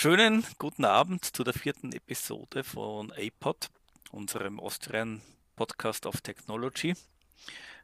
Schönen 0.00 0.44
guten 0.58 0.84
Abend 0.84 1.24
zu 1.24 1.42
der 1.42 1.52
vierten 1.52 1.90
Episode 1.90 2.62
von 2.62 3.10
APOD, 3.10 3.68
unserem 4.12 4.60
Austrian 4.60 5.20
Podcast 5.56 6.06
of 6.06 6.20
Technology. 6.20 6.94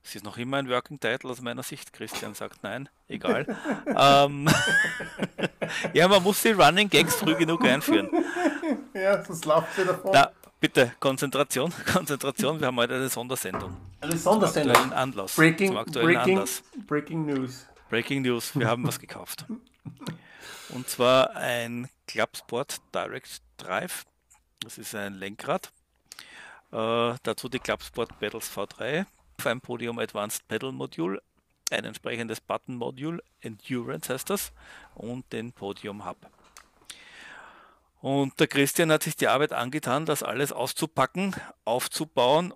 Es 0.05 0.15
ist 0.15 0.25
noch 0.25 0.39
immer 0.39 0.59
ein 0.59 0.69
Working 0.69 1.01
Title 1.01 1.29
aus 1.29 1.41
meiner 1.41 1.65
Sicht. 1.65 1.93
Christian 1.93 2.35
sagt 2.35 2.63
nein, 2.63 2.89
egal. 3.09 3.45
ähm, 3.89 4.49
ja, 5.93 6.07
man 6.07 6.23
muss 6.23 6.41
die 6.41 6.53
Running 6.53 6.89
Gags 6.89 7.17
früh 7.17 7.35
genug 7.35 7.65
einführen. 7.65 8.09
Ja, 8.95 9.25
sonst 9.25 9.45
läuft 9.45 9.75
sie 9.75 9.85
davon. 9.85 10.13
Na, 10.13 10.31
bitte, 10.61 10.93
Konzentration, 11.01 11.73
Konzentration. 11.93 12.61
Wir 12.61 12.69
haben 12.69 12.77
heute 12.77 12.95
eine 12.95 13.09
Sondersendung. 13.09 13.77
Eine 14.01 14.17
Sondersendung. 14.17 14.77
Zum 14.77 14.93
Anlass. 14.93 15.35
Breaking, 15.35 15.69
zum 15.71 15.79
aktuellen 15.79 16.15
breaking, 16.15 16.35
Anlass. 16.37 16.63
breaking 16.87 17.27
News. 17.27 17.67
Breaking 17.91 18.23
News, 18.23 18.55
wir 18.55 18.69
haben 18.69 18.87
was 18.87 19.01
gekauft. 19.01 19.47
Und 20.71 20.89
zwar 20.89 21.37
ein 21.37 21.89
Clubsport 22.07 22.81
Direct 22.95 23.43
Drive. 23.57 24.05
Das 24.61 24.79
ist 24.79 24.95
ein 24.95 25.15
Lenkrad. 25.15 25.73
Äh, 26.73 27.15
dazu 27.23 27.49
die 27.49 27.61
Clubsport 27.61 28.19
Pedals 28.19 28.51
V3, 28.51 29.07
auf 29.39 29.47
einem 29.47 29.61
Podium 29.61 29.99
Advanced 29.99 30.47
Pedal 30.49 30.73
Module, 30.73 31.23
ein 31.71 31.85
entsprechendes 31.85 32.41
Button 32.41 32.77
Module, 32.77 33.23
Endurance 33.41 34.13
heißt 34.13 34.31
das, 34.31 34.53
und 34.95 35.33
den 35.33 35.53
Podium 35.53 36.05
Hub. 36.05 36.17
Und 38.01 38.39
der 38.39 38.49
Christian 38.49 38.93
hat 38.93 39.03
sich 39.03 39.17
die 39.17 39.29
Arbeit 39.29 39.53
angetan, 39.53 40.05
das 40.05 40.23
alles 40.23 40.53
auszupacken, 40.53 41.35
aufzubauen, 41.65 42.53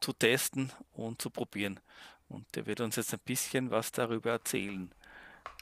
zu 0.00 0.12
testen 0.12 0.72
und 0.92 1.22
zu 1.22 1.30
probieren. 1.30 1.80
Und 2.28 2.44
der 2.54 2.66
wird 2.66 2.80
uns 2.80 2.96
jetzt 2.96 3.14
ein 3.14 3.20
bisschen 3.24 3.70
was 3.70 3.92
darüber 3.92 4.32
erzählen. 4.32 4.92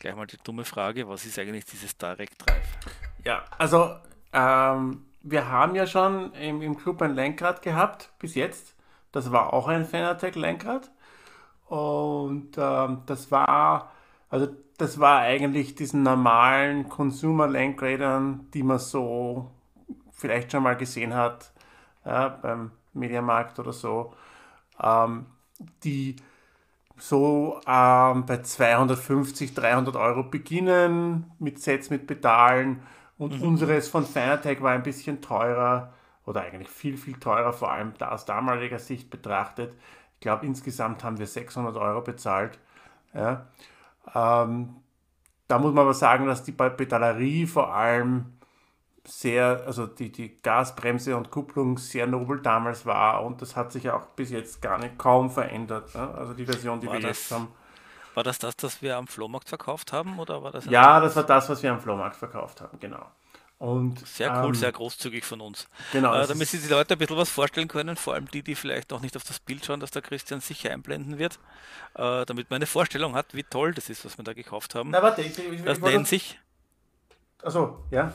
Gleich 0.01 0.17
mal 0.17 0.27
die 0.27 0.39
dumme 0.43 0.65
Frage, 0.65 1.09
was 1.09 1.25
ist 1.25 1.39
eigentlich 1.39 1.65
dieses 1.65 1.97
Direct 1.97 2.35
Drive? 2.45 2.79
Ja, 3.25 3.45
also 3.59 3.97
ähm, 4.33 5.05
wir 5.23 5.49
haben 5.49 5.75
ja 5.75 5.87
schon 5.87 6.33
im, 6.35 6.63
im 6.63 6.77
Club 6.77 7.03
ein 7.03 7.15
Lenkrad 7.15 7.63
gehabt, 7.63 8.13
bis 8.19 8.35
jetzt. 8.35 8.75
Das 9.13 9.31
war 9.31 9.53
auch 9.53 9.69
ein 9.69 9.85
Fanatec-Lenkrad. 9.85 10.91
Und 11.67 12.57
ähm, 12.59 13.03
das 13.07 13.31
war, 13.31 13.93
also 14.29 14.49
das 14.79 14.99
war 14.99 15.21
eigentlich 15.21 15.75
diesen 15.75 16.03
normalen 16.03 16.89
Consumer-Lenkrädern, 16.89 18.49
die 18.53 18.63
man 18.63 18.79
so 18.79 19.51
vielleicht 20.11 20.53
schon 20.53 20.63
mal 20.63 20.77
gesehen 20.77 21.15
hat, 21.15 21.53
ja, 22.05 22.29
beim 22.29 22.73
Mediamarkt 22.93 23.59
oder 23.59 23.73
so, 23.73 24.15
ähm, 24.83 25.27
die 25.85 26.17
so 26.97 27.61
ähm, 27.67 28.27
bei 28.27 28.43
250, 28.43 29.55
300 29.55 29.97
Euro 29.97 30.25
beginnen 30.25 31.31
mit 31.39 31.61
Sets, 31.61 31.91
mit 31.91 32.07
Pedalen. 32.07 32.83
Und 33.19 33.41
mhm. 33.41 33.49
unseres 33.49 33.89
von 33.89 34.05
Fanatec 34.05 34.63
war 34.63 34.73
ein 34.73 34.83
bisschen 34.83 35.21
teurer 35.21 35.93
oder 36.27 36.43
eigentlich 36.43 36.69
viel, 36.69 36.97
viel 36.97 37.19
teurer, 37.19 37.53
vor 37.53 37.73
allem 37.73 37.93
aus 38.01 38.25
damaliger 38.25 38.79
Sicht 38.79 39.11
betrachtet. 39.11 39.75
Ich 40.15 40.21
glaube, 40.21 40.47
insgesamt 40.47 41.03
haben 41.03 41.19
wir 41.19 41.27
600 41.27 41.77
Euro 41.77 42.01
bezahlt. 42.01 42.59
Ja. 43.15 43.47
Ähm, 44.15 44.77
da 45.49 45.59
muss 45.59 45.75
man 45.75 45.83
aber 45.83 45.95
sagen, 45.95 46.27
dass 46.27 46.45
die 46.45 46.53
Pedalerie 46.53 47.47
vor 47.47 47.75
allem 47.75 48.33
sehr, 49.05 49.65
also 49.67 49.87
die, 49.87 50.13
die 50.13 50.41
Gasbremse 50.43 51.17
und 51.17 51.31
Kupplung 51.31 51.79
sehr 51.79 52.07
nobel 52.07 52.41
damals 52.41 52.87
war 52.87 53.25
und 53.25 53.43
das 53.43 53.57
hat 53.57 53.73
sich 53.73 53.91
auch 53.91 54.07
bis 54.17 54.31
jetzt 54.31 54.63
gar 54.63 54.79
nicht 54.79 54.97
kaum 54.99 55.31
verändert. 55.31 55.95
Ne? 55.95 56.09
Also 56.15 56.35
die 56.35 56.47
Version, 56.47 56.81
die 56.81 56.87
war 56.87 56.95
wir 56.95 57.01
das, 57.01 57.19
jetzt 57.19 57.33
haben. 57.33 57.49
War 58.15 58.23
das 58.23 58.39
das, 58.39 58.57
das 58.57 58.83
wir 58.83 58.97
am 58.97 59.07
Flohmarkt 59.07 59.49
verkauft 59.49 59.93
haben 59.93 60.19
oder 60.19 60.43
war 60.43 60.53
das? 60.53 60.67
Ja, 60.67 61.01
das 61.01 61.17
war 61.17 61.25
das, 61.25 61.49
was 61.49 61.63
wir 61.63 61.73
am 61.73 61.81
Flohmarkt 61.81 62.17
verkauft 62.17 62.61
haben, 62.61 62.79
genau. 62.79 63.07
Und, 63.59 64.05
sehr 64.05 64.29
cool, 64.43 64.49
ähm, 64.49 64.55
sehr 64.57 64.73
großzügig 64.73 65.25
von 65.25 65.41
uns. 65.41 65.69
Genau. 65.93 66.13
Äh, 66.15 66.27
damit 66.27 66.49
sich 66.49 66.63
die 66.63 66.69
Leute 66.69 66.95
ein 66.95 66.99
bisschen 66.99 67.17
was 67.17 67.31
vorstellen 67.31 67.69
können, 67.69 67.97
vor 67.97 68.15
allem 68.15 68.29
die, 68.29 68.43
die 68.43 68.57
vielleicht 68.57 68.91
noch 68.91 69.01
nicht 69.01 69.17
auf 69.17 69.23
das 69.23 69.39
Bild 69.39 69.65
schauen, 69.65 69.79
das 69.79 69.93
der 69.93 70.03
Christian 70.03 70.41
sicher 70.41 70.73
einblenden 70.73 71.19
wird, 71.19 71.39
äh, 71.95 72.27
damit 72.27 72.51
man 72.51 72.57
eine 72.57 72.67
Vorstellung 72.67 73.15
hat, 73.15 73.35
wie 73.35 73.45
toll 73.45 73.73
das 73.73 73.89
ist, 73.89 74.05
was 74.05 74.19
wir 74.19 74.25
da 74.25 74.33
gekauft 74.33 74.75
haben. 74.75 74.91
Na, 74.91 75.01
warte, 75.01 75.23
ich, 75.23 75.39
ich, 75.39 75.63
das 75.63 75.79
ich 75.79 75.85
nennt 75.85 76.09
sich, 76.09 76.41
Also, 77.41 77.85
ja. 77.93 78.13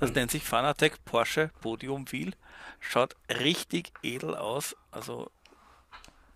Das 0.00 0.12
nennt 0.12 0.30
sich 0.30 0.44
Fanatec 0.44 1.04
Porsche 1.04 1.50
Podium 1.60 2.10
Wheel. 2.10 2.32
Schaut 2.80 3.16
richtig 3.28 3.92
edel 4.02 4.34
aus. 4.34 4.76
Also 4.90 5.30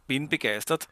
bin 0.07 0.29
begeistert, 0.29 0.89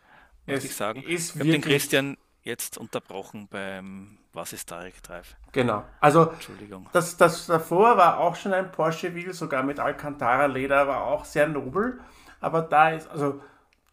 muss 0.47 0.59
Es 0.59 0.65
ich 0.65 0.77
sagen. 0.77 1.03
ist 1.03 1.35
Ich 1.35 1.41
habe 1.41 1.51
den 1.51 1.61
Christian 1.61 2.17
jetzt 2.43 2.79
unterbrochen 2.79 3.49
beim 3.49 4.19
Was 4.33 4.53
ist 4.53 4.71
Direct 4.71 5.09
Drive? 5.09 5.37
Genau. 5.53 5.85
Also 6.01 6.31
Entschuldigung. 6.31 6.89
das, 6.93 7.17
das 7.17 7.47
davor 7.47 7.97
war 7.97 8.19
auch 8.19 8.37
schon 8.37 8.53
ein 8.53 8.71
Porsche 8.71 9.15
Wheel, 9.15 9.33
sogar 9.33 9.63
mit 9.63 9.81
Alcantara 9.81 10.47
Leder, 10.47 10.87
war 10.87 11.05
auch 11.05 11.25
sehr 11.25 11.49
nobel. 11.49 12.01
Aber 12.41 12.63
da 12.63 12.91
ist, 12.91 13.09
also 13.11 13.43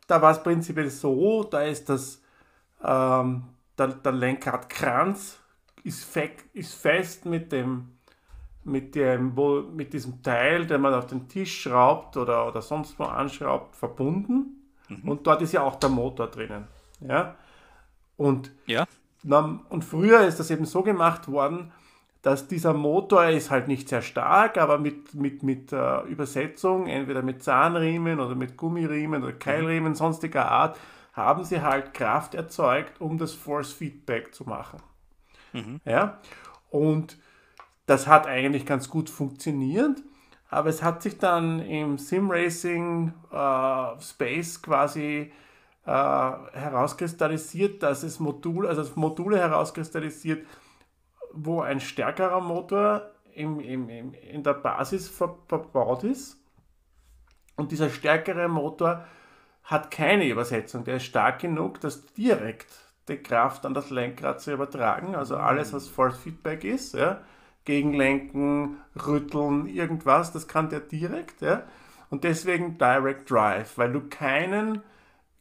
da 0.06 0.22
war 0.22 0.32
es 0.32 0.42
prinzipiell 0.42 0.90
so, 0.90 1.44
da 1.44 1.64
ist 1.64 1.90
das 1.90 2.22
ähm, 2.84 3.44
der, 3.78 3.88
der 3.88 4.12
Lenkradkranz 4.12 5.40
ist, 5.84 6.06
fe 6.06 6.32
ist 6.54 6.76
fest 6.76 7.26
mit 7.26 7.52
dem 7.52 7.97
mit 8.68 8.96
dem 8.96 9.36
wo, 9.36 9.62
mit 9.62 9.94
diesem 9.94 10.22
Teil, 10.22 10.66
den 10.66 10.82
man 10.82 10.94
auf 10.94 11.08
den 11.08 11.28
Tisch 11.28 11.62
schraubt 11.62 12.18
oder, 12.18 12.48
oder 12.48 12.62
sonst 12.62 13.00
wo 13.00 13.04
anschraubt, 13.04 13.76
verbunden. 13.76 14.58
Und 15.04 15.28
dort 15.28 15.42
ist 15.42 15.52
ja 15.54 15.64
auch 15.64 15.76
der 15.76 15.90
Motor 15.90 16.28
drinnen. 16.28 16.68
Ja? 17.02 17.36
Und 18.16 18.52
Ja, 18.66 18.86
na, 19.24 19.60
Und 19.70 19.84
früher 19.84 20.22
ist 20.22 20.40
das 20.40 20.52
eben 20.52 20.66
so 20.66 20.84
gemacht 20.84 21.30
worden, 21.30 21.72
dass 22.22 22.48
dieser 22.48 22.74
Motor 22.74 23.26
ist 23.28 23.52
halt 23.52 23.68
nicht 23.68 23.90
sehr 23.90 24.02
stark, 24.02 24.58
aber 24.58 24.78
mit, 24.78 25.14
mit, 25.14 25.44
mit 25.44 25.72
äh, 25.72 26.02
Übersetzung, 26.04 26.88
entweder 26.88 27.22
mit 27.22 27.44
Zahnriemen 27.44 28.20
oder 28.20 28.36
mit 28.36 28.58
Gummiriemen 28.58 29.24
oder 29.24 29.34
Keilriemen 29.34 29.96
sonstiger 29.96 30.50
Art, 30.50 30.78
haben 31.14 31.44
sie 31.44 31.62
halt 31.62 31.94
Kraft 31.94 32.36
erzeugt, 32.36 33.02
um 33.02 33.18
das 33.18 33.34
Force 33.34 33.74
Feedback 33.74 34.34
zu 34.34 34.44
machen. 34.46 34.80
Ja? 35.86 36.20
Und 36.70 37.18
das 37.88 38.06
hat 38.06 38.28
eigentlich 38.28 38.66
ganz 38.66 38.90
gut 38.90 39.10
funktioniert, 39.10 40.04
aber 40.50 40.70
es 40.70 40.84
hat 40.84 41.02
sich 41.02 41.18
dann 41.18 41.60
im 41.60 41.98
Sim-Racing 41.98 43.14
äh, 43.32 44.02
Space 44.02 44.62
quasi 44.62 45.32
äh, 45.86 45.90
herauskristallisiert, 45.90 47.82
dass 47.82 48.04
es 48.04 48.20
Modul, 48.20 48.68
also 48.68 48.84
Module 48.96 49.40
herauskristallisiert, 49.40 50.46
wo 51.34 51.62
ein 51.62 51.80
stärkerer 51.80 52.42
Motor 52.42 53.10
im, 53.34 53.60
im, 53.60 53.90
im, 53.90 54.14
in 54.14 54.44
der 54.44 54.54
Basis 54.54 55.08
ver, 55.08 55.38
verbaut 55.48 56.04
ist. 56.04 56.38
Und 57.56 57.72
dieser 57.72 57.90
stärkere 57.90 58.48
Motor 58.48 59.06
hat 59.64 59.92
keine 59.92 60.28
Übersetzung. 60.28 60.84
Der 60.84 60.98
ist 60.98 61.06
stark 61.06 61.40
genug, 61.40 61.80
dass 61.82 62.06
direkt 62.14 62.68
die 63.08 63.18
Kraft 63.18 63.66
an 63.66 63.74
das 63.74 63.90
Lenkrad 63.90 64.42
zu 64.42 64.54
übertragen. 64.54 65.16
Also 65.16 65.38
alles, 65.38 65.74
was 65.74 65.88
Force 65.88 66.18
Feedback 66.18 66.64
ist, 66.64 66.94
ja, 66.96 67.22
Gegenlenken, 67.68 68.78
Rütteln, 69.06 69.68
irgendwas, 69.68 70.32
das 70.32 70.48
kann 70.48 70.70
der 70.70 70.80
direkt. 70.80 71.42
Ja. 71.42 71.64
Und 72.10 72.24
deswegen 72.24 72.78
Direct 72.78 73.30
Drive, 73.30 73.78
weil 73.78 73.92
du 73.92 74.08
keinen, 74.08 74.82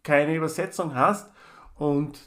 keine 0.03 0.35
Übersetzung 0.35 0.97
hast. 0.97 1.31
Und 1.77 2.19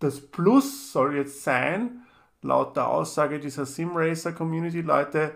das 0.00 0.20
Plus 0.20 0.92
soll 0.92 1.14
jetzt 1.14 1.44
sein, 1.44 2.02
laut 2.42 2.76
der 2.76 2.88
Aussage 2.88 3.38
dieser 3.38 3.66
SimRacer 3.66 4.32
Community 4.32 4.80
Leute, 4.80 5.30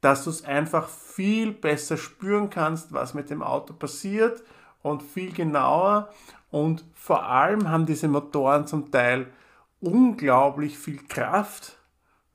dass 0.00 0.24
du 0.24 0.30
es 0.30 0.44
einfach 0.44 0.88
viel 0.88 1.52
besser 1.52 1.96
spüren 1.96 2.50
kannst, 2.50 2.92
was 2.92 3.14
mit 3.14 3.30
dem 3.30 3.44
Auto 3.44 3.74
passiert 3.74 4.42
und 4.82 5.04
viel 5.04 5.32
genauer. 5.32 6.08
Und 6.50 6.84
vor 6.94 7.26
allem 7.26 7.68
haben 7.68 7.86
diese 7.86 8.08
Motoren 8.08 8.66
zum 8.66 8.90
Teil 8.90 9.28
unglaublich 9.80 10.76
viel 10.76 11.06
Kraft. 11.06 11.76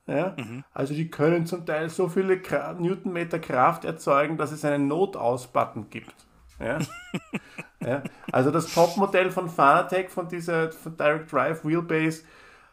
Ja? 0.07 0.35
Also 0.73 0.93
die 0.93 1.09
können 1.09 1.45
zum 1.45 1.65
Teil 1.65 1.89
so 1.89 2.07
viele 2.07 2.39
Kra 2.39 2.73
Newtonmeter 2.73 3.39
Kraft 3.39 3.85
erzeugen, 3.85 4.37
dass 4.37 4.51
es 4.51 4.63
einen 4.63 4.87
Notaus-Button 4.87 5.89
gibt. 5.89 6.13
Ja? 6.59 6.79
ja? 7.81 8.03
Also 8.31 8.51
das 8.51 8.73
Topmodell 8.73 9.31
von 9.31 9.49
Fanatec, 9.49 10.11
von 10.11 10.27
dieser 10.27 10.71
von 10.71 10.95
Direct 10.95 11.31
Drive 11.31 11.65
Wheelbase, 11.65 12.23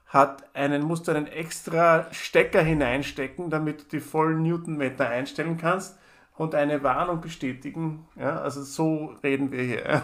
hat 0.07 0.45
einen, 0.55 0.83
musst 0.83 1.09
du 1.09 1.13
einen 1.13 1.27
extra 1.27 2.07
Stecker 2.13 2.63
hineinstecken, 2.63 3.49
damit 3.49 3.81
du 3.81 3.97
die 3.97 4.01
vollen 4.01 4.43
Newtonmeter 4.43 5.09
einstellen 5.09 5.57
kannst 5.57 5.99
und 6.37 6.55
eine 6.55 6.83
Warnung 6.83 7.23
bestätigen. 7.23 8.07
Ja, 8.17 8.41
also 8.41 8.63
so 8.63 9.15
reden 9.23 9.51
wir 9.53 9.63
hier. 9.63 10.03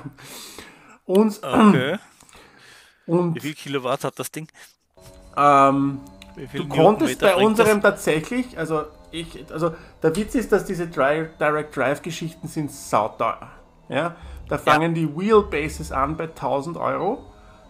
Und, 1.04 1.42
okay. 1.42 1.98
Wie 3.06 3.12
und 3.12 3.40
viel 3.40 3.54
Kilowatt 3.54 4.04
hat 4.04 4.18
das 4.18 4.30
Ding? 4.30 4.48
ähm, 5.36 6.00
Du 6.52 6.68
konntest 6.68 7.20
bei 7.20 7.36
unserem 7.36 7.82
tatsächlich, 7.82 8.56
also 8.58 8.84
ich, 9.10 9.44
also 9.52 9.72
der 10.02 10.14
Witz 10.14 10.34
ist, 10.34 10.52
dass 10.52 10.64
diese 10.64 10.86
Direct 10.86 11.76
Drive 11.76 12.02
Geschichten 12.02 12.48
sind 12.48 12.70
sauteuer. 12.70 13.48
Ja, 13.88 14.16
da 14.48 14.58
fangen 14.58 14.94
die 14.94 15.08
Wheelbases 15.08 15.92
an 15.92 16.16
bei 16.16 16.24
1000 16.24 16.76
Euro. 16.76 17.24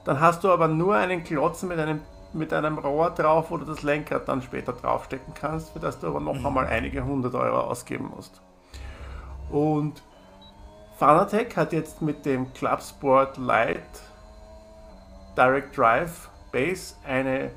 Dann 0.05 0.21
hast 0.21 0.43
du 0.43 0.51
aber 0.51 0.69
nur 0.69 0.95
einen 0.97 1.23
Klotz 1.25 1.63
mit 1.63 1.79
einem 1.79 2.01
mit 2.35 2.53
einem 2.53 2.79
Rohr 2.79 3.11
drauf, 3.11 3.51
wo 3.51 3.57
du 3.57 3.65
das 3.65 3.83
Lenkrad 3.83 4.29
dann 4.29 4.43
später 4.43 4.75
draufstecken 4.75 5.33
kannst, 5.35 5.73
für 5.73 5.79
das 5.79 5.99
du 5.99 6.09
aber 6.09 6.21
noch 6.21 6.35
mhm. 6.35 6.47
einmal 6.47 6.67
einige 6.67 7.03
hundert 7.05 7.35
Euro 7.35 7.61
ausgeben 7.61 8.13
musst. 8.15 8.43
Und 9.51 10.03
Fanatec 10.99 11.57
hat 11.57 11.73
jetzt 11.73 12.03
mit 12.03 12.27
dem 12.27 12.53
Clubsport 12.53 13.39
Lite 13.39 13.81
Direct 15.37 15.77
Drive 15.77 16.29
Base 16.53 16.97
eine 17.07 17.51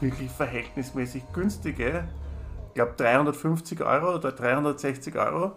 wirklich 0.00 0.30
verhältnismäßig 0.30 1.24
günstige, 1.32 2.04
ich 2.68 2.74
glaube 2.74 2.92
350 2.96 3.82
Euro 3.82 4.14
oder 4.14 4.32
360 4.32 5.16
Euro. 5.16 5.52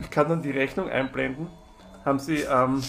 Ich 0.00 0.10
kann 0.10 0.28
dann 0.28 0.42
die 0.42 0.50
Rechnung 0.50 0.90
einblenden. 0.90 1.48
Haben 2.04 2.18
sie, 2.18 2.40
ähm, 2.42 2.82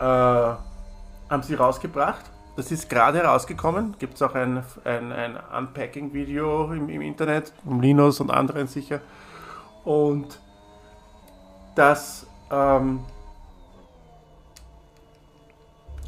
äh, 0.00 0.04
haben 0.04 1.42
sie 1.42 1.54
rausgebracht. 1.54 2.24
Das 2.56 2.70
ist 2.70 2.90
gerade 2.90 3.22
rausgekommen. 3.22 3.94
Gibt 3.98 4.14
es 4.14 4.22
auch 4.22 4.34
ein, 4.34 4.62
ein, 4.84 5.12
ein 5.12 5.38
Unpacking-Video 5.58 6.72
im, 6.72 6.88
im 6.88 7.00
Internet, 7.00 7.52
um 7.64 7.80
Linus 7.80 8.20
und 8.20 8.30
anderen 8.30 8.66
sicher. 8.66 9.00
Und 9.84 10.40
das 11.74 12.26
ähm, 12.50 13.04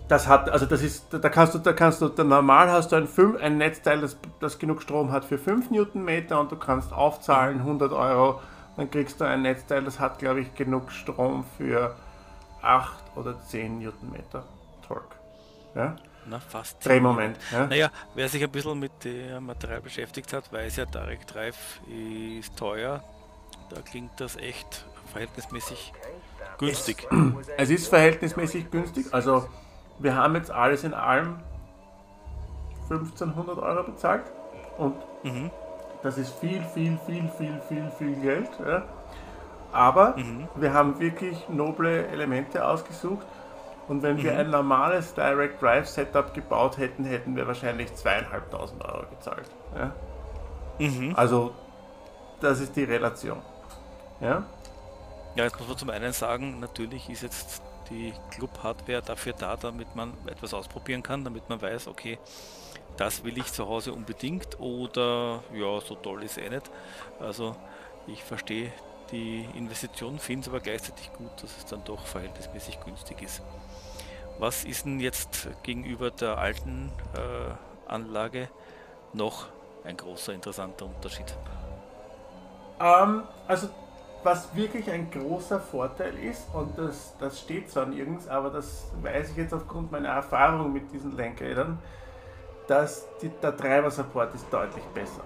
das 0.08 0.28
hat, 0.28 0.50
also 0.50 0.66
das 0.66 0.82
ist, 0.82 1.06
da 1.10 1.28
kannst 1.28 1.54
du, 1.54 1.58
da 1.58 1.72
kannst 1.72 2.00
du, 2.00 2.08
normal 2.24 2.70
hast 2.70 2.92
du 2.92 2.96
ein, 2.96 3.06
5, 3.06 3.40
ein 3.40 3.56
Netzteil, 3.56 4.00
das, 4.00 4.16
das 4.40 4.58
genug 4.58 4.82
Strom 4.82 5.12
hat 5.12 5.24
für 5.24 5.38
5 5.38 5.70
Newtonmeter 5.70 6.38
und 6.40 6.52
du 6.52 6.56
kannst 6.56 6.92
aufzahlen 6.92 7.60
100 7.60 7.92
Euro, 7.92 8.40
dann 8.76 8.90
kriegst 8.90 9.20
du 9.20 9.24
ein 9.24 9.42
Netzteil, 9.42 9.82
das 9.82 10.00
hat, 10.00 10.18
glaube 10.18 10.40
ich, 10.40 10.54
genug 10.54 10.92
Strom 10.92 11.44
für 11.56 11.94
8 12.60 13.16
oder 13.16 13.40
10 13.40 13.78
Newtonmeter 13.78 14.44
Torque. 14.86 15.16
Ja? 15.74 15.96
Na, 16.26 16.40
fast. 16.40 16.84
Drehmoment. 16.84 17.36
Ja? 17.52 17.66
Naja, 17.66 17.90
wer 18.14 18.28
sich 18.28 18.42
ein 18.42 18.50
bisschen 18.50 18.78
mit 18.78 19.04
dem 19.04 19.46
Material 19.46 19.80
beschäftigt 19.80 20.32
hat, 20.32 20.52
weiß 20.52 20.76
ja, 20.76 20.86
Direct 20.86 21.34
Drive 21.34 21.80
ist 21.88 22.56
teuer. 22.56 23.02
Da 23.70 23.80
klingt 23.80 24.18
das 24.20 24.36
echt 24.36 24.84
verhältnismäßig 25.12 25.92
günstig. 26.58 27.06
Es, 27.10 27.48
es 27.56 27.70
ist 27.70 27.88
verhältnismäßig 27.88 28.70
günstig, 28.70 29.06
also 29.12 29.48
wir 29.99 30.17
haben 30.17 30.35
jetzt 30.35 30.50
alles 30.50 30.85
in 30.85 30.94
allem 30.94 31.37
1500 32.91 33.58
Euro 33.58 33.82
bezahlt 33.85 34.25
und 34.76 34.94
mhm. 35.23 35.50
das 36.02 36.19
ist 36.19 36.38
viel, 36.38 36.62
viel, 36.75 36.99
viel, 37.06 37.29
viel, 37.38 37.61
viel, 37.69 37.91
viel 37.99 38.17
Geld. 38.17 38.50
Ja. 38.67 38.82
Aber 39.73 40.17
mhm. 40.17 40.49
wir 40.56 40.73
haben 40.73 41.00
wirklich 41.00 41.49
noble 41.49 42.06
Elemente 42.08 42.67
ausgesucht 42.67 43.26
und 43.88 44.02
wenn 44.02 44.17
mhm. 44.17 44.23
wir 44.23 44.38
ein 44.38 44.50
normales 44.50 45.14
Direct 45.14 45.61
Drive 45.61 45.88
Setup 45.88 46.32
gebaut 46.35 46.79
hätten, 46.79 47.05
hätten 47.05 47.37
wir 47.37 47.47
wahrscheinlich 47.47 47.94
zweieinhalbtausend 47.94 48.85
Euro 48.85 49.05
gezahlt. 49.11 49.50
Ja. 49.76 49.93
Mhm. 50.79 51.14
Also 51.17 51.55
das 52.40 52.61
ist 52.61 52.76
die 52.76 52.85
Relation. 52.85 53.38
Ja? 54.20 54.44
ja, 55.35 55.44
jetzt 55.44 55.58
muss 55.58 55.69
man 55.69 55.76
zum 55.76 55.90
einen 55.90 56.12
sagen, 56.12 56.61
natürlich 56.61 57.11
ist 57.11 57.23
jetzt 57.23 57.62
die 57.90 58.12
Club-Hardware 58.31 59.02
dafür 59.02 59.32
da, 59.32 59.56
damit 59.56 59.94
man 59.94 60.12
etwas 60.26 60.54
ausprobieren 60.54 61.02
kann, 61.02 61.25
damit 61.25 61.48
man 61.48 61.60
weiß, 61.60 61.88
okay, 61.88 62.19
das 62.96 63.25
will 63.25 63.36
ich 63.38 63.52
zu 63.52 63.66
Hause 63.69 63.92
unbedingt 63.92 64.58
oder 64.60 65.42
ja, 65.52 65.81
so 65.81 65.94
toll 65.96 66.22
ist 66.22 66.38
eh 66.38 66.48
nicht. 66.48 66.70
Also 67.20 67.56
ich 68.06 68.22
verstehe 68.22 68.72
die 69.10 69.48
Investition, 69.54 70.19
finde 70.19 70.42
es 70.42 70.48
aber 70.48 70.60
gleichzeitig 70.60 71.12
gut, 71.12 71.42
dass 71.42 71.56
es 71.56 71.66
dann 71.66 71.84
doch 71.84 72.04
verhältnismäßig 72.06 72.81
günstig 72.81 73.22
ist. 73.22 73.42
Was 74.38 74.64
ist 74.64 74.84
denn 74.84 75.00
jetzt 75.00 75.48
gegenüber 75.62 76.10
der 76.10 76.38
alten 76.38 76.90
äh, 77.14 77.90
Anlage 77.90 78.48
noch 79.12 79.46
ein 79.84 79.96
großer 79.96 80.32
interessanter 80.32 80.87
Unterschied? 80.87 81.37
Ähm, 82.80 83.22
also 83.46 83.69
was 84.25 84.55
wirklich 84.56 84.91
ein 84.91 85.11
großer 85.11 85.61
Vorteil 85.61 86.19
ist, 86.19 86.47
und 86.55 86.76
das, 86.79 87.15
das 87.19 87.41
steht 87.41 87.71
zwar 87.71 87.87
nirgends, 87.87 88.26
aber 88.26 88.50
das 88.50 88.91
weiß 89.03 89.31
ich 89.31 89.37
jetzt 89.37 89.53
aufgrund 89.53 89.93
meiner 89.93 90.09
Erfahrung 90.09 90.73
mit 90.73 90.91
diesen 90.93 91.15
Lenkrädern, 91.15 91.79
dass 92.67 93.06
die, 93.21 93.29
der 93.29 93.55
Treiber-Support 93.55 94.35
ist 94.35 94.50
deutlich 94.50 94.85
besser. 94.94 95.23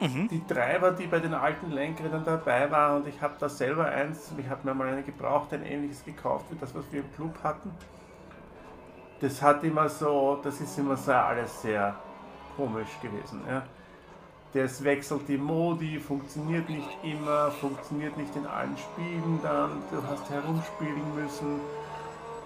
Mhm. 0.00 0.28
Die 0.28 0.42
Treiber, 0.46 0.92
die 0.92 1.06
bei 1.06 1.18
den 1.18 1.34
alten 1.34 1.70
Lenkrädern 1.70 2.24
dabei 2.24 2.70
waren, 2.70 3.02
und 3.02 3.08
ich 3.08 3.20
habe 3.20 3.34
da 3.38 3.48
selber 3.50 3.84
eins, 3.84 4.32
ich 4.38 4.48
habe 4.48 4.66
mir 4.66 4.74
mal 4.74 4.88
eine 4.88 5.02
gebraucht, 5.02 5.52
ein 5.52 5.64
ähnliches 5.64 6.02
gekauft 6.02 6.46
wie 6.50 6.56
das, 6.56 6.74
was 6.74 6.84
wir 6.90 7.00
im 7.00 7.12
Club 7.12 7.34
hatten. 7.44 7.70
Das 9.20 9.42
hat 9.42 9.62
immer 9.64 9.86
so, 9.90 10.40
das 10.42 10.58
ist 10.62 10.78
immer 10.78 10.96
so 10.96 11.12
alles 11.12 11.60
sehr 11.60 11.94
komisch 12.56 12.98
gewesen. 13.02 13.42
Ja 13.46 13.62
das 14.52 14.82
wechselt 14.82 15.28
die 15.28 15.38
Modi, 15.38 16.00
funktioniert 16.00 16.68
nicht 16.68 16.88
immer, 17.02 17.50
funktioniert 17.52 18.16
nicht 18.16 18.34
in 18.34 18.46
allen 18.46 18.76
Spielen 18.76 19.38
dann, 19.42 19.70
du 19.90 20.02
hast 20.02 20.28
herumspielen 20.28 21.14
müssen, 21.14 21.60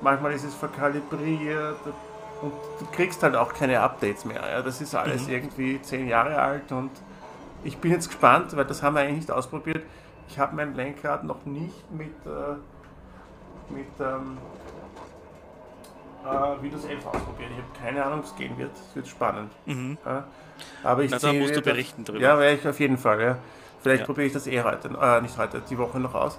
manchmal 0.01 0.33
ist 0.33 0.45
es 0.45 0.55
verkalibriert 0.55 1.79
und 2.43 2.53
du 2.79 2.87
kriegst 2.93 3.23
halt 3.23 3.35
auch 3.35 3.55
keine 3.55 3.81
Updates 3.81 4.25
mehr. 4.25 4.43
Ja. 4.47 4.63
Das 4.63 4.81
ist 4.81 4.95
alles 4.95 5.27
mhm. 5.27 5.35
irgendwie 5.35 5.81
zehn 5.83 6.09
Jahre 6.09 6.39
alt 6.39 6.71
und 6.73 6.91
ich 7.63 7.79
bin 7.79 7.93
jetzt 7.93 8.09
gespannt, 8.09 8.55
weil 8.55 8.67
das 8.67 8.83
haben 8.83 8.95
wir 8.95 9.01
eigentlich 9.01 9.17
nicht 9.17 9.31
ausprobiert. 9.31 9.83
Ich 10.29 10.39
habe 10.39 10.55
mein 10.57 10.75
Lenkrad 10.75 11.25
noch 11.25 11.47
nicht 11.47 11.91
mit, 11.91 12.15
äh, 12.27 13.73
mit 13.73 13.87
ähm, 14.01 14.37
äh, 16.25 16.63
Windows 16.63 16.85
11 16.85 17.07
ausprobiert. 17.07 17.51
Ich 17.51 17.57
habe 17.57 17.69
keine 17.85 18.05
Ahnung, 18.05 18.21
ob 18.21 18.25
es 18.25 18.37
gehen 18.37 18.57
wird. 18.59 18.73
Es 18.75 18.97
wird 18.97 19.07
spannend. 19.07 19.53
Mhm. 19.67 19.99
Ja. 20.05 20.25
Aber 20.83 21.03
ich 21.03 21.11
Na, 21.11 21.19
da 21.19 21.33
musst 21.33 21.57
du 21.57 21.63
berichten 21.63 22.05
drüber. 22.05 22.21
Ja, 22.21 22.39
werde 22.39 22.57
ich 22.57 22.67
auf 22.67 22.81
jeden 22.81 22.99
Fall. 22.99 23.21
Ja. 23.21 23.39
Vielleicht 23.83 24.01
ja. 24.01 24.07
probiere 24.07 24.27
ich 24.27 24.33
das 24.33 24.47
eh 24.47 24.63
heute, 24.63 24.89
äh, 24.89 25.21
nicht 25.21 25.37
heute, 25.37 25.61
die 25.69 25.77
Woche 25.77 26.01
noch 26.01 26.15
aus. 26.15 26.39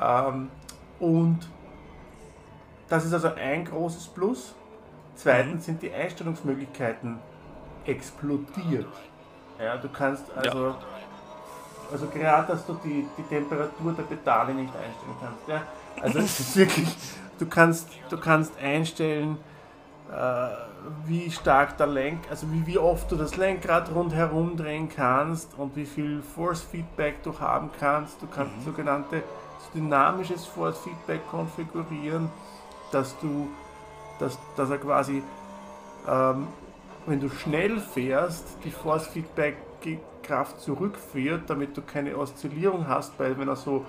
Ähm, 0.00 0.50
und 1.00 1.40
das 2.88 3.04
ist 3.04 3.12
also 3.12 3.32
ein 3.34 3.64
großes 3.64 4.06
Plus. 4.08 4.54
Zweitens 5.14 5.54
mhm. 5.54 5.60
sind 5.60 5.82
die 5.82 5.92
Einstellungsmöglichkeiten 5.92 7.18
explodiert. 7.84 8.86
Ja, 9.58 9.76
du 9.76 9.88
kannst 9.88 10.24
also. 10.36 10.76
Also 11.90 12.06
gerade, 12.06 12.52
dass 12.52 12.66
du 12.66 12.74
die, 12.84 13.06
die 13.16 13.22
Temperatur 13.22 13.92
der 13.92 14.02
Pedale 14.02 14.54
nicht 14.54 14.72
einstellen 14.74 15.16
kannst. 15.20 15.48
Ja? 15.48 15.62
Also 16.02 16.18
es 16.18 16.40
ist 16.40 16.56
wirklich, 16.56 16.88
du 17.38 17.46
kannst, 17.46 17.88
du 18.10 18.18
kannst 18.18 18.58
einstellen, 18.58 19.38
äh, 20.10 20.48
wie 21.06 21.30
stark 21.30 21.76
der 21.76 21.86
Lenk, 21.86 22.20
also 22.30 22.46
wie, 22.52 22.66
wie 22.66 22.78
oft 22.78 23.10
du 23.10 23.16
das 23.16 23.36
Lenkrad 23.36 23.94
rundherum 23.94 24.56
drehen 24.56 24.88
kannst 24.88 25.58
und 25.58 25.76
wie 25.76 25.86
viel 25.86 26.22
Force 26.22 26.62
Feedback 26.62 27.22
du 27.22 27.38
haben 27.38 27.70
kannst. 27.78 28.20
Du 28.22 28.26
kannst 28.26 28.56
mhm. 28.58 28.64
sogenannte 28.64 29.22
dynamisches 29.74 30.46
Force 30.46 30.78
Feedback 30.78 31.20
konfigurieren, 31.30 32.30
dass 32.90 33.18
du, 33.20 33.48
dass, 34.18 34.38
dass 34.56 34.70
er 34.70 34.78
quasi, 34.78 35.22
ähm, 36.08 36.48
wenn 37.06 37.20
du 37.20 37.28
schnell 37.28 37.80
fährst, 37.80 38.44
die 38.64 38.70
Force 38.70 39.06
Feedback 39.06 39.56
Kraft 40.28 40.60
zurückführt, 40.60 41.48
damit 41.48 41.76
du 41.76 41.82
keine 41.82 42.16
Oszillierung 42.16 42.86
hast, 42.86 43.18
weil 43.18 43.38
wenn 43.38 43.48
er 43.48 43.56
so, 43.56 43.86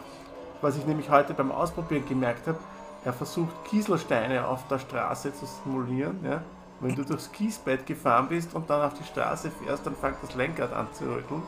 was 0.62 0.78
ich 0.78 0.86
nämlich 0.86 1.10
heute 1.10 1.34
beim 1.34 1.52
Ausprobieren 1.52 2.08
gemerkt 2.08 2.48
habe, 2.48 2.58
er 3.04 3.14
versucht 3.14 3.54
Kieselsteine 3.66 4.48
auf 4.48 4.68
der 4.68 4.80
Straße 4.80 5.34
zu 5.34 5.46
simulieren. 5.46 6.20
Ja? 6.24 6.42
Wenn 6.80 6.96
du 6.96 7.04
durchs 7.04 7.32
Kiesbett 7.32 7.86
gefahren 7.86 8.28
bist 8.30 8.56
und 8.56 8.70
dann 8.70 8.82
auf 8.82 8.94
die 8.94 9.04
Straße 9.04 9.52
fährst, 9.52 9.86
dann 9.86 9.96
fängt 9.96 10.18
das 10.22 10.34
Lenkrad 10.36 10.74
an 10.74 10.88
zu 10.94 11.04
rütteln. 11.04 11.44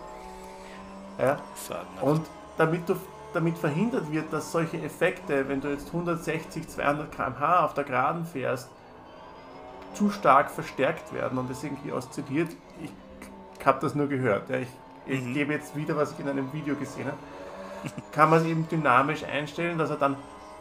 Ja? 1.18 1.40
Und 2.02 2.22
damit, 2.58 2.88
du, 2.88 2.96
damit 3.34 3.58
verhindert 3.58 4.12
wird, 4.12 4.32
dass 4.32 4.52
solche 4.52 4.82
Effekte, 4.82 5.48
wenn 5.48 5.62
du 5.62 5.70
jetzt 5.70 5.88
160, 5.88 6.68
200 6.68 7.12
km/h 7.12 7.66
auf 7.66 7.74
der 7.74 7.86
Geraden 7.86 8.26
fährst, 8.26 8.70
zu 9.94 10.10
stark 10.10 10.50
verstärkt 10.50 11.14
werden 11.14 11.38
und 11.38 11.50
es 11.50 11.64
irgendwie 11.64 11.92
oszilliert. 11.92 12.50
Ich 12.82 13.66
habe 13.66 13.80
das 13.82 13.94
nur 13.94 14.08
gehört. 14.08 14.50
Ja. 14.50 14.58
Ich, 14.58 14.70
ich 15.06 15.22
mhm. 15.22 15.34
gebe 15.34 15.54
jetzt 15.54 15.76
wieder, 15.76 15.96
was 15.96 16.12
ich 16.14 16.20
in 16.20 16.30
einem 16.30 16.52
Video 16.54 16.76
gesehen 16.76 17.06
habe. 17.06 17.18
Kann 18.12 18.30
man 18.30 18.40
es 18.40 18.46
eben 18.46 18.68
dynamisch 18.70 19.24
einstellen, 19.24 19.78
dass 19.78 19.90
er 19.90 19.98
dann 19.98 20.16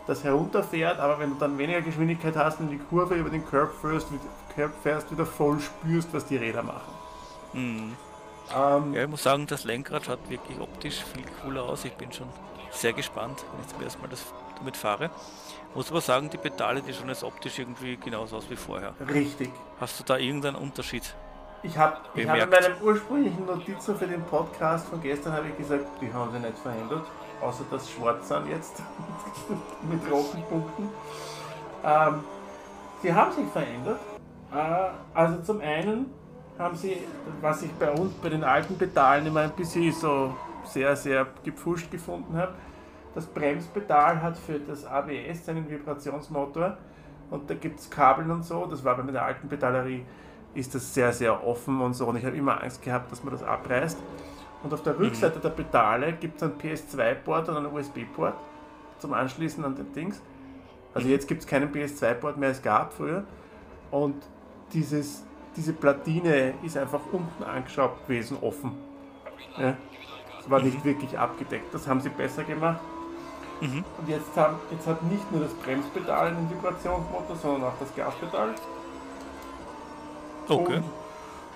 das 0.06 0.24
herunterfährt, 0.24 0.98
aber 0.98 1.18
wenn 1.18 1.30
du 1.30 1.36
dann 1.36 1.58
weniger 1.58 1.82
Geschwindigkeit 1.82 2.36
hast 2.36 2.60
und 2.60 2.70
die 2.70 2.78
Kurve 2.78 3.14
über 3.14 3.30
den 3.30 3.46
Curb 3.46 3.72
fährst, 3.80 4.08
Curb 4.54 4.72
fährst 4.82 5.10
wieder 5.12 5.26
voll 5.26 5.60
spürst, 5.60 6.08
was 6.12 6.26
die 6.26 6.36
Räder 6.36 6.62
machen. 6.62 6.92
Mhm. 7.52 7.96
Ähm, 8.56 8.94
ja, 8.94 9.04
ich 9.04 9.08
muss 9.08 9.22
sagen, 9.22 9.46
das 9.46 9.64
Lenkrad 9.64 10.06
schaut 10.06 10.28
wirklich 10.28 10.58
optisch 10.58 11.04
viel 11.04 11.24
cooler 11.42 11.62
aus. 11.62 11.84
Ich 11.84 11.92
bin 11.92 12.10
schon 12.10 12.26
sehr 12.70 12.92
gespannt, 12.92 13.44
wenn 13.52 13.60
ich 13.60 13.68
zum 13.68 13.82
ersten 13.82 14.00
Mal 14.00 14.08
das 14.08 14.32
damit 14.56 14.76
fahre. 14.76 15.10
Muss 15.74 15.90
aber 15.90 16.00
sagen, 16.00 16.30
die 16.30 16.36
Pedale, 16.36 16.82
die 16.82 16.92
schauen 16.92 17.08
jetzt 17.08 17.22
optisch 17.22 17.58
irgendwie 17.58 17.96
genauso 17.96 18.36
aus 18.36 18.50
wie 18.50 18.56
vorher. 18.56 18.94
Richtig. 19.08 19.50
Hast 19.78 20.00
du 20.00 20.04
da 20.04 20.16
irgendeinen 20.16 20.56
Unterschied? 20.56 21.14
Ich 21.62 21.76
habe 21.76 21.96
hab 21.96 22.16
in 22.16 22.26
meinen 22.26 22.82
ursprünglichen 22.82 23.44
Notizen 23.46 23.96
für 23.96 24.06
den 24.06 24.22
Podcast 24.22 24.88
von 24.88 25.00
gestern 25.02 25.32
habe 25.34 25.48
ich 25.48 25.56
gesagt, 25.56 25.84
die 26.00 26.12
haben 26.12 26.32
sie 26.32 26.38
nicht 26.38 26.58
verändert 26.58 27.04
außer 27.40 27.64
das 27.70 27.90
Schwarz 27.90 28.28
sind 28.28 28.48
jetzt 28.48 28.82
mit 29.90 30.00
roten 30.10 30.42
Punkten. 30.44 30.88
Ähm, 31.84 32.24
sie 33.02 33.12
haben 33.12 33.32
sich 33.32 33.46
verändert. 33.48 33.98
Äh, 34.52 34.90
also 35.14 35.42
zum 35.42 35.60
einen 35.60 36.06
haben 36.58 36.76
sie, 36.76 36.98
was 37.40 37.62
ich 37.62 37.72
bei 37.72 37.90
uns 37.90 38.12
bei 38.14 38.28
den 38.28 38.44
alten 38.44 38.76
Pedalen 38.76 39.26
immer 39.26 39.40
ein 39.40 39.52
bisschen 39.52 39.92
so 39.92 40.34
sehr, 40.64 40.94
sehr 40.94 41.26
gepfuscht 41.42 41.90
gefunden 41.90 42.36
habe, 42.36 42.52
das 43.14 43.26
Bremspedal 43.26 44.22
hat 44.22 44.36
für 44.36 44.58
das 44.60 44.84
ABS 44.84 45.48
einen 45.48 45.68
Vibrationsmotor 45.68 46.76
und 47.30 47.48
da 47.48 47.54
gibt 47.54 47.80
es 47.80 47.90
Kabeln 47.90 48.30
und 48.30 48.44
so. 48.44 48.66
Das 48.66 48.84
war 48.84 48.96
bei 48.96 49.10
der 49.10 49.24
alten 49.24 49.48
Pedalerie, 49.48 50.04
ist 50.54 50.74
das 50.74 50.92
sehr, 50.94 51.12
sehr 51.12 51.46
offen 51.46 51.80
und 51.80 51.94
so. 51.94 52.06
Und 52.06 52.16
ich 52.16 52.24
habe 52.24 52.36
immer 52.36 52.62
Angst 52.62 52.82
gehabt, 52.82 53.10
dass 53.12 53.22
man 53.22 53.32
das 53.32 53.42
abreißt. 53.42 53.98
Und 54.62 54.74
auf 54.74 54.82
der 54.82 54.94
mhm. 54.94 55.04
Rückseite 55.04 55.38
mhm. 55.38 55.42
der 55.42 55.50
Pedale 55.50 56.12
gibt 56.14 56.36
es 56.36 56.42
einen 56.42 56.58
PS2-Port 56.58 57.48
und 57.48 57.56
einen 57.56 57.66
USB-Port 57.66 58.34
zum 58.98 59.12
Anschließen 59.12 59.64
an 59.64 59.74
den 59.74 59.92
Dings. 59.92 60.20
Also 60.92 61.08
jetzt 61.08 61.28
gibt 61.28 61.42
es 61.42 61.46
keinen 61.46 61.72
PS2-Port 61.72 62.36
mehr, 62.36 62.50
es 62.50 62.60
gab 62.60 62.92
früher. 62.92 63.24
Und 63.90 64.16
dieses, 64.72 65.24
diese 65.56 65.72
Platine 65.72 66.54
ist 66.62 66.76
einfach 66.76 67.00
unten 67.12 67.42
angeschraubt 67.44 68.06
gewesen, 68.06 68.38
offen. 68.40 68.72
Ja. 69.56 69.76
Es 70.40 70.50
war 70.50 70.60
nicht 70.62 70.84
wirklich 70.84 71.18
abgedeckt. 71.18 71.72
Das 71.72 71.86
haben 71.86 72.00
sie 72.00 72.08
besser 72.08 72.44
gemacht. 72.44 72.80
Mhm. 73.60 73.84
Und 73.98 74.08
jetzt, 74.08 74.36
haben, 74.36 74.56
jetzt 74.70 74.86
hat 74.86 75.02
nicht 75.04 75.30
nur 75.30 75.42
das 75.42 75.52
Bremspedal 75.54 76.28
einen 76.28 76.50
Vibrationsmotor, 76.50 77.36
sondern 77.36 77.64
auch 77.64 77.78
das 77.78 77.94
Gaspedal. 77.94 78.54
Okay. 80.50 80.82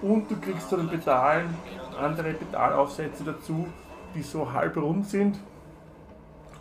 Und, 0.02 0.30
du 0.30 0.36
kriegst 0.36 0.68
zu 0.68 0.76
den 0.76 0.88
Pedalen 0.88 1.56
andere 1.98 2.32
Pedalaufsätze 2.32 3.24
dazu, 3.24 3.66
die 4.14 4.22
so 4.22 4.52
halb 4.52 4.76
rund 4.76 5.06
sind. 5.08 5.38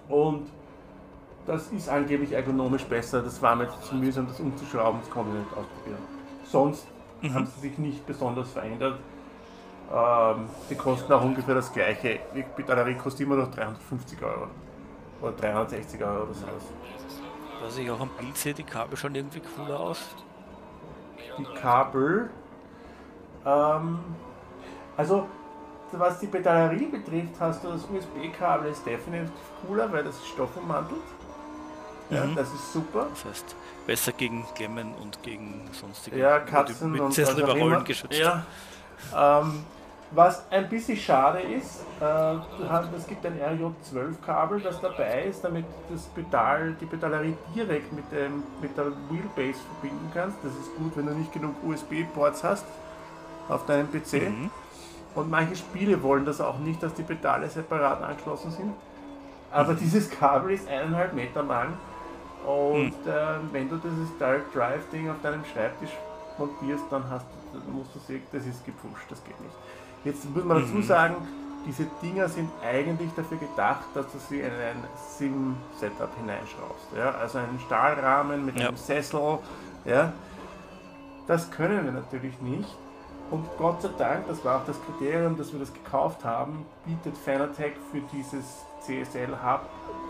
Und 0.08 0.48
das 1.46 1.68
ist 1.68 1.90
angeblich 1.90 2.32
ergonomisch 2.32 2.86
besser. 2.86 3.22
Das 3.22 3.42
war 3.42 3.56
mir 3.56 3.68
zu 3.82 3.96
mühsam, 3.96 4.28
das 4.28 4.40
umzuschrauben, 4.40 5.02
das 5.02 5.10
konnte 5.10 5.32
ich 5.32 5.44
nicht 5.44 5.58
ausprobieren. 5.58 6.02
Sonst 6.46 6.88
mhm. 7.22 7.34
haben 7.34 7.46
sie 7.48 7.68
sich 7.68 7.78
nicht 7.78 8.06
besonders 8.06 8.52
verändert. 8.52 9.00
Ähm, 9.92 10.46
die 10.70 10.76
kosten 10.76 11.12
auch 11.12 11.24
ungefähr 11.24 11.56
das 11.56 11.72
gleiche. 11.72 12.20
Die 12.36 12.44
Pedalerie 12.44 12.96
kostet 12.96 13.28
immer 13.28 13.36
noch 13.36 13.52
350 13.52 14.22
Euro. 14.24 14.48
Oder 15.22 15.32
360 15.34 16.04
Euro 16.04 16.24
oder 16.24 16.34
sowas. 16.34 16.64
Was 17.62 17.78
ich 17.78 17.90
auch 17.90 18.00
am 18.00 18.10
Bild 18.18 18.38
sehe, 18.38 18.54
die 18.54 18.64
Kabel 18.64 18.98
schauen 18.98 19.16
irgendwie 19.16 19.42
cooler 19.56 19.80
aus. 19.80 20.00
Die 21.38 21.44
Kabel. 21.60 22.30
Ähm, 23.46 24.00
also, 24.98 25.28
was 25.92 26.20
die 26.20 26.28
Pedalerie 26.28 26.86
betrifft, 26.86 27.34
hast 27.40 27.64
du 27.64 27.70
das 27.70 27.84
USB-Kabel 27.84 28.72
ist 28.72 28.86
definitiv 28.86 29.32
cooler, 29.66 29.92
weil 29.92 30.04
das 30.04 30.16
ist 30.16 30.28
stoffummantelt. 30.28 31.02
Ja, 32.10 32.26
mhm. 32.26 32.36
das 32.36 32.54
ist 32.54 32.74
super. 32.74 33.08
Das 33.10 33.26
heißt, 33.26 33.56
besser 33.88 34.12
gegen 34.12 34.46
Klemmen 34.56 34.94
und 34.96 35.22
gegen 35.24 35.70
sonstige 35.72 36.18
ja, 36.18 36.40
Katzen 36.40 36.92
mit 36.92 37.02
und 37.02 37.18
Überrollen 37.18 37.84
geschützt. 37.84 38.20
Ja, 38.20 38.46
ähm, 39.16 39.64
was 40.16 40.44
ein 40.52 40.70
bisschen 40.70 40.98
schade 40.98 41.40
ist, 41.40 41.84
äh, 42.00 42.36
es 42.96 43.08
gibt 43.08 43.26
ein 43.26 43.40
RJ12-Kabel, 43.40 44.62
das 44.62 44.80
dabei 44.80 45.24
ist, 45.24 45.44
damit 45.44 45.66
das 45.90 46.04
Pedal, 46.06 46.76
die 46.80 46.86
Pedalerie 46.86 47.36
direkt 47.56 47.92
mit, 47.94 48.12
dem, 48.12 48.44
mit 48.62 48.78
der 48.78 48.86
Wheelbase 49.10 49.60
verbinden 49.80 50.12
kannst. 50.14 50.38
Das 50.44 50.52
ist 50.54 50.76
gut, 50.78 50.96
wenn 50.96 51.08
du 51.08 51.14
nicht 51.14 51.34
genug 51.34 51.56
USB-Ports 51.66 52.44
hast 52.44 52.66
auf 53.50 53.66
deinem 53.66 53.88
PC. 53.92 54.30
Mhm. 54.30 54.52
Und 55.16 55.30
manche 55.30 55.56
Spiele 55.56 56.02
wollen 56.02 56.26
das 56.26 56.42
auch 56.42 56.60
nicht, 56.60 56.82
dass 56.82 56.94
die 56.94 57.04
Pedale 57.04 57.50
separat 57.50 58.02
angeschlossen 58.02 58.52
sind. 58.52 58.74
Aber 59.52 59.74
mhm. 59.74 59.80
dieses 59.80 60.10
Kabel 60.10 60.52
ist 60.52 60.68
eineinhalb 60.68 61.14
Meter 61.14 61.44
lang. 61.44 61.74
Und 62.46 63.06
mhm. 63.06 63.12
äh, 63.12 63.54
wenn 63.54 63.70
du 63.70 63.78
dieses 63.78 64.16
Direct 64.20 64.54
Drive 64.54 64.90
Ding 64.92 65.10
auf 65.10 65.18
deinem 65.24 65.44
Schreibtisch 65.46 65.92
montierst, 66.38 66.84
dann 66.92 67.10
hast 67.10 67.26
du, 67.52 67.60
musst 67.72 67.96
du 67.96 68.00
sehen, 68.00 68.22
das 68.32 68.46
ist 68.46 68.66
gepusht, 68.66 69.06
das 69.10 69.24
geht 69.24 69.40
nicht. 69.42 69.56
Jetzt 70.04 70.30
muss 70.34 70.44
man 70.44 70.62
dazu 70.62 70.76
mhm. 70.76 70.84
sagen, 70.84 71.16
diese 71.66 71.86
Dinger 72.02 72.28
sind 72.28 72.50
eigentlich 72.62 73.10
dafür 73.16 73.38
gedacht, 73.38 73.86
dass 73.94 74.12
du 74.12 74.20
sie 74.20 74.40
in 74.40 74.52
ein 74.52 74.84
Sim-Setup 75.18 76.10
hineinschraubst. 76.20 76.88
Ja? 76.98 77.12
Also 77.12 77.38
einen 77.38 77.60
Stahlrahmen 77.66 78.46
mit 78.46 78.60
ja. 78.60 78.68
einem 78.68 78.78
Sessel. 78.78 79.40
Ja? 79.86 80.12
Das 81.28 81.50
können 81.52 81.86
wir 81.86 81.92
natürlich 81.92 82.40
nicht. 82.42 82.70
Und 83.32 83.46
Gott 83.58 83.82
sei 83.82 83.90
Dank, 83.98 84.28
das 84.28 84.44
war 84.44 84.62
auch 84.62 84.66
das 84.66 84.78
Kriterium, 84.86 85.38
dass 85.38 85.54
wir 85.54 85.60
das 85.60 85.74
gekauft 85.74 86.24
haben, 86.26 86.66
bietet 86.86 87.18
Fanatec 87.18 87.76
für 87.92 88.02
dieses 88.12 88.66
CSL 88.82 89.32
Hub, 89.44 89.62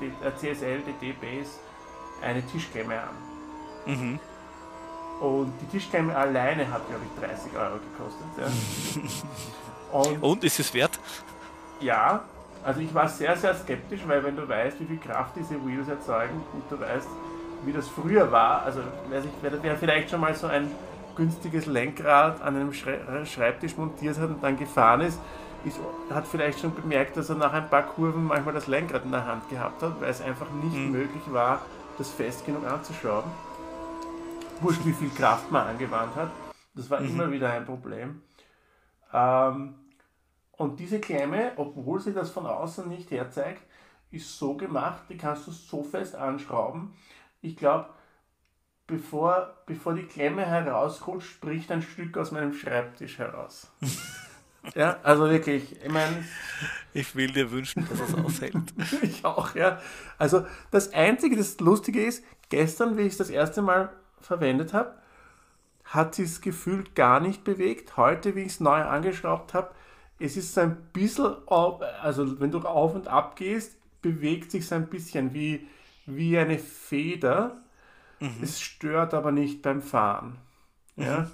äh, 0.01 0.31
CSL 0.35 0.81
DD 0.81 1.13
Base 1.13 1.51
eine 2.21 2.41
Tischklemme 2.47 2.95
an. 2.95 3.15
Mhm. 3.85 4.19
Und 5.21 5.53
die 5.62 5.65
Tischklemme 5.67 6.15
alleine 6.15 6.69
hat, 6.69 6.81
glaube 6.88 7.03
ich, 7.05 7.23
30 7.23 7.55
Euro 7.55 7.75
gekostet. 7.75 8.27
Ja. 8.38 9.01
Und, 9.93 10.23
Und 10.23 10.43
ist 10.43 10.59
es 10.59 10.73
wert? 10.73 11.00
Ja, 11.79 12.23
also 12.63 12.79
ich 12.79 12.93
war 12.93 13.07
sehr, 13.07 13.35
sehr 13.38 13.53
skeptisch, 13.53 14.01
weil 14.07 14.23
wenn 14.23 14.35
du 14.35 14.47
weißt, 14.47 14.79
wie 14.79 14.85
viel 14.85 14.97
Kraft 14.97 15.35
diese 15.35 15.55
Wheels 15.65 15.88
erzeugen 15.88 16.43
und 16.53 16.63
du 16.69 16.79
weißt, 16.79 17.07
wie 17.65 17.73
das 17.73 17.88
früher 17.88 18.31
war, 18.31 18.63
also 18.63 18.81
wer, 19.09 19.23
wer 19.62 19.77
vielleicht 19.77 20.09
schon 20.09 20.21
mal 20.21 20.33
so 20.33 20.47
ein 20.47 20.71
günstiges 21.15 21.67
Lenkrad 21.67 22.41
an 22.41 22.55
einem 22.55 22.73
Schreibtisch 22.73 23.77
montiert 23.77 24.17
hat 24.17 24.29
und 24.29 24.43
dann 24.43 24.57
gefahren 24.57 25.01
ist, 25.01 25.19
ist, 25.63 25.79
hat 26.09 26.27
vielleicht 26.27 26.59
schon 26.59 26.73
bemerkt, 26.73 27.15
dass 27.15 27.29
er 27.29 27.35
nach 27.35 27.53
ein 27.53 27.69
paar 27.69 27.83
Kurven 27.83 28.25
manchmal 28.25 28.53
das 28.53 28.67
Lenkrad 28.67 29.05
in 29.05 29.12
der 29.12 29.25
Hand 29.25 29.47
gehabt 29.50 29.81
hat, 29.81 30.01
weil 30.01 30.09
es 30.09 30.21
einfach 30.21 30.50
nicht 30.63 30.75
mhm. 30.75 30.91
möglich 30.91 31.23
war, 31.27 31.62
das 31.97 32.09
fest 32.09 32.45
genug 32.45 32.65
anzuschrauben. 32.65 33.31
Wurscht, 34.59 34.85
wie 34.85 34.93
viel 34.93 35.09
Kraft 35.09 35.51
man 35.51 35.67
angewandt 35.67 36.15
hat. 36.15 36.31
Das 36.73 36.89
war 36.89 37.00
mhm. 37.00 37.09
immer 37.09 37.31
wieder 37.31 37.51
ein 37.51 37.65
Problem. 37.65 38.21
Ähm, 39.13 39.75
und 40.63 40.79
diese 40.79 41.00
Klemme, 41.00 41.51
obwohl 41.58 42.00
sie 42.00 42.13
das 42.13 42.29
von 42.29 42.46
außen 42.46 42.88
nicht 42.88 43.12
herzeigt, 43.12 43.62
ist 44.12 44.38
so 44.38 44.55
gemacht, 44.55 45.03
die 45.10 45.17
kannst 45.17 45.46
du 45.46 45.51
so 45.51 45.84
fest 45.84 46.15
anschrauben. 46.15 46.93
Ich 47.41 47.58
glaube, 47.58 47.89
bevor, 48.88 49.58
bevor 49.65 49.93
die 49.93 50.05
Klemme 50.05 50.46
herausrutscht, 50.46 51.27
spricht 51.27 51.70
ein 51.70 51.82
Stück 51.82 52.17
aus 52.17 52.32
meinem 52.32 52.53
Schreibtisch 52.53 53.17
heraus. 53.17 53.72
ja, 54.75 54.98
also 55.03 55.29
wirklich, 55.29 55.84
ich 55.84 55.91
meine. 55.91 56.24
Ich 56.93 57.13
will 57.13 57.34
dir 57.34 57.51
wünschen, 57.51 57.86
dass 57.89 58.00
es 58.00 58.15
aushält. 58.15 58.55
ich 59.01 59.25
auch, 59.25 59.55
ja. 59.55 59.82
Also 60.17 60.46
das 60.72 60.93
Einzige, 60.93 61.36
das 61.36 61.60
Lustige 61.60 62.05
ist, 62.05 62.24
gestern, 62.48 62.98
wie 62.98 63.01
ich 63.01 63.13
es 63.13 63.17
das 63.17 63.29
erste 63.29 63.62
Mal 63.62 63.91
verwendet 64.22 64.74
habe, 64.74 64.96
hat 65.84 66.15
sich 66.15 66.25
es 66.25 66.41
gefühlt 66.41 66.96
gar 66.96 67.20
nicht 67.20 67.43
bewegt. 67.43 67.98
Heute, 67.98 68.36
wie 68.36 68.43
ich 68.43 68.53
es 68.53 68.60
neu 68.62 68.82
angeschraubt 68.82 69.53
habe, 69.53 69.72
es 70.24 70.38
ist 70.38 70.53
so 70.53 70.62
ein 70.62 70.77
bisschen, 70.94 71.36
also 71.48 72.39
wenn 72.39 72.50
du 72.50 72.60
auf 72.60 72.96
und 72.96 73.10
ab 73.10 73.36
gehst, 73.36 73.75
bewegt 74.01 74.51
sich 74.51 74.65
so 74.65 74.75
ein 74.75 74.88
bisschen 74.88 75.34
wie, 75.34 75.68
wie 76.06 76.38
eine 76.38 76.60
Feder. 76.60 77.62
Mhm. 78.22 78.38
Es 78.42 78.62
stört 78.62 79.13
aber 79.13 79.34
nicht 79.34 79.62
beim 79.62 79.82
Fahren. 79.82 80.38
Mhm. 80.96 81.03
Ja? 81.03 81.27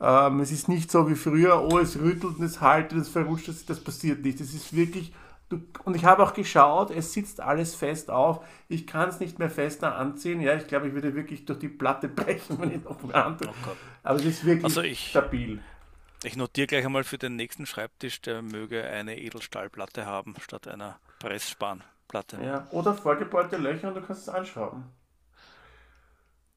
Ähm, 0.00 0.38
es 0.38 0.52
ist 0.52 0.68
nicht 0.68 0.90
so 0.92 1.10
wie 1.10 1.16
früher, 1.16 1.68
oh, 1.68 1.78
es 1.78 1.98
rüttelt 1.98 2.38
und 2.38 2.42
es 2.42 2.60
haltet, 2.60 2.98
es 2.98 3.08
verrutscht, 3.08 3.48
das, 3.48 3.66
das 3.66 3.80
passiert 3.80 4.24
nicht. 4.24 4.40
Es 4.40 4.54
ist 4.54 4.74
wirklich, 4.74 5.12
du, 5.48 5.60
und 5.84 5.96
ich 5.96 6.04
habe 6.04 6.22
auch 6.22 6.32
geschaut, 6.32 6.92
es 6.92 7.12
sitzt 7.12 7.40
alles 7.40 7.74
fest 7.74 8.08
auf. 8.08 8.44
Ich 8.68 8.86
kann 8.86 9.08
es 9.08 9.18
nicht 9.18 9.40
mehr 9.40 9.50
fester 9.50 9.96
anziehen. 9.96 10.40
Ja, 10.40 10.54
ich 10.54 10.68
glaube, 10.68 10.86
ich 10.86 10.94
würde 10.94 11.16
wirklich 11.16 11.44
durch 11.44 11.58
die 11.58 11.68
Platte 11.68 12.06
brechen, 12.14 12.60
wenn 12.60 12.70
ich 12.70 12.84
noch 12.84 13.02
mehr 13.02 13.26
antue. 13.26 13.48
Oh 13.48 13.70
aber 14.04 14.20
es 14.20 14.26
ist 14.26 14.44
wirklich 14.44 14.64
also 14.64 14.82
ich, 14.82 15.08
stabil. 15.08 15.60
Ich 16.24 16.36
notiere 16.36 16.68
gleich 16.68 16.84
einmal 16.84 17.04
für 17.04 17.18
den 17.18 17.36
nächsten 17.36 17.66
Schreibtisch, 17.66 18.20
der 18.20 18.42
möge 18.42 18.84
eine 18.84 19.18
Edelstahlplatte 19.18 20.06
haben, 20.06 20.34
statt 20.40 20.68
einer 20.68 20.98
Pressspanplatte. 21.18 22.38
Ja, 22.42 22.66
oder 22.70 22.94
vorgebohrte 22.94 23.56
Löcher 23.56 23.88
und 23.88 23.94
du 23.94 24.02
kannst 24.02 24.22
es 24.22 24.28
anschrauben. 24.28 24.84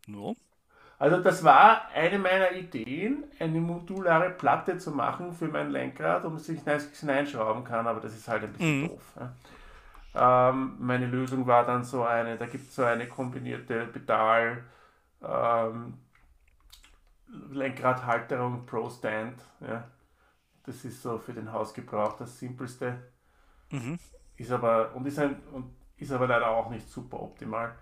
No. 0.08 0.36
Also 0.98 1.18
das 1.18 1.44
war 1.44 1.90
eine 1.94 2.20
meiner 2.20 2.54
Ideen, 2.54 3.26
eine 3.40 3.60
modulare 3.60 4.30
Platte 4.30 4.78
zu 4.78 4.92
machen 4.92 5.34
für 5.34 5.48
mein 5.48 5.72
Lenkrad, 5.72 6.24
um 6.26 6.36
es 6.36 6.46
sich 6.46 6.62
hineinschrauben 7.00 7.64
kann, 7.64 7.86
aber 7.88 8.00
das 8.00 8.16
ist 8.16 8.28
halt 8.28 8.44
ein 8.44 8.54
bisschen 8.54 8.82
mhm. 8.82 8.88
doof. 8.90 9.14
Ja. 9.20 10.50
Ähm, 10.50 10.78
meine 10.80 11.08
Lösung 11.08 11.46
war 11.48 11.66
dann 11.66 11.84
so 11.84 12.04
eine, 12.04 12.38
da 12.38 12.46
gibt 12.46 12.70
es 12.70 12.76
so 12.76 12.84
eine 12.84 13.08
kombinierte 13.08 13.86
Pedal, 13.88 14.64
ähm, 15.22 15.96
Lenkradhalterung 17.28 18.66
Pro 18.66 18.90
Stand. 18.90 19.42
Ja. 19.62 19.88
Das 20.66 20.84
ist 20.84 21.02
so 21.02 21.20
für 21.20 21.34
den 21.34 21.52
Hausgebrauch 21.52 22.14
das 22.18 22.40
simpelste. 22.40 22.98
Mhm. 23.72 24.00
Ist 24.38 24.52
aber 24.52 24.94
und 24.96 25.06
ist, 25.06 25.20
ein, 25.20 25.42
und 25.52 25.74
ist 25.98 26.12
aber 26.12 26.28
leider 26.28 26.50
auch 26.50 26.70
nicht 26.70 26.90
super 26.90 27.22
optimal. 27.22 27.76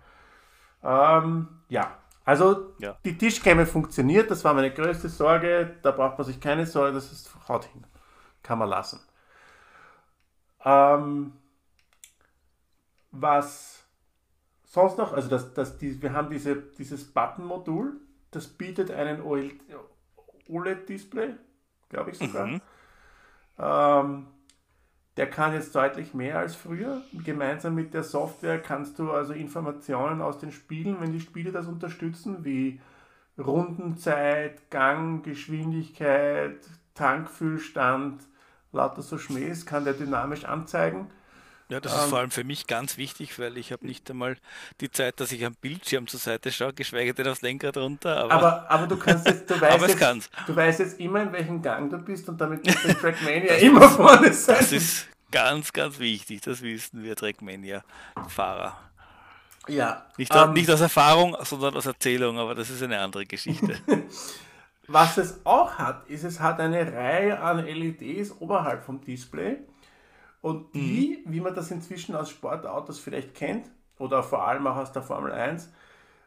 Ähm, 0.82 1.48
ja, 1.68 1.96
also 2.24 2.74
ja. 2.78 2.96
die 3.04 3.16
Tischkämme 3.16 3.66
funktioniert, 3.66 4.30
das 4.30 4.44
war 4.44 4.54
meine 4.54 4.72
größte 4.72 5.08
Sorge. 5.08 5.76
Da 5.82 5.90
braucht 5.90 6.18
man 6.18 6.26
sich 6.26 6.40
keine 6.40 6.66
Sorge, 6.66 6.92
das 6.92 7.10
ist 7.12 7.34
haut 7.48 7.64
hin. 7.64 7.86
Kann 8.42 8.58
man 8.58 8.68
lassen. 8.68 9.00
Ähm, 10.64 11.32
was 13.10 13.84
sonst 14.64 14.98
noch, 14.98 15.12
also 15.12 15.28
das, 15.28 15.54
das, 15.54 15.78
die, 15.78 16.00
wir 16.00 16.12
haben 16.12 16.30
diese, 16.30 16.56
dieses 16.56 17.12
Button-Modul, 17.12 18.00
das 18.34 18.48
bietet 18.48 18.90
einen 18.90 19.22
OLED-Display, 20.48 21.34
glaube 21.88 22.10
ich 22.10 22.18
sogar. 22.18 22.46
Mhm. 22.46 22.60
Ähm, 23.58 24.26
der 25.16 25.30
kann 25.30 25.52
jetzt 25.52 25.74
deutlich 25.74 26.12
mehr 26.12 26.38
als 26.38 26.56
früher. 26.56 27.02
Gemeinsam 27.24 27.74
mit 27.74 27.94
der 27.94 28.02
Software 28.02 28.60
kannst 28.60 28.98
du 28.98 29.12
also 29.12 29.32
Informationen 29.32 30.20
aus 30.20 30.38
den 30.38 30.50
Spielen, 30.50 31.00
wenn 31.00 31.12
die 31.12 31.20
Spiele 31.20 31.52
das 31.52 31.68
unterstützen, 31.68 32.44
wie 32.44 32.80
Rundenzeit, 33.38 34.70
Gang, 34.70 35.24
Geschwindigkeit, 35.24 36.58
Tankfüllstand, 36.94 38.22
lauter 38.72 39.02
so 39.02 39.18
Schmähs, 39.18 39.66
kann 39.66 39.84
der 39.84 39.94
dynamisch 39.94 40.44
anzeigen. 40.44 41.10
Ja, 41.68 41.80
das 41.80 41.94
ist 41.94 42.04
ähm, 42.04 42.10
vor 42.10 42.18
allem 42.18 42.30
für 42.30 42.44
mich 42.44 42.66
ganz 42.66 42.98
wichtig, 42.98 43.38
weil 43.38 43.56
ich 43.56 43.72
habe 43.72 43.86
nicht 43.86 44.08
einmal 44.10 44.36
die 44.80 44.90
Zeit, 44.90 45.18
dass 45.20 45.32
ich 45.32 45.44
am 45.46 45.54
Bildschirm 45.54 46.06
zur 46.06 46.20
Seite 46.20 46.52
schaue, 46.52 46.74
geschweige 46.74 47.14
denn 47.14 47.26
aufs 47.28 47.40
Lenkrad 47.40 47.76
runter. 47.78 48.24
Aber, 48.24 48.32
aber, 48.32 48.70
aber 48.70 48.86
du 48.86 48.98
kannst 48.98 49.26
jetzt, 49.26 49.50
du 49.50 49.58
weißt, 49.60 49.88
jetzt, 49.88 50.30
du 50.46 50.54
weißt 50.54 50.80
jetzt 50.80 51.00
immer, 51.00 51.22
in 51.22 51.32
welchem 51.32 51.62
Gang 51.62 51.90
du 51.90 51.98
bist 51.98 52.28
und 52.28 52.38
damit 52.38 52.66
muss 52.66 52.82
der 52.82 52.98
Trackmania 52.98 53.54
immer 53.60 53.88
vorne 53.88 54.32
sein. 54.32 54.56
Das 54.58 54.72
ist 54.72 55.08
ganz, 55.30 55.72
ganz 55.72 55.98
wichtig, 55.98 56.42
das 56.42 56.60
wissen 56.60 57.02
wir 57.02 57.16
Trackmania-Fahrer. 57.16 58.78
Ja. 59.66 60.04
Nicht, 60.18 60.34
ähm, 60.34 60.52
nicht 60.52 60.70
aus 60.70 60.82
Erfahrung, 60.82 61.34
sondern 61.42 61.74
aus 61.76 61.86
Erzählung, 61.86 62.38
aber 62.38 62.54
das 62.54 62.68
ist 62.68 62.82
eine 62.82 63.00
andere 63.00 63.24
Geschichte. 63.24 63.78
Was 64.86 65.16
es 65.16 65.40
auch 65.44 65.78
hat, 65.78 66.06
ist, 66.10 66.24
es 66.24 66.40
hat 66.40 66.60
eine 66.60 66.92
Reihe 66.92 67.40
an 67.40 67.64
LEDs 67.64 68.32
oberhalb 68.38 68.84
vom 68.84 69.00
Display 69.00 69.56
und 70.44 70.74
die, 70.74 71.22
mhm. 71.24 71.32
wie 71.32 71.40
man 71.40 71.54
das 71.54 71.70
inzwischen 71.70 72.14
aus 72.14 72.28
Sportautos 72.28 72.98
vielleicht 72.98 73.34
kennt, 73.34 73.70
oder 73.98 74.22
vor 74.22 74.46
allem 74.46 74.66
auch 74.66 74.76
aus 74.76 74.92
der 74.92 75.00
Formel 75.00 75.32
1, 75.32 75.72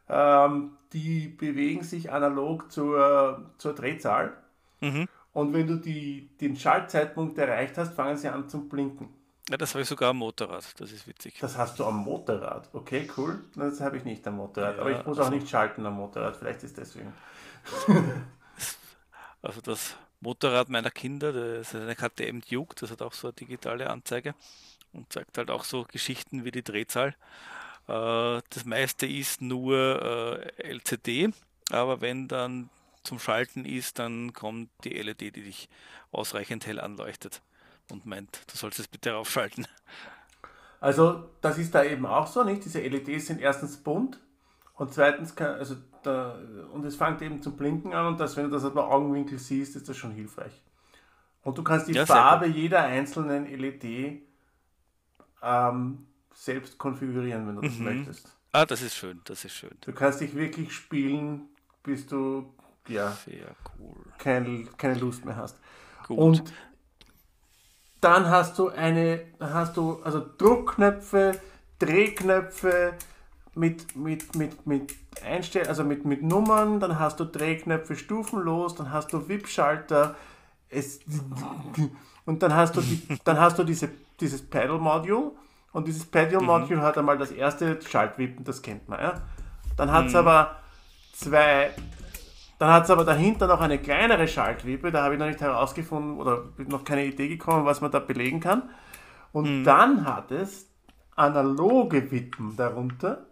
ähm, 0.10 0.72
die 0.92 1.28
bewegen 1.28 1.84
sich 1.84 2.12
analog 2.12 2.72
zur, 2.72 3.52
zur 3.60 3.76
Drehzahl. 3.76 4.36
Mhm. 4.80 5.08
Und 5.34 5.54
wenn 5.54 5.68
du 5.68 5.76
die, 5.76 6.36
den 6.42 6.56
Schaltzeitpunkt 6.56 7.38
erreicht 7.38 7.78
hast, 7.78 7.94
fangen 7.94 8.18
sie 8.18 8.28
an 8.28 8.50
zu 8.50 8.68
blinken. 8.68 9.10
Ja, 9.52 9.58
das 9.58 9.76
habe 9.76 9.84
ich 9.84 9.88
sogar 9.88 10.10
am 10.10 10.18
Motorrad. 10.18 10.66
Das 10.82 10.92
ist 10.92 11.08
witzig. 11.08 11.38
Das 11.40 11.56
hast 11.56 11.78
du 11.78 11.86
am 11.86 11.98
Motorrad. 11.98 12.70
Okay, 12.74 13.08
cool. 13.18 13.44
Das 13.56 13.80
habe 13.82 13.98
ich 13.98 14.04
nicht 14.04 14.26
am 14.28 14.38
Motorrad. 14.38 14.78
Ja, 14.78 14.82
Aber 14.82 14.90
ich 14.90 15.06
muss 15.06 15.20
also 15.20 15.30
auch 15.30 15.30
nicht 15.30 15.48
schalten 15.48 15.86
am 15.86 15.94
Motorrad. 15.94 16.36
Vielleicht 16.38 16.64
ist 16.64 16.76
deswegen. 16.76 17.14
Also 19.44 19.62
das 19.62 19.96
Motorrad 20.20 20.70
meiner 20.70 20.92
Kinder, 20.92 21.32
das 21.32 21.74
ist 21.74 21.76
eine 21.76 21.96
KTM 21.96 22.42
Duke, 22.42 22.76
das 22.80 22.92
hat 22.92 23.02
auch 23.02 23.14
so 23.14 23.28
eine 23.28 23.34
digitale 23.34 23.90
Anzeige 23.90 24.34
und 24.94 25.12
zeigt 25.12 25.38
halt 25.38 25.52
auch 25.52 25.64
so 25.64 25.84
Geschichten 25.84 26.44
wie 26.44 26.52
die 26.52 26.64
Drehzahl. 26.64 27.16
Äh, 27.88 28.42
das 28.50 28.66
meiste 28.66 29.06
ist 29.06 29.42
nur 29.42 30.02
äh, 30.58 30.70
LCD, 30.70 31.30
aber 31.72 32.02
wenn 32.02 32.28
dann 32.28 32.70
zum 33.04 33.20
Schalten 33.20 33.64
ist, 33.64 34.00
dann 34.00 34.34
kommt 34.34 34.70
die 34.84 34.90
LED, 34.90 35.22
die 35.22 35.32
dich 35.32 35.70
ausreichend 36.12 36.66
hell 36.66 36.80
anleuchtet 36.80 37.42
und 37.92 38.06
meint, 38.06 38.42
du 38.52 38.58
sollst 38.58 38.80
es 38.80 38.88
bitte 38.88 39.12
raufschalten. 39.12 39.68
Also 40.80 41.30
das 41.42 41.58
ist 41.58 41.74
da 41.74 41.84
eben 41.84 42.06
auch 42.06 42.28
so, 42.28 42.44
nicht? 42.44 42.66
Diese 42.66 42.82
LEDs 42.82 43.28
sind 43.28 43.42
erstens 43.42 43.78
bunt 43.78 44.20
und 44.76 44.94
zweitens 44.94 45.36
kann, 45.36 45.56
also 45.56 45.76
da, 46.08 46.38
und 46.72 46.86
es 46.86 46.96
fängt 46.96 47.22
eben 47.22 47.42
zum 47.42 47.58
Blinken 47.58 47.94
an 47.94 48.08
und 48.08 48.20
das, 48.20 48.36
wenn 48.38 48.46
du 48.46 48.52
das 48.52 48.64
aus 48.64 48.76
Augenwinkel 48.76 49.38
siehst, 49.38 49.76
ist 49.76 49.90
das 49.90 49.98
schon 49.98 50.12
hilfreich. 50.12 50.62
Und 51.44 51.58
du 51.58 51.64
kannst 51.64 51.88
die 51.88 51.94
ja, 51.94 52.06
Farbe 52.06 52.48
jeder 52.48 52.84
einzelnen 52.84 53.46
LED 53.46 54.22
ähm, 55.42 56.08
selbst 56.34 56.78
konfigurieren, 56.78 57.48
wenn 57.48 57.56
du 57.56 57.62
das 57.62 57.78
mhm. 57.78 57.86
möchtest. 57.86 58.36
Ah, 58.52 58.66
das 58.66 58.82
ist 58.82 58.96
schön, 58.96 59.22
das 59.26 59.46
ist 59.46 59.54
schön. 59.54 59.76
Du 59.82 59.92
kannst 59.92 60.22
dich 60.22 60.34
wirklich 60.36 60.72
spielen, 60.74 61.50
bis 61.84 62.08
du 62.08 62.54
ja, 62.88 63.12
Sehr 63.12 63.56
cool. 63.78 63.98
keine, 64.18 64.66
keine 64.78 64.96
Lust 64.96 65.26
mehr 65.26 65.36
hast. 65.36 65.58
Gut. 66.08 66.18
Und 66.18 66.44
dann 68.00 68.30
hast 68.30 68.58
du 68.60 68.70
eine, 68.70 69.26
hast 69.40 69.76
du 69.76 70.02
also 70.04 70.26
Druckknöpfe, 70.38 71.40
Drehknöpfe 71.80 72.94
mit, 73.56 73.96
mit, 73.96 74.36
mit, 74.36 74.66
mit 74.66 74.96
Einstell 75.24 75.68
also 75.68 75.84
mit, 75.84 76.06
mit 76.06 76.24
Nummern, 76.24 76.80
dann 76.80 77.00
hast 77.00 77.20
du 77.20 77.26
Drehknöpfe 77.26 77.96
stufenlos, 77.96 78.76
dann 78.76 78.92
hast 78.92 79.14
du 79.14 79.28
VIP-Schalter, 79.28 80.16
und 82.26 82.44
dann 82.44 82.54
hast 82.54 82.76
du, 82.76 82.82
die, 82.82 83.02
dann 83.24 83.40
hast 83.40 83.58
du 83.58 83.64
diese, 83.64 83.90
dieses 84.20 84.48
Pedal-Module 84.48 85.32
und 85.72 85.88
dieses 85.88 86.06
Pedal-Module 86.06 86.78
mhm. 86.78 86.82
hat 86.82 86.98
einmal 86.98 87.18
das 87.18 87.32
erste 87.32 87.80
Schaltwippen, 87.82 88.44
das 88.44 88.62
kennt 88.62 88.90
man. 88.90 89.00
Ja? 89.00 89.22
Dann 89.78 89.92
hat 89.92 90.08
es 90.08 90.14
mhm. 90.14 90.20
aber 90.20 90.56
zwei 91.14 91.72
dann 92.60 92.72
hat 92.72 92.86
es 92.86 92.90
aber 92.90 93.06
dahinter 93.06 93.46
noch 93.46 93.62
eine 93.62 93.78
kleinere 93.78 94.28
Schaltwippe, 94.28 94.92
da 94.92 95.04
habe 95.04 95.14
ich 95.14 95.20
noch 95.20 95.28
nicht 95.28 95.42
herausgefunden 95.42 96.18
oder 96.18 96.46
noch 96.58 96.84
keine 96.84 97.06
Idee 97.06 97.28
gekommen, 97.28 97.66
was 97.66 97.82
man 97.82 97.92
da 97.92 98.00
belegen 98.00 98.40
kann. 98.40 98.64
Und 99.32 99.60
mhm. 99.60 99.64
dann 99.64 100.06
hat 100.06 100.32
es 100.32 100.68
analoge 101.16 102.10
Wippen 102.12 102.56
darunter. 102.58 103.27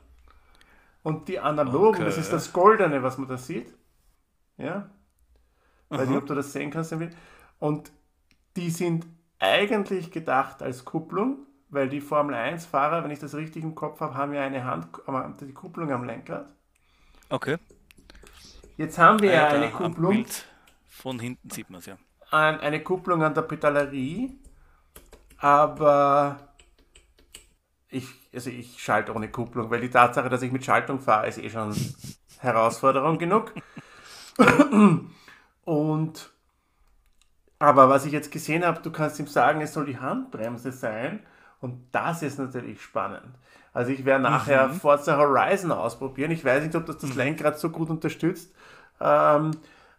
Und 1.05 1.27
die 1.27 1.39
analogen, 1.39 1.97
okay. 1.97 2.05
das 2.05 2.17
ist 2.17 2.33
das 2.33 2.51
Goldene, 2.51 3.03
was 3.03 3.19
man 3.19 3.29
da 3.29 3.37
sieht. 3.37 3.71
Ja. 4.57 4.89
Weiß 5.89 6.01
Aha. 6.01 6.09
nicht, 6.09 6.17
ob 6.17 6.25
du 6.25 6.33
das 6.33 6.51
sehen 6.51 6.71
kannst. 6.71 6.95
Und 7.59 7.91
die 8.55 8.71
sind 8.71 9.05
eigentlich 9.37 10.09
gedacht 10.09 10.63
als 10.63 10.83
Kupplung, 10.83 11.45
weil 11.69 11.89
die 11.89 12.01
Formel 12.01 12.33
1-Fahrer, 12.33 13.03
wenn 13.03 13.11
ich 13.11 13.19
das 13.19 13.35
richtig 13.35 13.63
im 13.63 13.75
Kopf 13.75 13.99
habe, 13.99 14.15
haben 14.15 14.33
ja 14.33 14.41
eine 14.41 14.63
Hand, 14.63 14.87
die 15.41 15.53
Kupplung 15.53 15.91
am 15.91 16.05
Lenkrad. 16.05 16.47
Okay. 17.29 17.57
Jetzt 18.75 18.97
haben 18.97 19.21
wir 19.21 19.31
ja 19.31 19.47
eine 19.49 19.69
Kupplung. 19.69 20.25
Von 20.89 21.19
hinten 21.19 21.51
sieht 21.51 21.69
man 21.69 21.81
es 21.81 21.85
ja. 21.85 21.97
Eine 22.31 22.81
Kupplung 22.81 23.21
an 23.21 23.35
der 23.35 23.43
Pedalerie, 23.43 24.39
aber 25.37 26.44
ich, 27.89 28.07
also 28.33 28.49
ich 28.49 28.81
schalte 28.81 29.13
ohne 29.13 29.29
Kupplung, 29.29 29.69
weil 29.69 29.81
die 29.81 29.89
Tatsache, 29.89 30.29
dass 30.29 30.41
ich 30.41 30.51
mit 30.51 30.65
Schaltung 30.65 30.99
fahre, 30.99 31.27
ist 31.27 31.37
eh 31.37 31.49
schon 31.49 31.75
Herausforderung 32.39 33.17
genug. 33.17 33.53
Und 35.65 36.31
aber 37.59 37.89
was 37.89 38.05
ich 38.05 38.11
jetzt 38.11 38.31
gesehen 38.31 38.65
habe, 38.65 38.81
du 38.81 38.91
kannst 38.91 39.19
ihm 39.19 39.27
sagen, 39.27 39.61
es 39.61 39.73
soll 39.73 39.85
die 39.85 39.97
Handbremse 39.97 40.71
sein. 40.71 41.21
Und 41.61 41.87
das 41.93 42.21
ist 42.21 42.37
natürlich 42.37 42.81
spannend. 42.81 43.33
Also 43.73 43.91
ich 43.91 44.05
werde 44.05 44.23
nachher 44.23 44.67
mhm. 44.67 44.73
Forza 44.73 45.17
Horizon 45.17 45.71
ausprobieren. 45.71 46.31
Ich 46.31 46.45
weiß 46.45 46.63
nicht, 46.63 46.75
ob 46.75 46.85
das 46.85 46.97
das 46.97 47.11
mhm. 47.11 47.17
Lenkrad 47.17 47.59
so 47.59 47.69
gut 47.69 47.89
unterstützt. 47.89 48.53
Ähm, 48.99 49.51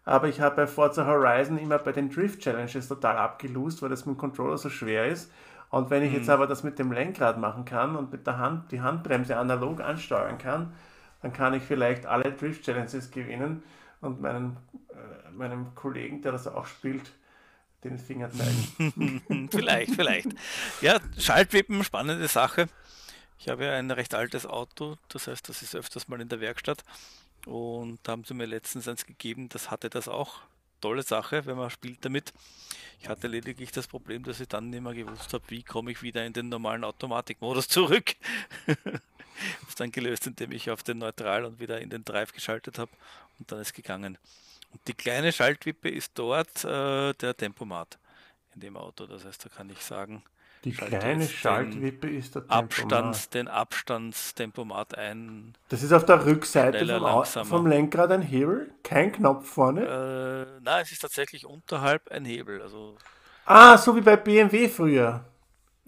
aber 0.05 0.29
ich 0.29 0.41
habe 0.41 0.57
bei 0.57 0.67
Forza 0.67 1.07
Horizon 1.07 1.59
immer 1.59 1.79
bei 1.79 1.93
den 1.93 2.11
Drift 2.11 2.41
Challenges 2.41 2.89
total 2.89 3.17
abgelust, 3.17 3.83
weil 3.83 3.89
das 3.89 4.07
mit 4.07 4.17
dem 4.17 4.19
Controller 4.19 4.59
so 4.59 4.71
schwer 4.71 5.07
ist. 5.09 5.31
Und 5.77 5.91
wenn 5.91 6.03
ich 6.03 6.11
mhm. 6.11 6.17
jetzt 6.17 6.31
aber 6.31 6.47
das 6.47 6.63
mit 6.63 6.79
dem 6.79 6.91
Lenkrad 6.91 7.39
machen 7.39 7.67
kann 7.67 7.97
und 7.97 8.11
mit 8.11 8.27
der 8.27 8.39
Hand 8.39 8.73
die 8.73 8.81
Handbremse 8.81 9.37
analog 9.37 9.83
ansteuern 9.83 10.39
kann, 10.39 10.73
dann 11.21 11.35
kann 11.35 11.53
ich 11.53 11.63
vielleicht 11.63 12.07
alle 12.07 12.33
Drift 12.33 12.65
Challenges 12.65 13.11
gewinnen 13.11 13.63
und 14.01 14.23
meinen, 14.23 14.57
äh, 14.89 15.31
meinem 15.33 15.75
Kollegen, 15.75 16.23
der 16.23 16.33
das 16.33 16.47
auch 16.47 16.67
spielt, 16.67 17.13
den 17.85 17.99
Finger 17.99 18.31
zeigen. 18.31 19.49
vielleicht, 19.51 19.95
vielleicht. 19.95 20.29
Ja, 20.81 20.99
Schaltwippen, 21.19 21.85
spannende 21.85 22.27
Sache. 22.29 22.69
Ich 23.39 23.51
habe 23.51 23.67
ja 23.67 23.73
ein 23.75 23.91
recht 23.91 24.15
altes 24.15 24.47
Auto, 24.47 24.97
das 25.11 25.27
heißt, 25.27 25.47
das 25.47 25.61
ist 25.61 25.75
öfters 25.77 26.09
mal 26.09 26.23
in 26.23 26.31
der 26.31 26.41
Werkstatt. 26.41 26.85
Und 27.45 27.99
da 28.03 28.13
haben 28.13 28.25
sie 28.25 28.33
mir 28.33 28.47
letztens 28.47 28.89
eins 28.89 29.05
gegeben, 29.05 29.51
das 29.51 29.71
hatte 29.71 29.91
das 29.91 30.09
auch. 30.09 30.41
Tolle 30.81 31.03
Sache, 31.03 31.47
wenn 31.47 31.57
man 31.57 31.71
spielt 31.71 32.05
damit. 32.05 32.33
Ich 33.01 33.09
hatte 33.09 33.29
lediglich 33.29 33.73
das 33.73 33.87
Problem, 33.87 34.23
dass 34.25 34.41
ich 34.41 34.49
dann 34.49 34.71
nicht 34.71 34.83
mehr 34.83 34.95
gewusst 34.95 35.33
habe, 35.33 35.45
wie 35.49 35.63
komme 35.63 35.91
ich 35.91 36.03
wieder 36.03 36.25
in 36.25 36.33
den 36.33 36.49
normalen 36.49 36.85
Automatikmodus 36.85 37.69
zurück. 37.69 38.15
es 39.69 39.75
dann 39.75 39.93
gelöst, 39.93 40.27
indem 40.27 40.53
ich 40.53 40.71
auf 40.71 40.83
den 40.83 40.99
Neutral 40.99 41.45
und 41.45 41.61
wieder 41.61 41.81
in 41.81 41.91
den 41.91 42.05
Drive 42.05 42.33
geschaltet 42.33 42.79
habe 42.79 42.91
und 43.39 43.51
dann 43.51 43.61
ist 43.61 43.75
gegangen. 43.75 44.19
Und 44.73 44.81
die 44.89 44.95
kleine 44.95 45.33
Schaltwippe 45.33 45.89
ist 45.89 46.13
dort 46.15 46.65
äh, 46.65 47.13
der 47.15 47.37
Tempomat 47.37 47.99
in 48.55 48.61
dem 48.61 48.77
Auto. 48.77 49.07
Das 49.07 49.25
heißt, 49.25 49.45
da 49.45 49.49
kann 49.49 49.71
ich 49.71 49.81
sagen, 49.81 50.23
die 50.67 50.73
kleine 50.73 51.29
Schaltwippe 51.29 52.09
ist 52.11 52.35
der 52.35 52.43
Abstands, 52.49 53.31
den 53.31 53.47
Abstandstempomat 53.47 54.99
ein. 54.99 55.55
Das 55.69 55.85
ist 55.85 55.93
auf 55.93 56.05
der 56.05 56.27
Rückseite 56.27 56.85
vom, 57.25 57.45
vom, 57.47 57.67
Lenkrad 57.69 58.11
ein 58.11 58.21
Hebel, 58.21 58.73
kein 58.83 59.13
Knopf 59.13 59.49
vorne. 59.49 59.83
Äh, 60.59 60.61
nein, 60.65 60.83
es 60.83 60.91
ist 60.91 61.03
tatsächlich 61.03 61.47
unterhalb 61.47 62.11
ein 62.11 62.25
Hebel. 62.25 62.61
Also 62.61 62.97
ah, 63.45 63.79
so 63.79 63.95
wie 63.95 64.01
bei 64.01 64.17
BMW 64.17 64.69
früher. 64.69 65.25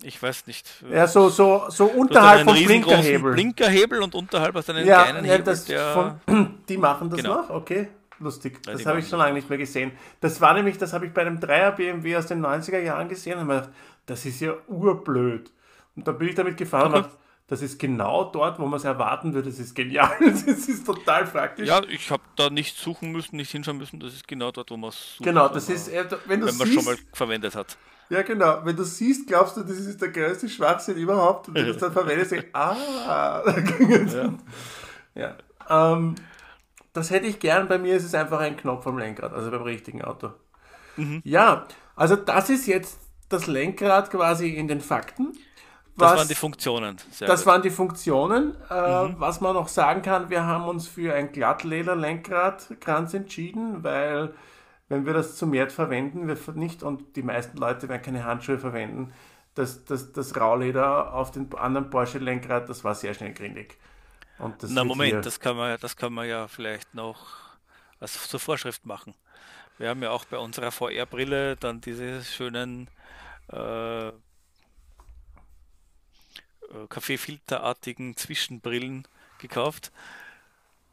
Ich 0.00 0.22
weiß 0.22 0.46
nicht. 0.46 0.70
Ja, 0.88 1.08
so, 1.08 1.28
so, 1.28 1.64
so 1.70 1.86
unterhalb 1.86 2.44
vom 2.44 2.54
Blinkerhebel. 2.54 3.32
Blinkerhebel 3.32 4.00
und 4.00 4.14
unterhalb 4.14 4.54
hast 4.54 4.68
du 4.68 4.74
einen 4.74 4.86
ja, 4.86 5.02
kleinen 5.02 5.24
ja, 5.24 5.32
Hebel. 5.32 5.44
Das 5.44 5.64
der... 5.64 6.20
von, 6.24 6.60
die 6.68 6.76
machen 6.76 7.10
das 7.10 7.20
genau. 7.20 7.42
noch, 7.42 7.50
okay. 7.50 7.88
Lustig. 8.20 8.60
Ja, 8.66 8.72
das 8.72 8.86
habe 8.86 9.00
ich 9.00 9.08
schon 9.08 9.18
lange 9.18 9.34
nicht 9.34 9.48
mehr 9.48 9.58
gesehen. 9.58 9.92
Das 10.20 10.40
war 10.40 10.54
nämlich, 10.54 10.78
das 10.78 10.92
habe 10.92 11.06
ich 11.06 11.12
bei 11.12 11.22
einem 11.22 11.40
Dreier 11.40 11.72
BMW 11.72 12.16
aus 12.16 12.26
den 12.26 12.44
90er 12.44 12.78
Jahren 12.78 13.08
gesehen 13.08 13.38
und 13.38 13.46
mir 13.46 13.54
gedacht, 13.56 13.70
das 14.08 14.24
ist 14.24 14.40
ja 14.40 14.54
urblöd. 14.66 15.50
Und 15.94 16.08
dann 16.08 16.18
bin 16.18 16.28
ich 16.28 16.34
damit 16.34 16.56
gefahren 16.56 16.94
und 16.94 17.08
Das 17.46 17.62
ist 17.62 17.78
genau 17.78 18.24
dort, 18.24 18.58
wo 18.58 18.66
man 18.66 18.78
es 18.78 18.84
erwarten 18.84 19.32
würde. 19.32 19.50
Das 19.50 19.58
ist 19.58 19.74
genial. 19.74 20.16
Das 20.20 20.42
ist 20.44 20.84
total 20.84 21.24
praktisch. 21.26 21.68
Ja, 21.68 21.82
ich 21.88 22.10
habe 22.10 22.22
da 22.36 22.50
nicht 22.50 22.76
suchen 22.76 23.12
müssen, 23.12 23.36
nicht 23.36 23.50
hinschauen 23.50 23.78
müssen. 23.78 24.00
Das 24.00 24.12
ist 24.12 24.26
genau 24.26 24.50
dort, 24.50 24.70
wo 24.70 24.76
man 24.76 24.90
es 24.90 25.16
sucht. 25.16 25.24
Genau, 25.24 25.48
das 25.48 25.68
ist, 25.68 25.88
äh, 25.88 26.04
wenn, 26.26 26.44
wenn 26.44 26.56
man 26.56 26.66
schon 26.66 26.84
mal 26.84 26.96
verwendet 27.12 27.54
hat. 27.54 27.76
Ja, 28.10 28.22
genau. 28.22 28.60
Wenn 28.64 28.76
du 28.76 28.84
siehst, 28.84 29.26
glaubst 29.26 29.56
du, 29.56 29.62
das 29.62 29.78
ist 29.78 30.00
der 30.00 30.08
größte 30.08 30.48
Schwachsinn 30.48 30.96
überhaupt. 30.96 31.48
Und 31.48 31.54
wenn 31.54 31.66
du 31.66 31.70
es 31.72 31.78
dann 31.78 31.92
verwendest, 31.92 32.32
denkst 32.32 32.48
ah. 32.52 33.42
ja. 33.46 34.34
ja. 35.14 35.92
Ähm, 35.92 36.14
das 36.92 37.10
hätte 37.10 37.26
ich 37.26 37.38
gern. 37.40 37.68
Bei 37.68 37.78
mir 37.78 37.96
ist 37.96 38.04
es 38.04 38.14
einfach 38.14 38.40
ein 38.40 38.56
Knopf 38.56 38.86
am 38.86 38.98
Lenkrad, 38.98 39.32
also 39.32 39.50
beim 39.50 39.62
richtigen 39.62 40.02
Auto. 40.02 40.32
Mhm. 40.96 41.20
Ja, 41.24 41.66
also 41.96 42.16
das 42.16 42.48
ist 42.50 42.66
jetzt 42.66 43.07
das 43.28 43.46
Lenkrad 43.46 44.10
quasi 44.10 44.50
in 44.50 44.68
den 44.68 44.80
Fakten. 44.80 45.36
Was, 45.96 46.12
das 46.12 46.18
waren 46.18 46.28
die 46.28 46.34
Funktionen. 46.34 46.96
Sehr 47.10 47.26
das 47.26 47.40
gut. 47.40 47.46
waren 47.46 47.62
die 47.62 47.70
Funktionen. 47.70 48.54
Äh, 48.70 49.04
mhm. 49.04 49.16
Was 49.18 49.40
man 49.40 49.54
noch 49.54 49.68
sagen 49.68 50.02
kann, 50.02 50.30
wir 50.30 50.44
haben 50.44 50.64
uns 50.64 50.86
für 50.86 51.14
ein 51.14 51.32
Glattleder-Lenkradkranz 51.32 53.14
entschieden, 53.14 53.82
weil 53.82 54.32
wenn 54.88 55.06
wir 55.06 55.12
das 55.12 55.36
zu 55.36 55.46
mehr 55.46 55.68
verwenden, 55.68 56.28
wir 56.28 56.38
nicht, 56.54 56.82
und 56.82 57.16
die 57.16 57.22
meisten 57.22 57.58
Leute 57.58 57.88
werden 57.88 58.02
keine 58.02 58.24
Handschuhe 58.24 58.58
verwenden, 58.58 59.12
das, 59.54 59.84
das, 59.84 60.12
das 60.12 60.36
Rauleder 60.36 61.12
auf 61.12 61.32
den 61.32 61.52
anderen 61.54 61.90
Porsche-Lenkrad, 61.90 62.68
das 62.68 62.84
war 62.84 62.94
sehr 62.94 63.12
schnell 63.12 63.34
grindig. 63.34 63.76
Na 64.68 64.84
Moment, 64.84 65.26
das 65.26 65.40
kann, 65.40 65.56
man, 65.56 65.76
das 65.80 65.96
kann 65.96 66.12
man 66.12 66.28
ja 66.28 66.46
vielleicht 66.46 66.94
noch 66.94 67.26
als 67.98 68.28
zur 68.28 68.38
Vorschrift 68.38 68.86
machen. 68.86 69.14
Wir 69.78 69.88
haben 69.88 70.02
ja 70.02 70.10
auch 70.10 70.24
bei 70.24 70.38
unserer 70.38 70.70
VR-Brille 70.70 71.56
dann 71.56 71.80
diese 71.80 72.22
schönen 72.22 72.88
äh, 73.52 74.08
äh, 76.68 76.86
Kaffeefilterartigen 76.88 78.16
Zwischenbrillen 78.16 79.06
gekauft. 79.38 79.92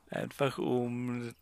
Einfach 0.10 0.58
um 0.58 1.34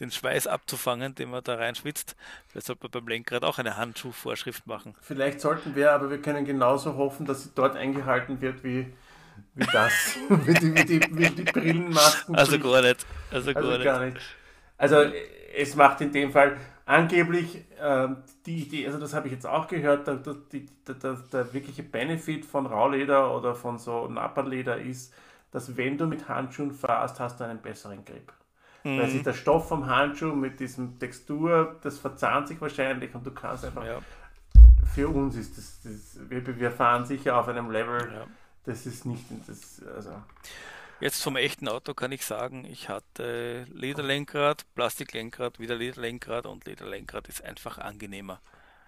den 0.00 0.10
Schweiß 0.10 0.46
abzufangen, 0.46 1.14
den 1.14 1.30
man 1.30 1.44
da 1.44 1.56
reinschwitzt. 1.56 2.16
Vielleicht 2.48 2.66
sollte 2.66 2.84
man 2.84 2.90
beim 2.90 3.08
Lenkrad 3.08 3.44
auch 3.44 3.58
eine 3.58 3.76
Handschuhvorschrift 3.76 4.66
machen. 4.66 4.94
Vielleicht 5.02 5.40
sollten 5.40 5.74
wir, 5.74 5.92
aber 5.92 6.10
wir 6.10 6.20
können 6.20 6.44
genauso 6.44 6.96
hoffen, 6.96 7.26
dass 7.26 7.44
sie 7.44 7.50
dort 7.54 7.76
eingehalten 7.76 8.40
wird 8.40 8.64
wie, 8.64 8.92
wie 9.54 9.66
das, 9.72 10.16
wie, 10.28 10.54
die, 10.54 10.74
wie, 10.74 10.84
die, 10.84 11.00
wie 11.18 11.30
die 11.30 11.42
Brillenmasken. 11.44 12.34
Also 12.34 12.58
gar 12.58 12.82
nicht. 12.82 13.06
Also, 13.30 13.52
gar, 13.52 13.62
also 13.62 13.76
nicht. 13.76 13.84
gar 13.84 14.04
nicht. 14.04 14.20
Also 14.78 15.02
es 15.54 15.74
macht 15.76 16.00
in 16.00 16.12
dem 16.12 16.32
Fall 16.32 16.56
angeblich 16.90 17.64
äh, 17.80 18.08
die 18.46 18.62
Idee, 18.64 18.86
also 18.86 18.98
das 18.98 19.14
habe 19.14 19.28
ich 19.28 19.32
jetzt 19.32 19.46
auch 19.46 19.68
gehört, 19.68 20.08
der, 20.08 20.16
der, 20.16 20.34
der, 20.94 21.14
der, 21.32 21.54
wirkliche 21.54 21.84
Benefit 21.84 22.44
von 22.44 22.66
Rauleder 22.66 23.34
oder 23.34 23.54
von 23.54 23.78
so 23.78 24.08
Napperleder 24.08 24.76
ist, 24.76 25.14
dass 25.52 25.76
wenn 25.76 25.96
du 25.96 26.06
mit 26.06 26.28
Handschuhen 26.28 26.72
fährst, 26.72 27.20
hast 27.20 27.38
du 27.38 27.44
einen 27.44 27.60
besseren 27.60 28.04
Grip. 28.04 28.32
Mhm. 28.82 28.98
Weil 28.98 29.08
sich 29.08 29.22
der 29.22 29.34
Stoff 29.34 29.68
vom 29.68 29.86
Handschuh 29.86 30.34
mit 30.34 30.58
diesem 30.58 30.98
Textur, 30.98 31.76
das 31.82 31.98
verzahnt 31.98 32.48
sich 32.48 32.60
wahrscheinlich 32.60 33.14
und 33.14 33.24
du 33.24 33.30
kannst 33.30 33.64
einfach. 33.64 33.84
Ja. 33.84 34.00
Für 34.92 35.08
uns 35.08 35.36
ist 35.36 35.56
das, 35.56 35.80
das 35.84 36.18
wir, 36.28 36.44
wir, 36.58 36.70
fahren 36.72 37.04
sicher 37.04 37.38
auf 37.38 37.46
einem 37.46 37.70
Level, 37.70 38.10
ja. 38.12 38.26
das 38.64 38.86
ist 38.86 39.06
nicht. 39.06 39.24
Das, 39.46 39.80
also. 39.94 40.10
Jetzt 41.00 41.22
vom 41.22 41.36
echten 41.36 41.68
Auto 41.68 41.94
kann 41.94 42.12
ich 42.12 42.24
sagen, 42.24 42.64
ich 42.64 42.88
hatte 42.88 43.66
Lederlenkrad, 43.72 44.66
Plastiklenkrad, 44.74 45.58
wieder 45.58 45.76
Lederlenkrad 45.76 46.46
und 46.46 46.66
Lederlenkrad 46.66 47.28
ist 47.28 47.42
einfach 47.42 47.78
angenehmer. 47.78 48.40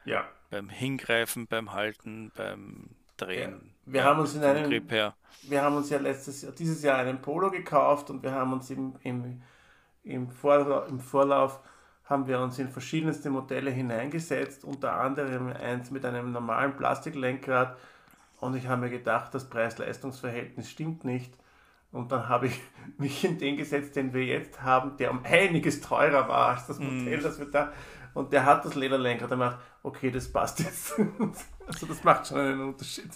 Ja. 0.04 0.26
Beim 0.50 0.68
Hingreifen, 0.68 1.46
beim 1.46 1.72
Halten, 1.72 2.30
beim 2.36 2.90
Drehen. 3.16 3.50
Ja. 3.86 3.92
Wir 3.92 4.04
haben 4.04 4.20
uns 4.20 4.34
in 4.34 4.44
einem, 4.44 4.70
wir 5.42 5.62
haben 5.62 5.76
uns 5.76 5.90
ja 5.90 5.98
letztes 5.98 6.42
Jahr, 6.42 6.52
dieses 6.52 6.82
Jahr 6.82 6.98
einen 6.98 7.20
Polo 7.20 7.50
gekauft 7.50 8.10
und 8.10 8.22
wir 8.22 8.32
haben 8.32 8.52
uns 8.52 8.70
im, 8.70 8.94
im 9.02 9.42
im, 10.04 10.28
Vorlauf, 10.28 10.88
im 10.88 11.00
Vorlauf 11.00 11.60
haben 12.04 12.26
wir 12.26 12.40
uns 12.40 12.58
in 12.58 12.68
verschiedenste 12.68 13.30
Modelle 13.30 13.70
hineingesetzt, 13.70 14.64
unter 14.64 14.94
anderem 15.00 15.48
eins 15.48 15.90
mit 15.90 16.04
einem 16.04 16.32
normalen 16.32 16.76
Plastiklenkrad. 16.76 17.76
Und 18.40 18.56
ich 18.56 18.66
habe 18.66 18.82
mir 18.82 18.90
gedacht, 18.90 19.34
das 19.34 19.48
Preis-Leistungs-Verhältnis 19.48 20.68
stimmt 20.68 21.04
nicht. 21.04 21.32
Und 21.92 22.10
dann 22.10 22.28
habe 22.28 22.48
ich 22.48 22.60
mich 22.98 23.24
in 23.24 23.38
den 23.38 23.56
gesetzt, 23.56 23.96
den 23.96 24.12
wir 24.12 24.24
jetzt 24.24 24.62
haben, 24.62 24.96
der 24.96 25.10
um 25.10 25.24
einiges 25.24 25.80
teurer 25.80 26.28
war 26.28 26.48
als 26.48 26.66
das 26.66 26.78
Modell, 26.78 27.18
mm. 27.18 27.22
das 27.22 27.38
wir 27.38 27.46
da. 27.46 27.72
Und 28.14 28.32
der 28.32 28.44
hat 28.44 28.64
das 28.64 28.74
Lederlenkrad. 28.74 29.30
Der 29.30 29.36
macht, 29.36 29.58
okay, 29.82 30.10
das 30.10 30.30
passt 30.30 30.60
jetzt. 30.60 30.94
also 31.66 31.86
das 31.86 32.02
macht 32.04 32.26
schon 32.26 32.38
einen 32.38 32.60
Unterschied. 32.60 33.10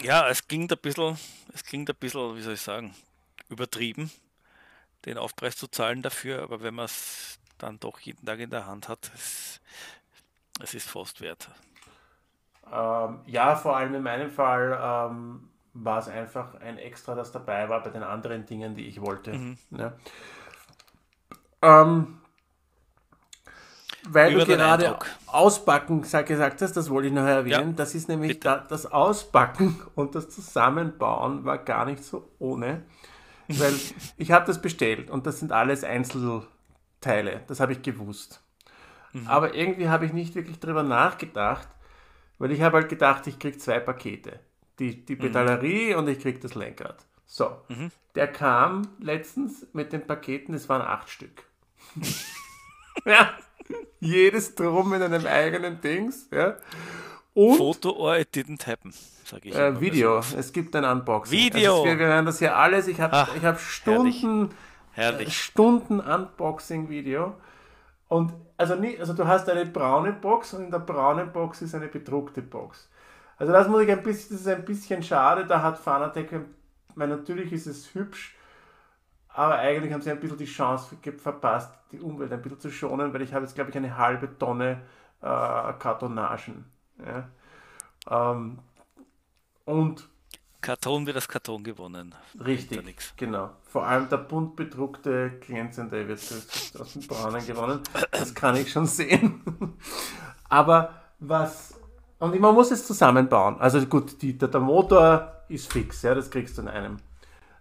Ja, 0.00 0.28
es 0.28 0.46
klingt 0.46 0.72
ein 0.72 0.78
bisschen, 0.78 1.18
es 1.52 1.64
klingt 1.64 1.88
ein 1.90 1.96
bisschen, 1.96 2.36
wie 2.36 2.42
soll 2.42 2.54
ich 2.54 2.60
sagen, 2.60 2.94
übertrieben 3.48 4.10
den 5.04 5.18
Aufpreis 5.18 5.56
zu 5.56 5.66
zahlen 5.68 6.02
dafür, 6.02 6.42
aber 6.42 6.62
wenn 6.62 6.74
man 6.74 6.86
es 6.86 7.38
dann 7.58 7.78
doch 7.78 7.98
jeden 8.00 8.24
Tag 8.24 8.38
in 8.38 8.50
der 8.50 8.66
Hand 8.66 8.88
hat, 8.88 9.10
es, 9.14 9.60
es 10.60 10.74
ist 10.74 10.88
fast 10.88 11.20
wert. 11.20 11.48
Ähm, 12.70 13.20
ja, 13.26 13.56
vor 13.56 13.76
allem 13.76 13.94
in 13.94 14.02
meinem 14.02 14.30
Fall 14.30 14.78
ähm, 14.80 15.48
war 15.74 15.98
es 15.98 16.08
einfach 16.08 16.54
ein 16.60 16.78
Extra, 16.78 17.14
das 17.14 17.32
dabei 17.32 17.68
war 17.68 17.82
bei 17.82 17.90
den 17.90 18.02
anderen 18.02 18.46
Dingen, 18.46 18.74
die 18.74 18.86
ich 18.86 19.00
wollte. 19.00 19.32
Mhm. 19.32 19.58
Ja. 19.70 19.92
Ähm, 21.62 22.18
weil 24.08 24.34
Über 24.34 24.44
du 24.44 24.56
gerade 24.56 24.86
Eindruck. 24.86 25.06
Ausbacken 25.26 26.02
sag, 26.02 26.26
gesagt 26.26 26.60
hast, 26.60 26.76
das 26.76 26.90
wollte 26.90 27.08
ich 27.08 27.14
noch 27.14 27.24
erwähnen. 27.24 27.70
Ja, 27.70 27.76
das 27.76 27.94
ist 27.94 28.08
nämlich 28.08 28.40
da, 28.40 28.58
das 28.58 28.86
Ausbacken 28.86 29.80
und 29.94 30.14
das 30.14 30.28
Zusammenbauen 30.28 31.44
war 31.44 31.58
gar 31.58 31.84
nicht 31.84 32.02
so 32.04 32.28
ohne. 32.38 32.82
Weil 33.48 33.74
ich 34.16 34.32
habe 34.32 34.46
das 34.46 34.60
bestellt 34.60 35.08
und 35.08 35.26
das 35.26 35.38
sind 35.38 35.52
alles 35.52 35.84
Einzelteile. 35.84 37.42
Das 37.46 37.60
habe 37.60 37.72
ich 37.72 37.82
gewusst. 37.82 38.42
Mhm. 39.12 39.28
Aber 39.28 39.54
irgendwie 39.54 39.88
habe 39.88 40.04
ich 40.04 40.12
nicht 40.12 40.34
wirklich 40.34 40.58
drüber 40.58 40.82
nachgedacht, 40.82 41.68
weil 42.38 42.50
ich 42.50 42.60
habe 42.60 42.78
halt 42.78 42.88
gedacht, 42.88 43.26
ich 43.28 43.38
kriege 43.38 43.58
zwei 43.58 43.78
Pakete. 43.78 44.40
Die, 44.82 45.04
die 45.04 45.14
mhm. 45.14 45.20
Pedalerie 45.20 45.92
mhm. 45.92 46.00
und 46.00 46.08
ich 46.08 46.18
kriege 46.18 46.40
das 46.40 46.56
Lenkrad. 46.56 46.96
So, 47.24 47.56
mhm. 47.68 47.92
der 48.16 48.26
kam 48.26 48.82
letztens 48.98 49.66
mit 49.72 49.92
den 49.92 50.04
Paketen, 50.04 50.54
es 50.54 50.68
waren 50.68 50.82
acht 50.82 51.08
Stück. 51.08 51.44
ja, 53.04 53.30
jedes 54.00 54.56
drum 54.56 54.92
in 54.92 55.02
einem 55.02 55.24
eigenen 55.24 55.80
Dings. 55.80 56.28
Ja. 56.32 56.56
Und, 57.34 57.56
Foto 57.56 57.92
or 57.92 58.18
it 58.18 58.34
didn't 58.34 58.66
happen 58.66 58.92
sage 59.24 59.48
ich. 59.48 59.54
Äh, 59.54 59.80
Video, 59.80 60.18
es 60.18 60.52
gibt 60.52 60.74
ein 60.74 60.84
Unboxing. 60.84 61.38
Video! 61.38 61.74
Also 61.74 61.84
wir, 61.84 61.98
werden 61.98 62.26
das 62.26 62.40
hier 62.40 62.56
alles, 62.56 62.88
ich 62.88 63.00
habe 63.00 63.16
hab 63.16 63.60
Stunden, 63.60 64.50
herrlich. 64.90 65.20
Herrlich. 65.20 65.36
Stunden 65.36 66.00
Unboxing-Video. 66.00 67.34
Und 68.08 68.32
also, 68.56 68.74
nie, 68.74 68.98
also 68.98 69.14
du 69.14 69.26
hast 69.26 69.48
eine 69.48 69.64
braune 69.64 70.12
Box 70.12 70.54
und 70.54 70.64
in 70.64 70.70
der 70.70 70.80
braunen 70.80 71.32
Box 71.32 71.62
ist 71.62 71.74
eine 71.74 71.86
bedruckte 71.86 72.42
Box. 72.42 72.90
Also 73.42 73.52
das 73.54 73.66
muss 73.66 73.82
ich 73.82 73.90
ein 73.90 74.04
bisschen, 74.04 74.36
das 74.36 74.42
ist 74.42 74.46
ein 74.46 74.64
bisschen 74.64 75.02
schade, 75.02 75.44
da 75.44 75.60
hat 75.62 75.76
Fanatec, 75.76 76.30
weil 76.94 77.08
natürlich 77.08 77.52
ist 77.52 77.66
es 77.66 77.92
hübsch, 77.92 78.36
aber 79.26 79.58
eigentlich 79.58 79.92
haben 79.92 80.00
sie 80.00 80.12
ein 80.12 80.20
bisschen 80.20 80.38
die 80.38 80.44
Chance 80.44 80.96
verpasst, 81.18 81.74
die 81.90 81.98
Umwelt 81.98 82.32
ein 82.32 82.40
bisschen 82.40 82.60
zu 82.60 82.70
schonen, 82.70 83.12
weil 83.12 83.20
ich 83.22 83.34
habe 83.34 83.44
jetzt, 83.44 83.56
glaube 83.56 83.70
ich, 83.70 83.76
eine 83.76 83.96
halbe 83.98 84.38
Tonne 84.38 84.82
äh, 85.22 85.24
Kartonagen. 85.24 86.66
Ja. 87.04 87.28
Ähm, 88.08 88.60
und 89.64 90.08
Karton 90.60 91.04
wird 91.04 91.16
das 91.16 91.26
Karton 91.26 91.64
gewonnen. 91.64 92.14
Richtig, 92.38 93.12
genau. 93.16 93.50
Vor 93.64 93.84
allem 93.84 94.08
der 94.08 94.18
bunt 94.18 94.54
bedruckte 94.54 95.40
glänzende 95.40 96.06
wird 96.06 96.20
aus 96.78 96.92
dem 96.92 97.08
Braunen 97.08 97.44
gewonnen. 97.44 97.80
Das 98.12 98.32
kann 98.36 98.54
ich 98.54 98.70
schon 98.70 98.86
sehen. 98.86 99.42
Aber 100.48 100.94
was... 101.18 101.81
Und 102.22 102.38
man 102.38 102.54
muss 102.54 102.70
es 102.70 102.86
zusammenbauen. 102.86 103.60
Also 103.60 103.84
gut, 103.86 104.22
die, 104.22 104.38
der, 104.38 104.48
der, 104.48 104.60
Motor 104.60 105.32
ist 105.48 105.72
fix, 105.72 106.02
ja, 106.02 106.14
das 106.14 106.30
kriegst 106.30 106.56
du 106.56 106.62
in 106.62 106.68
einem. 106.68 106.96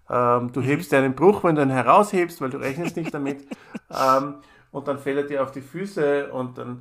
Ähm, 0.10 0.52
du 0.52 0.60
mhm. 0.60 0.66
hebst 0.66 0.94
einen 0.94 1.16
Bruch, 1.16 1.44
wenn 1.44 1.56
du 1.56 1.64
ihn 1.64 1.70
heraushebst, 1.70 2.40
weil 2.42 2.52
du 2.52 2.58
rechnest 2.58 2.96
nicht 2.96 3.14
damit. 3.14 3.46
ähm, 3.90 4.36
und 4.72 4.88
dann 4.88 5.00
fällt 5.00 5.18
er 5.18 5.24
dir 5.24 5.44
auf 5.44 5.52
die 5.52 5.62
Füße 5.62 6.32
und 6.32 6.58
dann, 6.58 6.78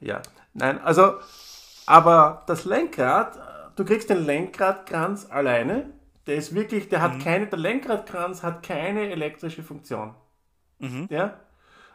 ja. 0.00 0.20
Nein, 0.54 0.80
also, 0.82 1.14
aber 1.86 2.42
das 2.46 2.64
Lenkrad 2.64 3.38
du 3.76 3.84
kriegst 3.84 4.10
den 4.10 4.24
Lenkradkranz 4.24 5.28
alleine. 5.30 5.90
Der 6.26 6.36
ist 6.36 6.54
wirklich, 6.54 6.88
der 6.88 7.00
hat 7.00 7.14
mhm. 7.14 7.18
keine, 7.20 7.46
der 7.46 7.58
Lenkradkranz 7.58 8.42
hat 8.42 8.62
keine 8.62 9.10
elektrische 9.10 9.62
Funktion. 9.62 10.14
Mhm. 10.78 11.06
Ja? 11.10 11.34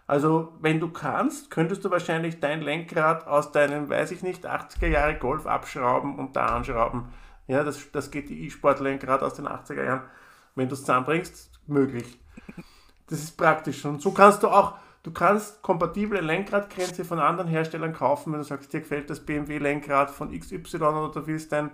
Also, 0.08 0.54
wenn 0.60 0.80
du 0.80 0.92
kannst, 0.92 1.50
könntest 1.50 1.84
du 1.84 1.90
wahrscheinlich 1.90 2.40
dein 2.40 2.62
Lenkrad 2.62 3.26
aus 3.28 3.52
deinem, 3.52 3.90
weiß 3.90 4.12
ich 4.12 4.22
nicht, 4.22 4.46
80er 4.46 4.88
Jahre 4.88 5.16
Golf 5.16 5.48
abschrauben 5.48 6.20
und 6.20 6.36
da 6.36 6.48
anschrauben. 6.48 7.06
Ja, 7.48 7.64
das, 7.64 7.92
das 7.92 8.12
geht 8.12 8.30
die 8.30 8.46
E-Sport-Lenkrad 8.46 9.24
aus 9.24 9.34
den 9.34 9.48
80er 9.48 9.84
Jahren. 9.84 10.04
Wenn 10.54 10.70
du 10.70 10.76
es 10.76 10.82
zusammenbringst, 10.82 11.50
möglich. 11.68 12.20
Das 13.08 13.20
ist 13.20 13.38
praktisch. 13.38 13.86
Und 13.86 14.02
so 14.02 14.12
kannst 14.12 14.42
du 14.42 14.48
auch, 14.48 14.76
Du 15.06 15.12
kannst 15.12 15.62
kompatible 15.62 16.20
Lenkradgrenze 16.20 17.06
von 17.06 17.20
anderen 17.20 17.48
Herstellern 17.48 17.94
kaufen, 17.94 18.34
wenn 18.34 18.40
du 18.40 18.44
sagst, 18.44 18.74
dir 18.74 18.80
gefällt 18.80 19.08
das 19.08 19.24
BMW-Lenkrad 19.24 20.10
von 20.10 20.32
XY 20.32 20.78
oder 20.78 21.12
du 21.14 21.28
willst 21.28 21.52
dein, 21.52 21.70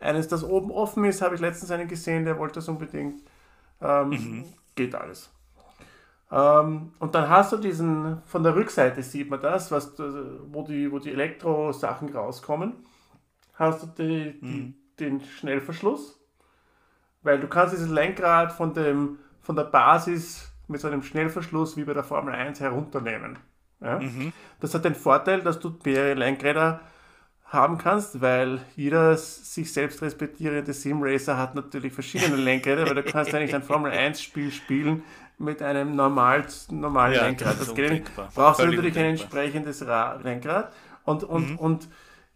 eines, 0.00 0.26
das 0.26 0.42
oben 0.42 0.72
offen 0.72 1.04
ist, 1.04 1.22
habe 1.22 1.36
ich 1.36 1.40
letztens 1.40 1.70
einen 1.70 1.86
gesehen, 1.86 2.24
der 2.24 2.40
wollte 2.40 2.56
das 2.56 2.68
unbedingt. 2.68 3.22
Ähm, 3.80 4.08
mhm. 4.08 4.44
Geht 4.74 4.96
alles. 4.96 5.30
Ähm, 6.30 6.92
und 6.98 7.14
dann 7.14 7.28
hast 7.28 7.52
du 7.52 7.56
diesen, 7.56 8.20
von 8.26 8.42
der 8.42 8.54
Rückseite 8.54 9.02
sieht 9.02 9.30
man 9.30 9.40
das, 9.40 9.70
was, 9.70 9.96
wo 9.98 10.62
die, 10.62 10.90
wo 10.90 10.98
die 10.98 11.12
Elektro-Sachen 11.12 12.08
rauskommen, 12.12 12.72
hast 13.54 13.82
du 13.82 13.86
die, 13.86 14.40
die, 14.40 14.46
mhm. 14.46 14.74
den 14.98 15.20
Schnellverschluss, 15.20 16.20
weil 17.22 17.38
du 17.38 17.46
kannst 17.46 17.74
dieses 17.74 17.88
Lenkrad 17.88 18.52
von, 18.52 18.74
dem, 18.74 19.18
von 19.40 19.54
der 19.54 19.64
Basis 19.64 20.52
mit 20.68 20.80
so 20.80 20.88
einem 20.88 21.02
Schnellverschluss 21.02 21.76
wie 21.76 21.84
bei 21.84 21.94
der 21.94 22.04
Formel 22.04 22.34
1 22.34 22.58
herunternehmen. 22.60 23.38
Ja? 23.80 24.00
Mhm. 24.00 24.32
Das 24.60 24.74
hat 24.74 24.84
den 24.84 24.96
Vorteil, 24.96 25.42
dass 25.42 25.60
du 25.60 25.78
mehrere 25.84 26.14
Lenkräder 26.14 26.80
haben 27.44 27.78
kannst, 27.78 28.20
weil 28.20 28.60
jeder 28.74 29.16
sich 29.16 29.72
selbst 29.72 30.02
respektierende 30.02 30.72
Simracer 30.72 31.38
hat 31.38 31.54
natürlich 31.54 31.92
verschiedene 31.92 32.34
Lenkräder, 32.36 32.86
weil 32.86 32.96
du 32.96 33.04
kannst 33.04 33.32
eigentlich 33.32 33.54
ein 33.54 33.62
Formel 33.62 33.92
1 33.92 34.20
Spiel 34.20 34.50
spielen 34.50 35.04
mit 35.38 35.62
einem 35.62 35.94
normal, 35.94 36.46
normalen 36.70 37.14
ja, 37.14 37.26
Lenkrad. 37.26 37.60
Das, 37.60 37.66
das 37.66 37.74
geht 37.74 38.04
brauchst 38.34 38.60
du 38.60 38.66
natürlich 38.66 38.98
ein 38.98 39.06
entsprechendes 39.06 39.86
Ra 39.86 40.18
Lenkrad 40.22 40.72
und, 41.04 41.24
und, 41.24 41.50
mhm. 41.50 41.56
und 41.58 41.88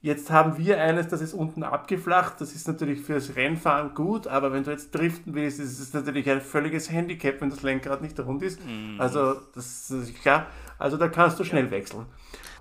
Jetzt 0.03 0.31
haben 0.31 0.57
wir 0.57 0.81
eines, 0.81 1.09
das 1.09 1.21
ist 1.21 1.35
unten 1.35 1.63
abgeflacht. 1.63 2.41
Das 2.41 2.55
ist 2.55 2.67
natürlich 2.67 3.03
fürs 3.03 3.37
Rennfahren 3.37 3.95
gut, 3.95 4.27
aber 4.27 4.51
wenn 4.51 4.65
du 4.65 4.71
jetzt 4.71 4.95
driften 4.95 5.35
willst, 5.35 5.61
ist 5.61 5.79
es 5.79 5.93
natürlich 5.93 6.31
ein 6.31 6.41
völliges 6.41 6.91
Handicap, 6.91 7.43
wenn 7.43 7.51
das 7.51 7.63
Lenkrad 7.63 8.01
nicht 8.01 8.19
rund 8.19 8.43
ist. 8.43 8.65
Mhm. 8.65 8.99
Also, 8.99 9.35
das 9.55 9.91
ist 9.91 10.23
klar. 10.23 10.47
Also, 10.79 10.97
da 10.97 11.09
kannst 11.09 11.39
du 11.39 11.45
schnell 11.45 11.71
wechseln. 11.71 12.07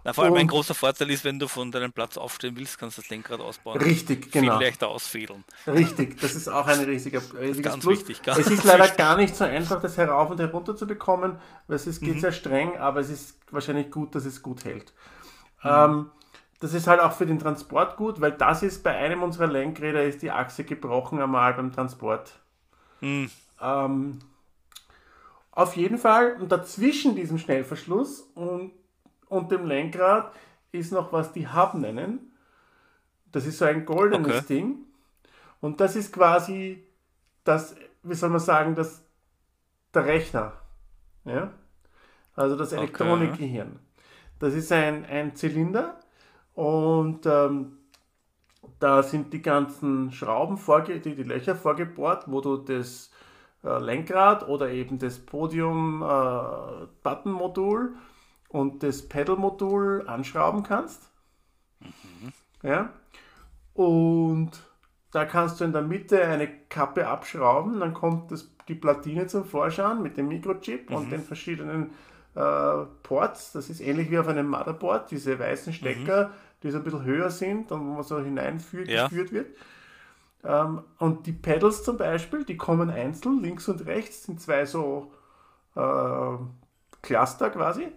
Na, 0.04 0.14
vor 0.14 0.24
allem 0.24 0.34
und, 0.34 0.40
ein 0.40 0.48
großer 0.48 0.74
Vorteil 0.74 1.10
ist, 1.12 1.24
wenn 1.26 1.40
du 1.40 1.48
von 1.48 1.72
deinem 1.72 1.92
Platz 1.92 2.18
aufstehen 2.18 2.56
willst, 2.58 2.78
kannst 2.78 2.98
du 2.98 3.02
das 3.02 3.10
Lenkrad 3.10 3.42
ausbauen. 3.42 3.80
Richtig, 3.80 4.32
genau. 4.32 4.58
Viel 4.58 4.66
leichter 4.66 4.88
ausfädeln. 4.88 5.44
Richtig, 5.68 6.20
das 6.22 6.36
ist 6.36 6.48
auch 6.48 6.68
ein 6.68 6.80
riesiger, 6.80 7.22
riesiges 7.40 7.62
ganz 7.64 7.84
Plus. 7.84 8.00
Wichtig, 8.00 8.24
ganz 8.24 8.40
es 8.40 8.48
ist 8.48 8.64
leider 8.64 8.88
gar 8.90 9.18
nicht 9.18 9.36
so 9.36 9.44
einfach, 9.44 9.82
das 9.82 9.98
herauf 9.98 10.30
und 10.30 10.40
herunter 10.40 10.76
zu 10.76 10.88
bekommen, 10.88 11.40
weil 11.68 11.76
es 11.76 12.00
geht 12.00 12.16
mhm. 12.16 12.20
sehr 12.20 12.32
streng, 12.32 12.78
aber 12.78 13.02
es 13.02 13.10
ist 13.10 13.38
wahrscheinlich 13.52 13.92
gut, 13.92 14.16
dass 14.16 14.26
es 14.26 14.42
gut 14.42 14.64
hält. 14.64 14.94
Mhm. 15.64 15.70
Ähm, 15.70 16.12
das 16.60 16.74
ist 16.74 16.88
halt 16.88 17.00
auch 17.00 17.14
für 17.14 17.26
den 17.26 17.40
Transport 17.40 17.96
gut, 17.96 18.20
weil 18.22 18.34
das 18.34 18.64
ist 18.64 18.84
bei 18.84 18.96
einem 18.96 19.24
unserer 19.24 19.48
Lenkräder 19.48 20.04
ist 20.04 20.22
die 20.22 20.32
Achse 20.32 20.64
gebrochen 20.64 21.22
einmal 21.22 21.54
beim 21.54 21.72
Transport. 21.72 22.34
Mhm. 23.02 23.30
Ähm, 23.62 24.20
auf 25.52 25.76
jeden 25.76 25.98
Fall, 25.98 26.38
und 26.40 26.52
dazwischen 26.52 27.16
diesem 27.16 27.38
Schnellverschluss 27.38 28.22
und, 28.36 28.72
und 29.30 29.52
dem 29.52 29.65
Lenkrad 29.65 30.34
ist 30.72 30.92
noch 30.92 31.13
was 31.13 31.32
die 31.32 31.48
Hub 31.48 31.76
nennen. 31.76 32.32
Das 33.32 33.46
ist 33.46 33.60
so 33.60 33.65
ein 33.65 33.86
goldenes 33.86 34.38
okay. 34.38 34.46
Ding. 34.48 34.86
Und 35.62 35.80
das 35.80 35.96
ist 35.96 36.12
quasi 36.12 36.84
das, 37.44 37.76
wie 38.04 38.15
soll 38.15 38.30
man 38.30 38.39
sagen, 38.39 38.76
das, 38.76 39.04
der 39.94 40.06
Rechner. 40.06 40.54
Ja? 41.26 41.52
Also 42.36 42.56
das 42.56 42.74
Elektronikgehirn. 42.74 43.68
Okay. 43.68 43.80
Das 44.39 44.54
ist 44.54 44.72
ein, 44.72 45.06
ein 45.06 45.36
Zylinder 45.36 46.00
und 46.54 47.26
ähm, 47.26 47.78
da 48.80 49.04
sind 49.04 49.34
die 49.34 49.42
ganzen 49.42 50.12
Schrauben, 50.12 50.58
vorge 50.58 51.00
die, 51.00 51.15
die 51.15 51.24
Löcher 51.24 51.56
vorgebohrt, 51.56 52.26
wo 52.28 52.39
du 52.39 52.58
das 52.58 53.12
äh, 53.63 53.80
Lenkrad 53.80 54.48
oder 54.48 54.70
eben 54.70 54.98
das 54.98 55.20
Podium-Button-Modul 55.20 57.94
äh, 57.94 57.98
und 58.50 58.84
das 58.84 59.08
Pedal-Modul 59.08 60.08
anschrauben 60.08 60.64
kannst. 60.64 61.10
Mhm. 61.80 62.34
Ja. 62.62 62.94
Und 63.74 64.52
da 65.12 65.26
kannst 65.26 65.60
du 65.60 65.64
in 65.64 65.72
der 65.72 65.82
Mitte 65.82 66.22
eine 66.22 66.48
Kappe 66.48 67.08
abschrauben, 67.08 67.80
dann 67.80 67.94
kommt 67.94 68.32
das, 68.32 68.50
die 68.68 68.76
Platine 68.76 69.28
zum 69.28 69.46
Vorschein 69.46 70.04
mit 70.04 70.18
dem 70.18 70.28
Mikrochip 70.28 70.90
mhm. 70.90 70.96
und 70.96 71.10
den 71.10 71.22
verschiedenen 71.22 71.92
äh, 72.36 72.86
Ports. 73.02 73.54
Das 73.54 73.70
ist 73.70 73.80
ähnlich 73.80 74.12
wie 74.12 74.20
auf 74.20 74.28
einem 74.28 74.50
Motherboard, 74.50 75.10
diese 75.10 75.40
weißen 75.40 75.72
Stecker. 75.72 76.28
Mhm 76.28 76.34
die 76.64 76.72
so 76.72 76.78
ein 76.78 76.84
bisschen 76.84 77.04
höher 77.04 77.30
sind 77.30 77.72
und 77.72 77.80
wo 77.82 77.94
man 77.94 78.04
so 78.04 78.20
hineingeführt 78.20 78.90
ja. 78.90 79.10
wird. 79.12 79.56
Ähm, 80.44 80.82
und 80.98 81.26
die 81.26 81.32
Pedals 81.32 81.84
zum 81.84 81.98
Beispiel, 81.98 82.44
die 82.44 82.58
kommen 82.58 82.90
einzeln, 82.90 83.42
links 83.42 83.68
und 83.68 83.86
rechts 83.86 84.24
sind 84.24 84.42
zwei 84.42 84.66
so 84.66 85.12
äh, 85.76 86.38
Cluster 87.02 87.50
quasi, 87.50 87.88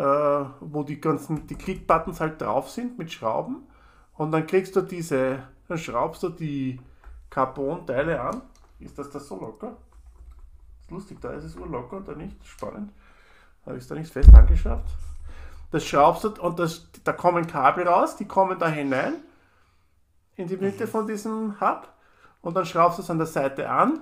wo 0.00 0.82
die 0.82 1.00
ganzen, 1.00 1.46
die 1.46 1.56
Klickbuttons 1.56 2.20
halt 2.20 2.40
drauf 2.40 2.70
sind 2.70 2.98
mit 2.98 3.12
Schrauben. 3.12 3.66
Und 4.14 4.32
dann 4.32 4.46
kriegst 4.46 4.76
du 4.76 4.82
diese, 4.82 5.42
dann 5.68 5.78
schraubst 5.78 6.22
du 6.22 6.28
die 6.28 6.80
Carbon-Teile 7.30 8.20
an. 8.20 8.42
Ist 8.78 8.98
das 8.98 9.10
das 9.10 9.28
so 9.28 9.38
locker? 9.38 9.76
Ist 10.80 10.90
lustig, 10.90 11.18
da 11.20 11.30
ist 11.32 11.44
es 11.44 11.56
urlocker 11.56 11.98
und 11.98 12.08
da 12.08 12.14
nicht. 12.14 12.36
Spannend. 12.46 12.92
Habe 13.66 13.76
ich 13.76 13.82
es 13.82 13.88
da 13.88 13.94
nicht 13.94 14.12
fest 14.12 14.32
angeschraubt? 14.34 14.88
Das 15.70 15.84
schraubst 15.84 16.24
du 16.24 16.30
und 16.40 16.58
das, 16.58 16.88
da 17.04 17.12
kommen 17.12 17.46
Kabel 17.46 17.86
raus, 17.86 18.16
die 18.16 18.26
kommen 18.26 18.58
da 18.58 18.68
hinein 18.68 19.14
in 20.36 20.48
die 20.48 20.56
Mitte 20.56 20.86
mhm. 20.86 20.90
von 20.90 21.06
diesem 21.06 21.60
Hub 21.60 21.88
und 22.42 22.56
dann 22.56 22.66
schraubst 22.66 22.98
du 22.98 23.02
es 23.02 23.10
an 23.10 23.18
der 23.18 23.26
Seite 23.26 23.68
an. 23.68 24.00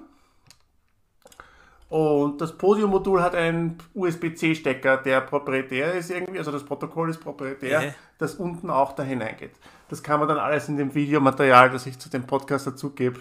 Und 1.89 2.41
das 2.41 2.57
Podium-Modul 2.57 3.23
hat 3.23 3.35
einen 3.35 3.79
USB-C-Stecker, 3.95 4.99
der 4.99 5.23
proprietär 5.23 5.95
ist 5.95 6.11
irgendwie, 6.11 6.39
also 6.39 6.53
das 6.53 6.65
Protokoll 6.65 7.09
ist 7.09 7.19
proprietär, 7.19 7.83
äh. 7.83 7.93
das 8.19 8.35
unten 8.35 8.69
auch 8.69 8.93
da 8.93 9.03
hineingeht. 9.03 9.53
Das 9.89 10.03
kann 10.03 10.21
man 10.21 10.29
dann 10.29 10.39
alles 10.39 10.69
in 10.69 10.77
dem 10.77 10.95
Videomaterial, 10.95 11.71
das 11.71 11.87
ich 11.87 11.99
zu 11.99 12.11
dem 12.11 12.27
Podcast 12.27 12.67
dazu 12.67 12.91
gebe, 12.91 13.19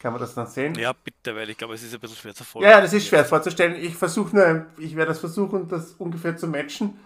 kann 0.00 0.12
man 0.12 0.20
das 0.20 0.34
dann 0.34 0.48
sehen. 0.48 0.74
Ja, 0.74 0.92
bitte, 0.92 1.36
weil 1.36 1.50
ich 1.50 1.56
glaube, 1.56 1.74
es 1.74 1.84
ist 1.84 1.94
ein 1.94 2.00
bisschen 2.00 2.16
schwer 2.16 2.34
zu 2.34 2.42
folgen. 2.42 2.68
Ja, 2.68 2.80
das 2.80 2.92
ist 2.92 3.06
schwer 3.06 3.24
vorzustellen. 3.24 3.76
Ich 3.76 3.94
versuche 3.94 4.34
nur, 4.34 4.66
ich 4.78 4.96
werde 4.96 5.10
das 5.10 5.20
versuchen, 5.20 5.68
das 5.68 5.92
ungefähr 5.92 6.36
zu 6.36 6.48
matchen. 6.48 6.98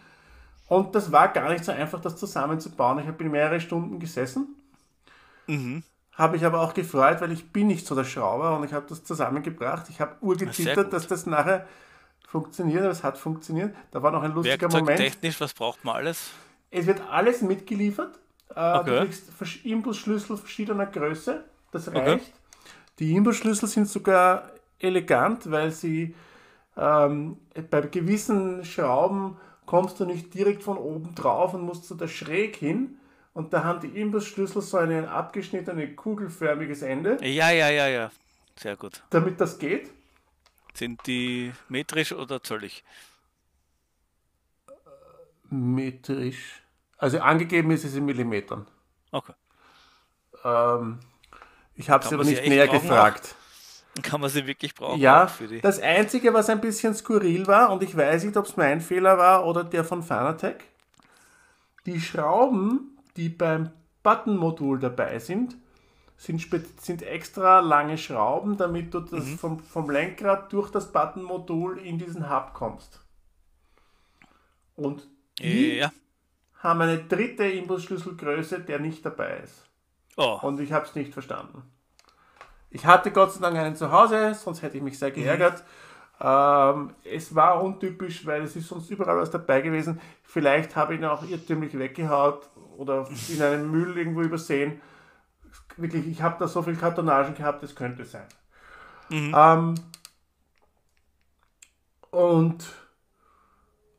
Und 0.69 0.95
das 0.95 1.13
war 1.13 1.29
gar 1.29 1.51
nicht 1.51 1.65
so 1.65 1.73
einfach, 1.73 2.01
das 2.01 2.17
zusammenzubauen. 2.17 2.99
Ich 3.01 3.07
habe 3.07 3.25
mehrere 3.25 3.61
Stunden 3.61 3.99
gesessen. 3.99 4.57
Mhm. 5.47 5.83
Habe 6.17 6.37
ich 6.37 6.45
aber 6.45 6.61
auch 6.61 6.75
gefreut, 6.75 7.21
weil 7.21 7.33
ich 7.33 7.51
bin 7.51 7.67
nicht 7.67 7.87
so 7.87 7.95
der 7.95 8.05
Schrauber 8.05 8.57
und 8.57 8.65
ich 8.65 8.73
habe 8.73 8.87
das 8.89 9.03
zusammengebracht. 9.03 9.87
Ich 9.89 10.01
habe 10.01 10.17
urgezittert, 10.21 10.93
dass 10.93 11.09
das 11.09 11.27
nachher 11.27 11.67
funktioniert, 12.27 12.83
aber 12.83 12.91
es 12.91 13.03
hat 13.03 13.19
funktioniert. 13.19 13.75
Da 13.91 14.03
war 14.03 14.13
noch 14.13 14.23
ein 14.23 14.33
lustiger 14.33 14.63
Werkzeug 14.63 14.83
Moment. 14.83 14.99
technisch, 14.99 15.41
was 15.41 15.55
braucht 15.55 15.85
man 15.85 15.97
alles? 15.97 16.31
Es 16.71 16.87
wird 16.87 17.01
alles 17.11 17.43
mitgeliefert. 17.43 18.19
Äh, 18.55 18.79
okay. 18.79 18.91
Du 18.91 19.07
kriegst 19.07 19.65
Imbusschlüssel 19.65 20.37
verschiedener 20.37 20.87
Größe. 20.87 21.45
Das 21.73 21.89
reicht. 21.93 21.99
Okay. 21.99 22.21
Die 23.01 23.15
Imbusschlüssel 23.15 23.69
sind 23.69 23.89
sogar 23.89 24.51
elegant, 24.79 25.51
weil 25.51 25.71
sie 25.71 26.15
ähm, 26.77 27.39
bei 27.71 27.81
gewissen 27.83 28.65
Schrauben 28.65 29.37
kommst 29.67 29.99
du 30.01 30.05
nicht 30.05 30.33
direkt 30.35 30.63
von 30.63 30.77
oben 30.77 31.15
drauf 31.15 31.55
und 31.55 31.63
musst 31.63 31.91
du 31.91 31.95
da 31.95 32.07
schräg 32.07 32.57
hin. 32.57 32.99
Und 33.35 33.53
da 33.53 33.65
haben 33.65 33.81
die 33.81 34.01
Imbusschlüssel 34.01 34.63
so 34.63 34.79
ein 34.79 35.07
abgeschnittenes, 35.07 35.97
kugelförmiges 35.97 36.83
Ende. 36.83 37.19
Ja, 37.21 37.51
ja, 37.51 37.69
ja, 37.69 37.89
ja. 37.89 38.11
Sehr 38.57 38.77
gut. 38.77 39.03
Damit 39.11 39.41
das 39.41 39.59
geht. 39.59 39.91
Sind 40.73 41.05
die 41.07 41.53
metrisch 41.69 42.13
oder 42.13 42.43
zöllig? 42.43 42.85
Metrisch. 45.51 46.63
Also 46.97 47.19
angegeben 47.19 47.73
ist 47.73 47.85
es 47.85 47.97
in 47.97 48.05
Millimetern. 48.05 48.67
Okay. 49.11 49.35
Ähm, 50.45 51.01
ich 51.75 51.91
habe 51.91 52.07
sie 52.07 52.15
aber 52.15 52.25
nicht 52.25 52.47
näher 52.47 52.69
gefragt. 52.69 53.35
Auch? 53.99 54.03
Kann 54.03 54.21
man 54.21 54.31
sie 54.31 54.47
wirklich 54.47 54.75
brauchen? 54.75 55.01
Ja, 55.01 55.31
das 55.63 55.81
Einzige, 55.81 56.35
was 56.35 56.49
ein 56.51 56.61
bisschen 56.61 56.95
skurril 56.95 57.47
war, 57.47 57.73
und 57.73 57.83
ich 57.83 57.97
weiß 57.97 58.25
nicht, 58.25 58.37
ob 58.37 58.47
es 58.47 58.57
mein 58.57 58.81
Fehler 58.81 59.19
war 59.19 59.47
oder 59.47 59.63
der 59.63 59.85
von 59.85 60.03
Fanatec, 60.03 60.65
die 61.87 62.01
Schrauben, 62.01 62.94
die 63.17 63.29
beim 63.29 63.71
Button-Modul 64.03 64.79
dabei 64.79 65.19
sind, 65.19 65.57
sind, 66.17 66.47
sind 66.81 67.03
extra 67.03 67.61
lange 67.61 67.99
Schrauben, 67.99 68.57
damit 68.57 68.95
du 68.95 69.01
das 69.01 69.25
mhm. 69.25 69.39
vom, 69.39 69.59
vom 69.59 69.91
Lenkrad 69.91 70.53
durch 70.53 70.71
das 70.71 70.93
Button-Modul 70.93 71.79
in 71.79 71.99
diesen 71.99 72.31
Hub 72.31 72.55
kommst. 72.55 73.01
Und 74.77 75.09
die 75.39 75.77
ja. 75.77 75.93
haben 76.59 76.81
eine 76.81 76.99
dritte 77.05 77.45
Imbusschlüsselgröße, 77.45 78.61
der 78.61 78.79
nicht 78.79 79.05
dabei 79.05 79.39
ist. 79.39 79.69
Oh. 80.17 80.39
Und 80.43 80.61
ich 80.61 80.73
habe 80.73 80.87
es 80.87 80.95
nicht 80.95 81.13
verstanden. 81.13 81.63
Ich 82.71 82.87
hatte 82.87 83.11
Gott 83.11 83.33
sei 83.33 83.41
Dank 83.41 83.57
einen 83.57 83.77
zu 83.77 83.91
Hause, 83.91 84.35
sonst 84.35 84.63
hätte 84.63 84.77
ich 84.77 84.83
mich 84.83 84.99
sehr 84.99 85.11
mhm. 85.11 85.15
geärgert. 85.15 85.61
Mhm. 85.61 85.65
Ähm, 86.21 86.95
es 87.05 87.35
war 87.35 87.63
untypisch, 87.63 88.25
weil 88.25 88.43
es 88.43 88.55
ist 88.55 88.69
sonst 88.69 88.91
überall 88.91 89.17
was 89.17 89.31
dabei 89.31 89.61
gewesen. 89.61 90.01
Vielleicht 90.23 90.77
habe 90.77 90.95
ich 90.95 91.01
ihn 91.01 91.05
auch 91.05 91.29
irrtümlich 91.29 91.77
weggehaut 91.77 92.49
oder 92.77 93.09
in 93.29 93.43
einem 93.43 93.71
Müll 93.71 93.97
irgendwo 93.97 94.23
übersehen. 94.23 94.81
Wirklich, 95.77 96.07
ich 96.07 96.23
habe 96.23 96.37
da 96.39 96.49
so 96.49 96.63
viel 96.63 96.77
Kartonagen 96.77 97.35
gehabt, 97.35 97.63
das 97.63 97.75
könnte 97.75 98.05
sein. 98.05 98.27
Mhm. 99.09 99.35
Ähm, 99.37 99.75
und 102.11 102.65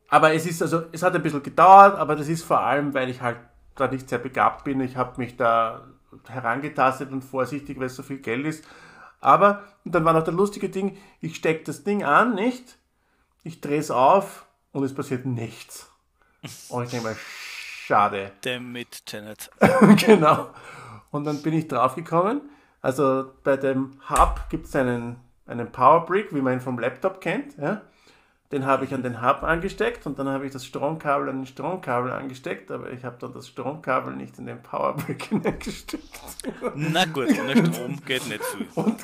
aber 0.09 0.33
es 0.33 0.45
ist 0.45 0.61
also, 0.61 0.83
es 0.91 1.03
hat 1.03 1.15
ein 1.15 1.23
bisschen 1.23 1.43
gedauert, 1.43 1.97
aber 1.97 2.15
das 2.15 2.27
ist 2.27 2.43
vor 2.43 2.61
allem, 2.61 2.93
weil 2.93 3.09
ich 3.09 3.21
halt 3.21 3.37
da 3.75 3.87
nicht 3.87 4.07
sehr 4.07 4.19
begabt 4.19 4.63
bin. 4.63 4.79
Ich 4.79 4.95
habe 4.95 5.19
mich 5.19 5.35
da 5.35 5.87
herangetastet 6.27 7.11
und 7.11 7.21
vorsichtig, 7.21 7.79
weil 7.79 7.87
es 7.87 7.95
so 7.95 8.03
viel 8.03 8.19
Geld 8.19 8.45
ist. 8.45 8.63
Aber, 9.19 9.63
und 9.83 9.93
dann 9.93 10.05
war 10.05 10.13
noch 10.13 10.23
der 10.23 10.33
lustige 10.33 10.69
Ding, 10.69 10.97
ich 11.19 11.35
stecke 11.35 11.63
das 11.63 11.83
Ding 11.83 12.03
an, 12.03 12.35
nicht? 12.35 12.77
Ich 13.43 13.59
drehe 13.59 13.79
es 13.79 13.91
auf 13.91 14.45
und 14.71 14.83
es 14.83 14.93
passiert 14.93 15.25
nichts. 15.25 15.89
Und 16.69 16.83
ich 16.83 16.91
denke 16.91 17.07
mal, 17.07 17.17
schade. 17.85 18.31
Damit, 18.41 19.03
Janet. 19.07 19.49
genau. 20.05 20.49
Und 21.11 21.25
dann 21.25 21.41
bin 21.41 21.53
ich 21.53 21.67
draufgekommen. 21.67 22.41
Also 22.81 23.31
bei 23.43 23.57
dem 23.57 23.99
Hub 24.09 24.49
gibt 24.49 24.67
es 24.67 24.75
einen, 24.75 25.17
einen 25.45 25.71
Powerbrick, 25.71 26.33
wie 26.33 26.41
man 26.41 26.53
ihn 26.53 26.61
vom 26.61 26.77
Laptop 26.79 27.21
kennt. 27.21 27.57
Ja? 27.57 27.81
Den 28.51 28.65
habe 28.65 28.85
ich 28.85 28.93
an 28.93 29.01
den 29.01 29.21
Hub 29.21 29.43
angesteckt 29.43 30.05
und 30.05 30.19
dann 30.19 30.27
habe 30.27 30.45
ich 30.45 30.53
das 30.53 30.65
Stromkabel 30.65 31.29
an 31.29 31.37
den 31.37 31.45
Stromkabel 31.47 32.11
angesteckt, 32.11 32.69
aber 32.69 32.91
ich 32.91 33.03
habe 33.03 33.17
dann 33.19 33.33
das 33.33 33.47
Stromkabel 33.47 34.15
nicht 34.15 34.37
in 34.37 34.45
den 34.45 34.61
Powerbrick 34.61 35.23
hineingesteckt. 35.29 36.03
Na 36.75 37.05
gut, 37.05 37.27
ohne 37.39 37.73
Strom 37.73 37.99
geht 38.05 38.27
nicht 38.27 38.43
viel. 38.43 38.67
Und 38.75 38.97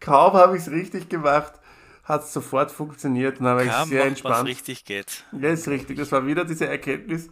kaum 0.00 0.32
habe 0.32 0.56
ich 0.56 0.62
es 0.62 0.70
richtig 0.70 1.08
gemacht, 1.08 1.52
hat 2.04 2.24
es 2.24 2.32
sofort 2.32 2.72
funktioniert 2.72 3.38
und 3.38 3.46
war 3.46 3.62
ich 3.62 3.70
sehr 3.70 3.98
macht, 4.00 4.08
entspannt. 4.08 4.34
Was 4.36 4.46
richtig 4.46 4.84
geht. 4.84 5.24
Ja, 5.32 5.50
ist 5.50 5.68
richtig. 5.68 5.96
Das 5.96 6.10
war 6.10 6.26
wieder 6.26 6.44
diese 6.44 6.66
Erkenntnis. 6.66 7.28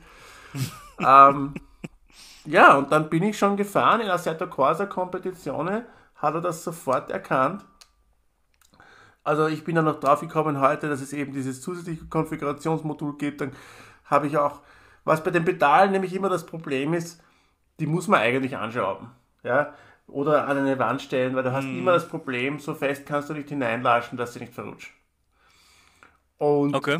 Ähm, 1.03 1.57
ja, 2.45 2.77
und 2.77 2.93
dann 2.93 3.11
bin 3.11 3.23
ich 3.25 3.39
schon 3.39 3.57
gefahren 3.57 4.01
in 4.03 4.11
Assetto 4.11 4.49
Corsa 4.49 4.87
Kompetitionen, 4.87 5.85
hat 6.17 6.35
er 6.35 6.41
das 6.41 6.65
sofort 6.65 7.11
erkannt. 7.11 7.65
Also 9.25 9.47
ich 9.49 9.65
bin 9.65 9.75
dann 9.75 9.85
noch 9.85 9.99
drauf 10.01 10.21
gekommen 10.21 10.61
heute, 10.61 10.89
dass 10.89 11.01
es 11.01 11.13
eben 11.13 11.33
dieses 11.33 11.61
zusätzliche 11.61 12.07
Konfigurationsmodul 12.07 13.17
gibt. 13.19 13.41
Dann 13.41 13.53
habe 14.05 14.27
ich 14.29 14.37
auch, 14.39 14.61
was 15.05 15.23
bei 15.25 15.31
den 15.31 15.45
Pedalen 15.45 15.91
nämlich 15.93 16.15
immer 16.15 16.29
das 16.29 16.47
Problem 16.47 16.95
ist, 16.95 17.21
die 17.81 17.87
muss 17.87 18.09
man 18.09 18.21
eigentlich 18.21 18.57
anschrauben. 18.57 19.11
Ja? 19.45 19.75
Oder 20.09 20.49
an 20.49 20.59
eine 20.59 20.79
Wand 20.79 21.03
stellen, 21.03 21.37
weil 21.37 21.45
du 21.45 21.53
hast 21.53 21.67
Hm. 21.67 21.79
immer 21.79 21.93
das 21.93 22.09
Problem, 22.09 22.61
so 22.61 22.75
fest 22.75 23.07
kannst 23.07 23.31
du 23.31 23.35
nicht 23.35 23.49
hineinlaschen, 23.51 24.19
dass 24.19 24.35
sie 24.35 24.41
nicht 24.41 24.55
verrutscht. 24.55 24.93
Und 26.39 26.77
Okay. 26.77 26.99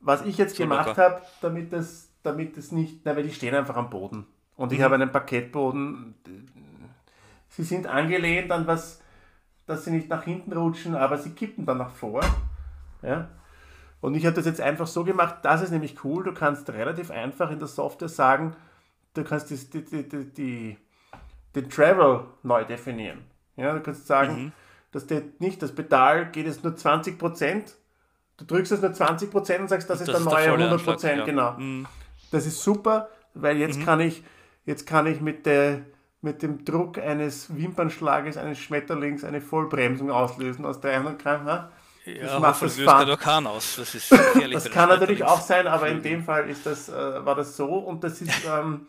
was 0.00 0.22
ich 0.24 0.38
jetzt 0.38 0.56
So 0.56 0.64
gemacht 0.64 0.98
habe, 0.98 1.22
damit 1.42 1.72
das, 1.72 2.10
damit 2.24 2.56
das 2.56 2.72
nicht, 2.72 3.00
na, 3.04 3.14
weil 3.16 3.22
die 3.22 3.32
stehen 3.32 3.54
einfach 3.54 3.76
am 3.76 3.90
Boden. 3.90 4.26
Und 4.56 4.70
Mhm. 4.70 4.76
ich 4.76 4.82
habe 4.82 4.94
einen 4.96 5.12
Parkettboden. 5.12 6.14
Sie 7.48 7.62
sind 7.62 7.86
angelehnt 7.86 8.50
an 8.50 8.66
was, 8.66 9.00
dass 9.66 9.84
sie 9.84 9.90
nicht 9.92 10.08
nach 10.08 10.24
hinten 10.24 10.52
rutschen, 10.52 10.94
aber 10.94 11.16
sie 11.18 11.30
kippen 11.30 11.64
dann 11.66 11.78
nach 11.78 11.90
vor. 11.90 12.20
Ja. 13.02 13.28
Und 14.00 14.14
ich 14.16 14.26
habe 14.26 14.34
das 14.36 14.44
jetzt 14.44 14.60
einfach 14.60 14.86
so 14.86 15.04
gemacht, 15.04 15.36
das 15.42 15.62
ist 15.62 15.70
nämlich 15.70 16.04
cool, 16.04 16.24
du 16.24 16.34
kannst 16.34 16.68
relativ 16.70 17.10
einfach 17.10 17.50
in 17.50 17.58
der 17.58 17.68
Software 17.68 18.08
sagen, 18.08 18.54
du 19.14 19.24
kannst 19.24 19.50
die, 19.50 19.56
die, 19.84 20.08
die, 20.08 20.24
die, 20.32 20.76
den 21.54 21.70
Travel 21.70 22.24
neu 22.42 22.64
definieren. 22.64 23.24
Ja, 23.56 23.72
du 23.72 23.80
kannst 23.80 24.06
sagen, 24.06 24.36
Mhm. 24.46 24.52
dass 24.92 25.06
der 25.06 25.22
nicht, 25.38 25.62
das 25.62 25.72
Pedal 25.74 26.30
geht 26.30 26.46
jetzt 26.46 26.64
nur 26.64 26.74
20%, 26.74 27.74
du 28.36 28.44
drückst 28.44 28.72
es 28.72 28.82
nur 28.82 28.90
20% 28.92 29.60
und 29.60 29.68
sagst, 29.68 29.88
das 29.88 30.00
ist 30.00 30.08
Das 30.08 30.22
der 30.22 30.26
ist 30.26 30.30
der 30.30 30.56
neue 30.56 30.68
volle 30.68 30.70
100%, 30.76 30.90
Anschlag, 30.92 31.16
ja. 31.18 31.24
genau. 31.24 31.52
Mhm. 31.52 31.86
Das 32.34 32.46
ist 32.46 32.60
super, 32.64 33.10
weil 33.34 33.58
jetzt 33.58 33.84
kann 33.84 34.00
ich, 34.00 34.24
jetzt 34.64 34.88
kann 34.88 35.06
ich 35.06 35.20
mit, 35.20 35.46
der, 35.46 35.82
mit 36.20 36.42
dem 36.42 36.64
Druck 36.64 36.98
eines 36.98 37.56
Wimpernschlages 37.56 38.36
eines 38.36 38.58
Schmetterlings 38.58 39.22
eine 39.22 39.40
Vollbremsung 39.40 40.10
auslösen 40.10 40.64
aus 40.66 40.80
300 40.80 41.16
km/h. 41.16 41.70
Ja, 42.06 42.40
macht 42.40 42.60
hoffentlich 42.60 42.84
das 42.84 42.98
löst 42.98 43.06
der 43.06 43.08
Orkan 43.08 43.46
aus. 43.46 43.76
Das 43.76 43.94
ist. 43.94 44.10
Das 44.52 44.68
kann 44.68 44.88
natürlich 44.88 45.22
auch 45.22 45.40
sein, 45.40 45.68
aber 45.68 45.86
in 45.86 46.02
dem 46.02 46.24
Fall 46.24 46.50
ist 46.50 46.66
das, 46.66 46.88
äh, 46.88 47.24
war 47.24 47.36
das 47.36 47.56
so 47.56 47.66
und 47.66 48.02
das 48.02 48.20
ist, 48.20 48.44
ähm, 48.50 48.88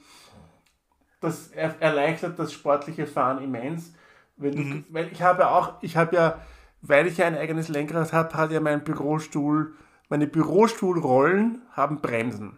das 1.21 1.49
er 1.49 1.79
erleichtert 1.79 2.39
das 2.39 2.51
sportliche 2.51 3.05
Fahren 3.05 3.43
immens. 3.43 3.93
Du, 4.37 4.47
Mhm. 4.47 4.85
Weil 4.89 5.11
ich 5.11 5.21
habe 5.21 5.49
auch, 5.51 5.73
ich 5.81 5.95
habe 5.95 6.15
ja, 6.15 6.41
weil 6.81 7.05
ich 7.05 7.17
ja 7.17 7.27
ein 7.27 7.37
eigenes 7.37 7.67
Lenkrad 7.67 8.11
habe, 8.11 8.33
hat 8.33 8.51
ja 8.51 8.59
mein 8.59 8.83
Bürostuhl, 8.83 9.75
meine 10.09 10.25
Bürostuhlrollen 10.25 11.61
haben 11.73 12.01
Bremsen. 12.01 12.57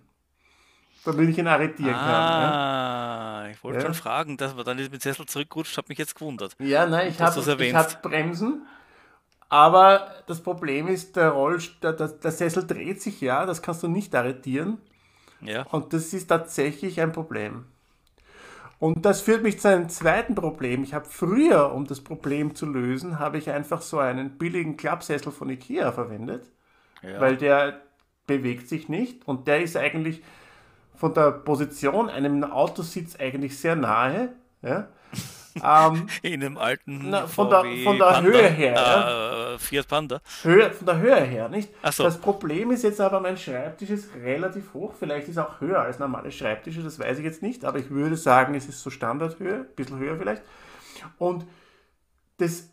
Damit 1.05 1.29
ich 1.29 1.37
ihn 1.37 1.47
arretieren 1.47 1.93
kann. 1.93 2.07
Ja. 2.07 2.51
Ah, 3.43 3.47
ich 3.49 3.63
wollte 3.63 3.79
Ja. 3.79 3.85
schon 3.85 3.93
fragen, 3.93 4.37
dass 4.37 4.55
man 4.55 4.65
dann 4.65 4.77
mit 4.77 5.01
Sessel 5.01 5.25
zurückrutscht, 5.25 5.77
hat 5.77 5.89
mich 5.89 5.97
jetzt 5.97 6.15
gewundert. 6.15 6.55
Ja, 6.59 6.85
nein, 6.85 7.09
ich 7.09 7.21
habe 7.21 7.97
Bremsen, 8.01 8.63
aber 9.49 10.11
das 10.27 10.41
Problem 10.41 10.87
ist, 10.87 11.15
der, 11.15 11.29
Roll, 11.29 11.61
der, 11.81 11.93
der, 11.93 12.09
der 12.09 12.31
Sessel 12.31 12.67
dreht 12.67 13.01
sich 13.01 13.21
ja, 13.21 13.45
das 13.45 13.61
kannst 13.61 13.83
du 13.83 13.87
nicht 13.87 14.13
arretieren 14.13 14.79
Ja. 15.41 15.63
und 15.63 15.93
das 15.93 16.13
ist 16.13 16.27
tatsächlich 16.27 16.99
ein 16.99 17.11
Problem. 17.13 17.65
Und 18.79 19.05
das 19.05 19.21
führt 19.21 19.41
mich 19.41 19.59
zu 19.59 19.69
einem 19.69 19.89
zweiten 19.89 20.35
Problem. 20.35 20.83
Ich 20.83 20.93
habe 20.93 21.05
früher, 21.09 21.71
um 21.73 21.87
das 21.87 22.01
Problem 22.01 22.53
zu 22.53 22.67
lösen, 22.67 23.17
habe 23.17 23.39
ich 23.39 23.49
einfach 23.49 23.81
so 23.81 23.97
einen 23.97 24.37
billigen 24.37 24.77
Klappsessel 24.77 25.31
von 25.31 25.49
Ikea 25.49 25.91
verwendet, 25.91 26.45
ja. 27.01 27.19
weil 27.19 27.37
der 27.37 27.81
bewegt 28.27 28.67
sich 28.69 28.87
nicht 28.89 29.27
und 29.27 29.47
der 29.47 29.61
ist 29.61 29.77
eigentlich 29.77 30.21
von 30.97 31.13
der 31.13 31.31
Position 31.31 32.09
einem 32.09 32.43
Autositz 32.43 33.15
eigentlich 33.19 33.57
sehr 33.59 33.75
nahe. 33.75 34.29
Ja? 34.61 34.87
ähm, 35.63 36.07
in 36.21 36.39
dem 36.41 36.57
alten 36.57 37.09
Na, 37.09 37.25
von 37.27 37.49
der- 37.49 37.61
von 37.83 37.97
der 37.97 38.05
Panda, 38.05 38.21
Höhe 38.21 38.47
her, 38.49 39.53
Äh, 39.55 39.59
Fiat 39.59 39.87
Panda. 39.87 40.21
Höhe, 40.43 40.69
von 40.71 40.85
der 40.85 40.97
Höhe 40.99 41.15
her, 41.21 41.49
nicht? 41.49 41.69
So. 41.91 42.03
Das 42.03 42.17
Problem 42.19 42.71
ist 42.71 42.83
jetzt 42.83 42.99
aber, 43.01 43.19
mein 43.19 43.37
Schreibtisch 43.37 43.89
ist 43.89 44.09
relativ 44.15 44.73
hoch. 44.73 44.93
Vielleicht 44.99 45.27
ist 45.29 45.37
er 45.37 45.47
auch 45.49 45.61
höher 45.61 45.79
als 45.79 45.97
normale 45.99 46.31
Schreibtische, 46.31 46.83
das 46.83 46.99
weiß 46.99 47.17
ich 47.19 47.25
jetzt 47.25 47.41
nicht, 47.41 47.65
aber 47.65 47.79
ich 47.79 47.89
würde 47.89 48.17
sagen, 48.17 48.53
es 48.55 48.67
ist 48.67 48.81
so 48.81 48.89
Standardhöhe, 48.89 49.61
ein 49.61 49.75
bisschen 49.75 49.97
höher 49.99 50.17
vielleicht. 50.17 50.43
Und 51.17 51.45
das, 52.37 52.69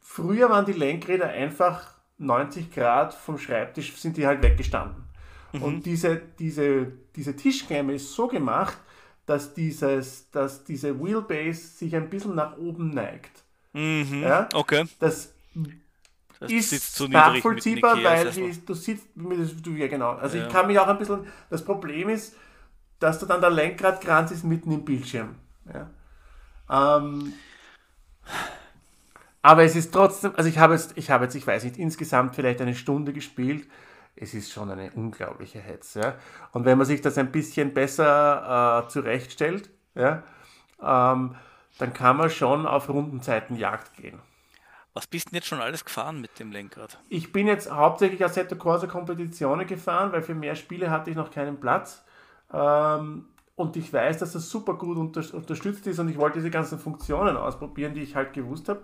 früher 0.00 0.48
waren 0.50 0.64
die 0.64 0.72
Lenkräder 0.72 1.28
einfach 1.28 1.86
90 2.18 2.72
Grad 2.74 3.12
vom 3.14 3.36
Schreibtisch, 3.38 3.94
sind 3.96 4.16
die 4.16 4.26
halt 4.26 4.42
weggestanden. 4.42 5.01
Mhm. 5.52 5.62
Und 5.62 5.86
diese, 5.86 6.20
diese, 6.38 6.92
diese 7.14 7.36
Tischklemme 7.36 7.94
ist 7.94 8.12
so 8.12 8.28
gemacht, 8.28 8.78
dass, 9.26 9.54
dieses, 9.54 10.30
dass 10.30 10.64
diese 10.64 10.98
Wheelbase 10.98 11.54
sich 11.54 11.94
ein 11.94 12.08
bisschen 12.10 12.34
nach 12.34 12.56
oben 12.56 12.90
neigt. 12.90 13.42
Mhm. 13.72 14.22
Ja? 14.22 14.48
Okay. 14.52 14.84
Das 14.98 15.32
Das 16.40 16.50
ist 16.50 17.00
nachvollziehbar, 17.08 18.02
weil 18.02 18.24
du 18.24 18.74
sitzt, 18.74 19.08
du, 19.14 19.70
ja 19.72 19.86
genau. 19.86 20.12
Also 20.12 20.38
Ja. 20.38 20.46
ich 20.46 20.52
kann 20.52 20.66
mich 20.66 20.78
auch 20.78 20.88
ein 20.88 20.98
bisschen, 20.98 21.26
das 21.50 21.64
Problem 21.64 22.08
ist, 22.08 22.34
dass 22.98 23.18
da 23.18 23.26
dann 23.26 23.40
der 23.40 23.50
Lenkradkranz 23.50 24.30
ist 24.32 24.44
mitten 24.44 24.72
im 24.72 24.84
Bildschirm. 24.84 25.36
Ja. 25.72 25.90
Ähm, 26.70 27.32
aber 29.40 29.64
es 29.64 29.76
ist 29.76 29.92
trotzdem, 29.92 30.32
also 30.36 30.48
ich 30.48 30.58
habe 30.58 30.74
jetzt, 30.74 30.92
ich 30.96 31.10
habe 31.10 31.24
jetzt, 31.24 31.34
ich 31.34 31.46
weiß 31.46 31.64
nicht, 31.64 31.78
insgesamt 31.78 32.34
vielleicht 32.34 32.60
eine 32.60 32.74
Stunde 32.74 33.12
gespielt. 33.12 33.66
Es 34.14 34.34
ist 34.34 34.52
schon 34.52 34.70
eine 34.70 34.90
unglaubliche 34.92 35.60
Hetze. 35.60 36.00
Ja. 36.00 36.14
Und 36.52 36.64
wenn 36.64 36.78
man 36.78 36.86
sich 36.86 37.00
das 37.00 37.18
ein 37.18 37.32
bisschen 37.32 37.72
besser 37.72 38.84
äh, 38.84 38.88
zurechtstellt, 38.88 39.70
ja, 39.94 40.22
ähm, 40.80 41.34
dann 41.78 41.92
kann 41.92 42.16
man 42.16 42.30
schon 42.30 42.66
auf 42.66 42.88
Rundenzeitenjagd 42.88 43.94
gehen. 43.94 44.20
Was 44.94 45.06
bist 45.06 45.30
denn 45.30 45.36
jetzt 45.36 45.46
schon 45.46 45.60
alles 45.60 45.84
gefahren 45.84 46.20
mit 46.20 46.38
dem 46.38 46.52
Lenkrad? 46.52 46.98
Ich 47.08 47.32
bin 47.32 47.46
jetzt 47.46 47.70
hauptsächlich 47.70 48.22
Assetto 48.22 48.56
Corsa 48.56 48.86
Kompetitionen 48.86 49.66
gefahren, 49.66 50.12
weil 50.12 50.22
für 50.22 50.34
mehr 50.34 50.54
Spiele 50.54 50.90
hatte 50.90 51.10
ich 51.10 51.16
noch 51.16 51.30
keinen 51.30 51.58
Platz. 51.58 52.04
Ähm, 52.52 53.26
und 53.54 53.76
ich 53.76 53.92
weiß, 53.92 54.18
dass 54.18 54.32
das 54.32 54.50
super 54.50 54.74
gut 54.74 54.98
unter 54.98 55.22
unterstützt 55.34 55.86
ist 55.86 55.98
und 55.98 56.08
ich 56.08 56.18
wollte 56.18 56.38
diese 56.38 56.50
ganzen 56.50 56.78
Funktionen 56.78 57.36
ausprobieren, 57.36 57.94
die 57.94 58.02
ich 58.02 58.14
halt 58.14 58.32
gewusst 58.32 58.68
habe. 58.68 58.82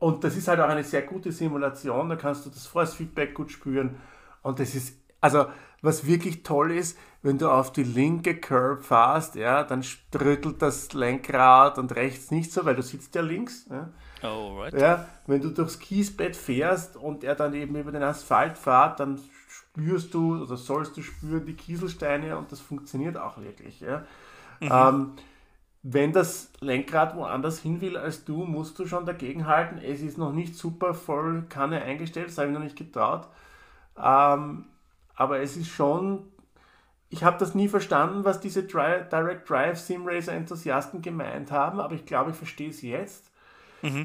Und 0.00 0.24
das 0.24 0.36
ist 0.36 0.48
halt 0.48 0.60
auch 0.60 0.68
eine 0.68 0.82
sehr 0.82 1.02
gute 1.02 1.30
Simulation, 1.30 2.08
da 2.08 2.16
kannst 2.16 2.46
du 2.46 2.50
das 2.50 2.66
Force-Feedback 2.66 3.34
gut 3.34 3.52
spüren. 3.52 3.96
Und 4.42 4.58
das 4.58 4.74
ist, 4.74 4.98
also 5.20 5.46
was 5.82 6.06
wirklich 6.06 6.42
toll 6.42 6.72
ist, 6.72 6.98
wenn 7.22 7.36
du 7.36 7.50
auf 7.50 7.70
die 7.72 7.84
linke 7.84 8.34
Curve 8.40 8.82
fährst, 8.82 9.34
ja, 9.34 9.62
dann 9.62 9.84
rüttelt 10.14 10.62
das 10.62 10.94
Lenkrad 10.94 11.78
und 11.78 11.94
rechts 11.94 12.30
nicht 12.30 12.50
so, 12.50 12.64
weil 12.64 12.76
du 12.76 12.82
sitzt 12.82 13.14
ja 13.14 13.20
links. 13.20 13.66
Ja. 13.70 13.90
Alright. 14.22 14.72
Ja, 14.80 15.06
wenn 15.26 15.42
du 15.42 15.50
durchs 15.50 15.78
Kiesbett 15.78 16.34
fährst 16.34 16.96
und 16.96 17.22
er 17.22 17.34
dann 17.34 17.52
eben 17.52 17.76
über 17.76 17.92
den 17.92 18.02
Asphalt 18.02 18.56
fährt, 18.56 19.00
dann 19.00 19.20
spürst 19.48 20.14
du 20.14 20.42
oder 20.42 20.56
sollst 20.56 20.96
du 20.96 21.02
spüren 21.02 21.44
die 21.44 21.54
Kieselsteine 21.54 22.38
und 22.38 22.50
das 22.52 22.60
funktioniert 22.60 23.18
auch 23.18 23.38
wirklich. 23.38 23.80
Ja. 23.80 24.04
Ähm, 24.62 25.12
wenn 25.82 26.12
das 26.12 26.50
Lenkrad 26.60 27.16
woanders 27.16 27.60
hin 27.60 27.80
will 27.80 27.96
als 27.96 28.24
du, 28.24 28.44
musst 28.44 28.78
du 28.78 28.86
schon 28.86 29.06
dagegen 29.06 29.46
halten. 29.46 29.78
Es 29.78 30.02
ist 30.02 30.18
noch 30.18 30.32
nicht 30.32 30.54
super 30.54 30.94
voll 30.94 31.44
Kanne 31.48 31.82
eingestellt, 31.82 32.28
das 32.28 32.38
habe 32.38 32.48
ich 32.48 32.54
noch 32.54 32.62
nicht 32.62 32.76
getraut. 32.76 33.28
Ähm, 33.96 34.66
aber 35.14 35.40
es 35.40 35.56
ist 35.56 35.68
schon, 35.68 36.28
ich 37.08 37.24
habe 37.24 37.38
das 37.38 37.54
nie 37.54 37.68
verstanden, 37.68 38.24
was 38.24 38.40
diese 38.40 38.64
Dri 38.64 39.04
Direct 39.10 39.48
Drive 39.48 39.78
Sim 39.78 40.06
Racer 40.06 40.32
Enthusiasten 40.32 41.02
gemeint 41.02 41.50
haben, 41.50 41.80
aber 41.80 41.94
ich 41.94 42.04
glaube, 42.04 42.30
ich 42.30 42.36
verstehe 42.36 42.70
es 42.70 42.82
jetzt. 42.82 43.30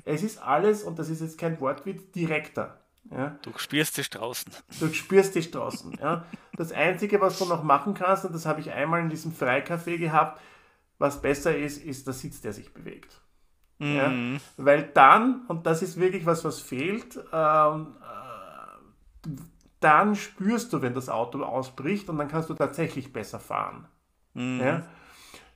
Es 0.06 0.24
ist 0.24 0.42
alles, 0.42 0.84
und 0.84 1.00
das 1.00 1.10
ist 1.10 1.22
jetzt 1.22 1.38
kein 1.38 1.60
Wortwitz, 1.60 2.10
direkter. 2.12 2.80
Ja? 3.12 3.38
Du 3.42 3.52
spürst 3.58 3.98
dich 3.98 4.10
draußen. 4.10 4.54
Du 4.80 4.92
spürst 4.94 5.36
dich 5.36 5.52
draußen. 5.52 5.98
Ja? 6.02 6.26
Das 6.56 6.72
Einzige, 6.72 7.20
was 7.20 7.38
du 7.40 7.46
noch 7.46 7.62
machen 7.64 7.94
kannst, 7.94 8.24
und 8.24 8.34
das 8.34 8.46
habe 8.46 8.62
ich 8.62 8.72
einmal 8.72 9.02
in 9.02 9.10
diesem 9.10 9.34
Freicafé 9.34 9.98
gehabt, 9.98 10.42
was 10.98 11.22
besser 11.22 11.56
ist, 11.56 11.84
ist 11.84 12.08
der 12.08 12.14
Sitz, 12.14 12.42
der 12.42 12.54
sich 12.54 12.74
bewegt. 12.74 13.22
Mhm. 13.80 13.96
Ja? 13.96 14.12
Weil 14.58 14.84
dann, 14.94 15.46
und 15.48 15.66
das 15.66 15.82
ist 15.82 16.00
wirklich 16.00 16.26
was, 16.26 16.44
was 16.44 16.60
fehlt, 16.60 17.20
ähm, 17.34 17.96
äh, 18.02 19.30
dann 19.80 20.16
spürst 20.16 20.74
du, 20.74 20.82
wenn 20.82 20.94
das 20.94 21.10
Auto 21.10 21.44
ausbricht 21.44 22.10
und 22.10 22.18
dann 22.18 22.28
kannst 22.28 22.50
du 22.50 22.54
tatsächlich 22.54 23.12
besser 23.12 23.40
fahren. 23.40 23.88
Mhm. 24.34 24.60
Ja? 24.60 24.82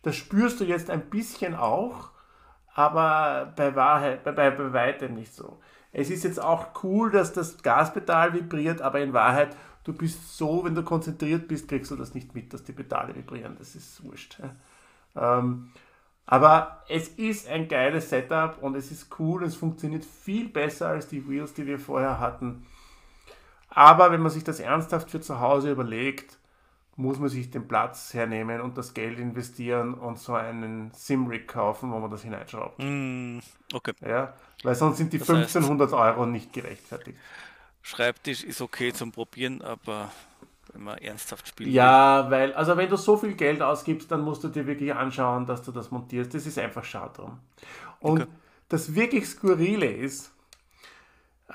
Das 0.01 0.15
spürst 0.15 0.59
du 0.59 0.65
jetzt 0.65 0.89
ein 0.89 1.09
bisschen 1.09 1.55
auch, 1.55 2.11
aber 2.73 3.53
bei, 3.55 3.75
Wahrheit, 3.75 4.23
bei, 4.23 4.31
bei, 4.31 4.51
bei 4.51 4.73
weitem 4.73 5.15
nicht 5.15 5.33
so. 5.33 5.59
Es 5.91 6.09
ist 6.09 6.23
jetzt 6.23 6.39
auch 6.39 6.83
cool, 6.83 7.09
dass 7.11 7.33
das 7.33 7.61
Gaspedal 7.63 8.33
vibriert, 8.33 8.81
aber 8.81 8.99
in 8.99 9.13
Wahrheit, 9.13 9.55
du 9.83 9.93
bist 9.93 10.37
so, 10.37 10.63
wenn 10.63 10.75
du 10.75 10.83
konzentriert 10.83 11.47
bist, 11.47 11.67
kriegst 11.67 11.89
du 11.89 11.95
das 11.95 12.13
nicht 12.13 12.35
mit, 12.35 12.53
dass 12.53 12.63
die 12.63 12.73
Pedale 12.73 13.15
vibrieren. 13.15 13.55
Das 13.57 13.75
ist 13.75 14.03
wurscht. 14.03 14.37
Ja? 14.39 14.55
Ähm, 15.15 15.71
aber 16.25 16.83
es 16.87 17.07
ist 17.07 17.47
ein 17.47 17.67
geiles 17.67 18.09
Setup 18.09 18.57
und 18.61 18.75
es 18.75 18.91
ist 18.91 19.07
cool, 19.19 19.43
es 19.43 19.55
funktioniert 19.55 20.05
viel 20.05 20.47
besser 20.49 20.89
als 20.89 21.07
die 21.07 21.27
Wheels, 21.27 21.53
die 21.53 21.65
wir 21.65 21.79
vorher 21.79 22.19
hatten. 22.19 22.65
Aber 23.69 24.11
wenn 24.11 24.21
man 24.21 24.31
sich 24.31 24.43
das 24.43 24.59
ernsthaft 24.59 25.09
für 25.11 25.21
zu 25.21 25.39
Hause 25.39 25.71
überlegt, 25.71 26.37
muss 26.95 27.17
man 27.17 27.29
sich 27.29 27.49
den 27.49 27.67
Platz 27.67 28.13
hernehmen 28.13 28.59
und 28.61 28.77
das 28.77 28.93
Geld 28.93 29.19
investieren 29.19 29.93
und 29.93 30.19
so 30.19 30.33
einen 30.33 30.91
Simrig 30.93 31.47
kaufen, 31.47 31.91
wo 31.91 31.99
man 31.99 32.11
das 32.11 32.23
hineinschraubt. 32.23 32.77
Mhm. 32.79 33.39
Okay. 33.73 33.93
Ja, 34.01 34.33
weil 34.63 34.75
sonst 34.75 34.97
sind 34.97 35.13
die 35.13 35.19
Das 35.19 35.29
heißt- 35.29 35.55
1500 35.55 35.93
Euro 35.93 36.25
nicht 36.25 36.51
gerechtfertigt. 36.51 37.17
Schreibtisch 37.81 38.43
ist 38.43 38.59
okay 38.61 38.91
zum 38.91 39.11
Probieren, 39.13 39.61
aber 39.61 40.11
wenn 40.73 40.83
man 40.83 40.97
ernsthaft 40.99 41.47
spielt. 41.47 41.69
Ja, 41.69 42.29
weil, 42.29 42.53
also 42.53 42.77
wenn 42.77 42.89
du 42.89 42.95
so 42.97 43.17
viel 43.17 43.33
Geld 43.33 43.61
ausgibst, 43.61 44.11
dann 44.11 44.21
musst 44.21 44.43
du 44.43 44.47
dir 44.49 44.65
wirklich 44.67 44.93
anschauen, 44.93 45.45
dass 45.45 45.61
du 45.63 45.71
das 45.71 45.91
montierst. 45.91 46.33
Das 46.33 46.45
ist 46.45 46.57
einfach 46.59 46.83
schade 46.83 47.13
drum. 47.15 47.39
Und 47.99 48.21
Okay. 48.21 48.29
das 48.69 48.95
wirklich 48.95 49.25
Skurrile 49.27 49.87
ist, 49.91 50.31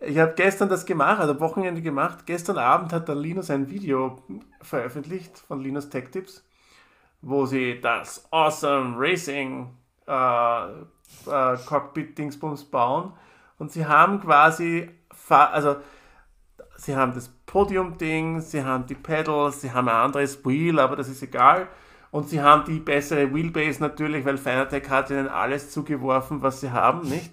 ich 0.00 0.18
habe 0.18 0.34
gestern 0.36 0.68
das 0.68 0.84
gemacht, 0.84 1.20
also 1.20 1.38
Wochenende 1.40 1.82
gemacht. 1.82 2.26
Gestern 2.26 2.58
Abend 2.58 2.92
hat 2.92 3.08
der 3.08 3.14
Linus 3.14 3.50
ein 3.50 3.70
Video 3.70 4.22
veröffentlicht 4.60 5.38
von 5.38 5.60
Linus 5.60 5.88
Tech 5.88 6.10
Tips, 6.10 6.44
wo 7.22 7.46
sie 7.46 7.80
das 7.80 8.26
Awesome 8.30 8.96
Racing 8.98 9.70
äh, 10.06 10.66
äh, 10.66 11.56
Cockpit-Dingsbums 11.66 12.64
bauen. 12.64 13.12
Und 13.58 13.72
sie 13.72 13.86
haben 13.86 14.20
quasi, 14.20 14.90
also 15.28 15.76
sie 16.76 16.96
haben 16.96 17.14
das 17.14 17.28
Podium-Ding, 17.46 18.40
sie 18.40 18.64
haben 18.64 18.86
die 18.86 18.94
Pedals, 18.94 19.60
sie 19.60 19.72
haben 19.72 19.88
ein 19.88 19.94
anderes 19.94 20.44
Wheel, 20.44 20.78
aber 20.78 20.96
das 20.96 21.08
ist 21.08 21.22
egal. 21.22 21.68
Und 22.10 22.28
sie 22.28 22.40
haben 22.40 22.64
die 22.64 22.78
bessere 22.78 23.34
Wheelbase 23.34 23.80
natürlich, 23.80 24.24
weil 24.24 24.38
Fanatec 24.38 24.88
hat 24.88 25.10
ihnen 25.10 25.26
alles 25.26 25.72
zugeworfen, 25.72 26.42
was 26.42 26.60
sie 26.60 26.70
haben, 26.70 27.08
nicht? 27.08 27.32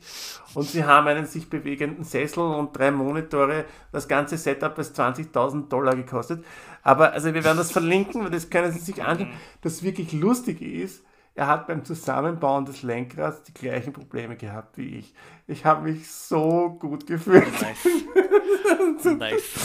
Und 0.56 0.64
sie 0.68 0.84
haben 0.84 1.06
einen 1.06 1.28
sich 1.28 1.48
bewegenden 1.52 2.04
Sessel 2.04 2.40
und 2.42 2.76
drei 2.76 2.90
Monitore. 2.90 3.66
Das 3.92 4.08
ganze 4.08 4.38
Setup 4.38 4.76
ist 4.80 5.00
20.000 5.00 5.70
Dollar 5.70 5.96
gekostet. 5.96 6.44
Aber 6.82 7.14
also 7.14 7.32
wir 7.32 7.44
werden 7.44 7.60
das 7.60 7.72
verlinken, 7.72 8.24
weil 8.24 8.32
das 8.32 8.50
können 8.50 8.72
Sie 8.72 8.80
sich 8.80 9.04
anschauen. 9.04 9.32
Das 9.62 9.84
wirklich 9.84 10.14
Lustige 10.14 10.66
ist, 10.66 11.04
er 11.36 11.48
hat 11.48 11.68
beim 11.68 11.86
Zusammenbauen 11.86 12.66
des 12.66 12.84
Lenkrads 12.84 13.44
die 13.44 13.54
gleichen 13.54 13.94
Probleme 13.94 14.36
gehabt 14.36 14.78
wie 14.78 14.98
ich. 14.98 15.14
Ich 15.48 15.66
habe 15.66 15.90
mich 15.90 16.12
so 16.12 16.78
gut 16.80 17.08
gefühlt. 17.08 17.52
Nice. 17.62 17.86
nice. 19.18 19.60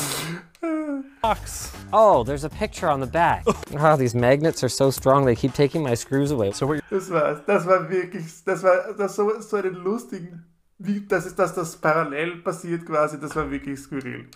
box. 1.27 1.73
Oh, 1.93 2.25
there's 2.25 2.45
a 2.45 2.49
picture 2.49 2.89
on 2.89 3.01
the 3.01 3.07
back. 3.07 3.45
Oh, 3.47 3.97
these 3.99 4.15
magnets 4.15 4.63
are 4.63 4.69
so 4.69 4.91
strong, 4.91 5.25
they 5.25 5.35
keep 5.35 5.55
taking 5.55 5.83
my 5.83 5.95
screws 5.95 6.31
away. 6.31 6.53
So 6.53 6.75
Das 6.91 7.11
war's. 7.11 7.41
Das 7.47 7.67
war 7.67 7.89
wirklich, 7.91 8.45
das 8.45 8.63
war 8.63 8.95
das 8.95 9.17
so, 9.17 9.41
so 9.41 9.57
einen 9.57 9.75
lustigen, 9.75 10.45
wie, 10.79 11.07
das 11.07 11.27
ist, 11.27 11.39
dass 11.39 11.55
das 11.55 11.77
parallel 11.77 12.43
passiert 12.43 12.87
quasi, 12.87 13.19
das 13.19 13.35
war 13.35 13.51
wirklich 13.51 13.81
skurril. 13.81 14.29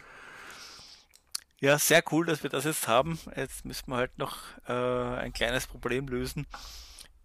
Ja, 1.60 1.78
sehr 1.78 2.02
cool, 2.10 2.24
dass 2.24 2.42
wir 2.42 2.50
das 2.50 2.64
jetzt 2.64 2.88
haben. 2.88 3.18
Jetzt 3.36 3.66
müssen 3.66 3.90
wir 3.90 3.96
halt 3.96 4.16
noch 4.18 4.38
äh, 4.66 4.72
ein 4.72 5.32
kleines 5.32 5.66
Problem 5.66 6.08
lösen. 6.08 6.46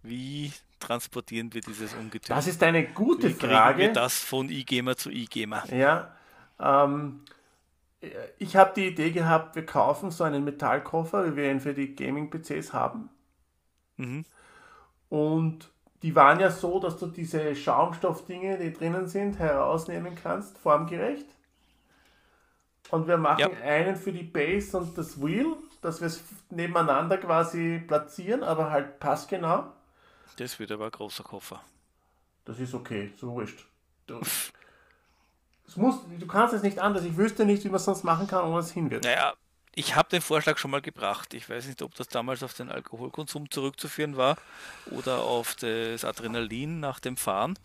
Wie 0.06 0.52
transportieren 0.80 1.52
wir 1.52 1.60
dieses 1.60 1.94
Ungetüm? 1.94 2.34
Das 2.34 2.46
ist 2.46 2.62
eine 2.62 2.84
gute 2.86 3.28
Wie 3.28 3.34
Frage. 3.34 3.78
wir 3.78 3.92
das 3.92 4.18
von 4.18 4.48
iGamer 4.48 4.96
zu 4.96 5.10
iGamer? 5.10 5.64
Ja, 5.72 6.14
ähm, 6.60 7.20
ich 8.38 8.56
habe 8.56 8.72
die 8.76 8.86
Idee 8.88 9.10
gehabt, 9.10 9.56
wir 9.56 9.66
kaufen 9.66 10.10
so 10.10 10.24
einen 10.24 10.44
Metallkoffer, 10.44 11.26
wie 11.32 11.36
wir 11.36 11.50
ihn 11.50 11.60
für 11.60 11.74
die 11.74 11.94
Gaming-PCs 11.94 12.72
haben. 12.72 13.08
Mhm. 13.96 14.24
Und 15.08 15.70
die 16.02 16.14
waren 16.14 16.40
ja 16.40 16.50
so, 16.50 16.78
dass 16.78 16.98
du 16.98 17.06
diese 17.06 17.56
Schaumstoffdinge, 17.56 18.58
die 18.58 18.72
drinnen 18.72 19.06
sind, 19.08 19.38
herausnehmen 19.38 20.14
kannst, 20.14 20.58
formgerecht. 20.58 21.26
Und 22.90 23.08
wir 23.08 23.16
machen 23.16 23.40
Ja. 23.40 23.48
einen 23.64 23.96
für 23.96 24.12
die 24.12 24.22
Base 24.22 24.76
und 24.78 24.96
das 24.96 25.20
Wheel, 25.20 25.56
dass 25.82 26.00
wir 26.00 26.06
es 26.06 26.22
nebeneinander 26.50 27.18
quasi 27.18 27.80
platzieren, 27.86 28.42
aber 28.44 28.70
halt 28.70 29.00
passgenau. 29.00 29.72
Das 30.36 30.58
wird 30.58 30.70
aber 30.72 30.86
ein 30.86 30.90
großer 30.90 31.24
Koffer. 31.24 31.62
Das 32.44 32.58
ist 32.58 32.74
okay, 32.74 33.12
so 33.16 33.32
wurscht. 33.32 33.66
Du, 34.06 34.20
es 35.66 35.76
muss, 35.76 35.96
du 36.18 36.26
kannst 36.26 36.54
es 36.54 36.62
nicht 36.62 36.78
anders. 36.78 37.04
Ich 37.04 37.16
wüsste 37.16 37.44
nicht, 37.44 37.64
wie 37.64 37.68
man 37.68 37.76
es 37.76 37.84
sonst 37.84 38.04
machen 38.04 38.26
kann, 38.26 38.44
ohne 38.44 38.60
es 38.60 38.70
hin 38.70 38.90
wird. 38.90 39.04
Naja, 39.04 39.34
ich 39.74 39.96
habe 39.96 40.08
den 40.08 40.22
Vorschlag 40.22 40.58
schon 40.58 40.70
mal 40.70 40.80
gebracht. 40.80 41.34
Ich 41.34 41.50
weiß 41.50 41.66
nicht, 41.66 41.82
ob 41.82 41.94
das 41.94 42.08
damals 42.08 42.42
auf 42.42 42.54
den 42.54 42.70
Alkoholkonsum 42.70 43.50
zurückzuführen 43.50 44.16
war 44.16 44.36
oder 44.90 45.22
auf 45.22 45.54
das 45.56 46.04
Adrenalin 46.04 46.80
nach 46.80 47.00
dem 47.00 47.16
Fahren. 47.16 47.58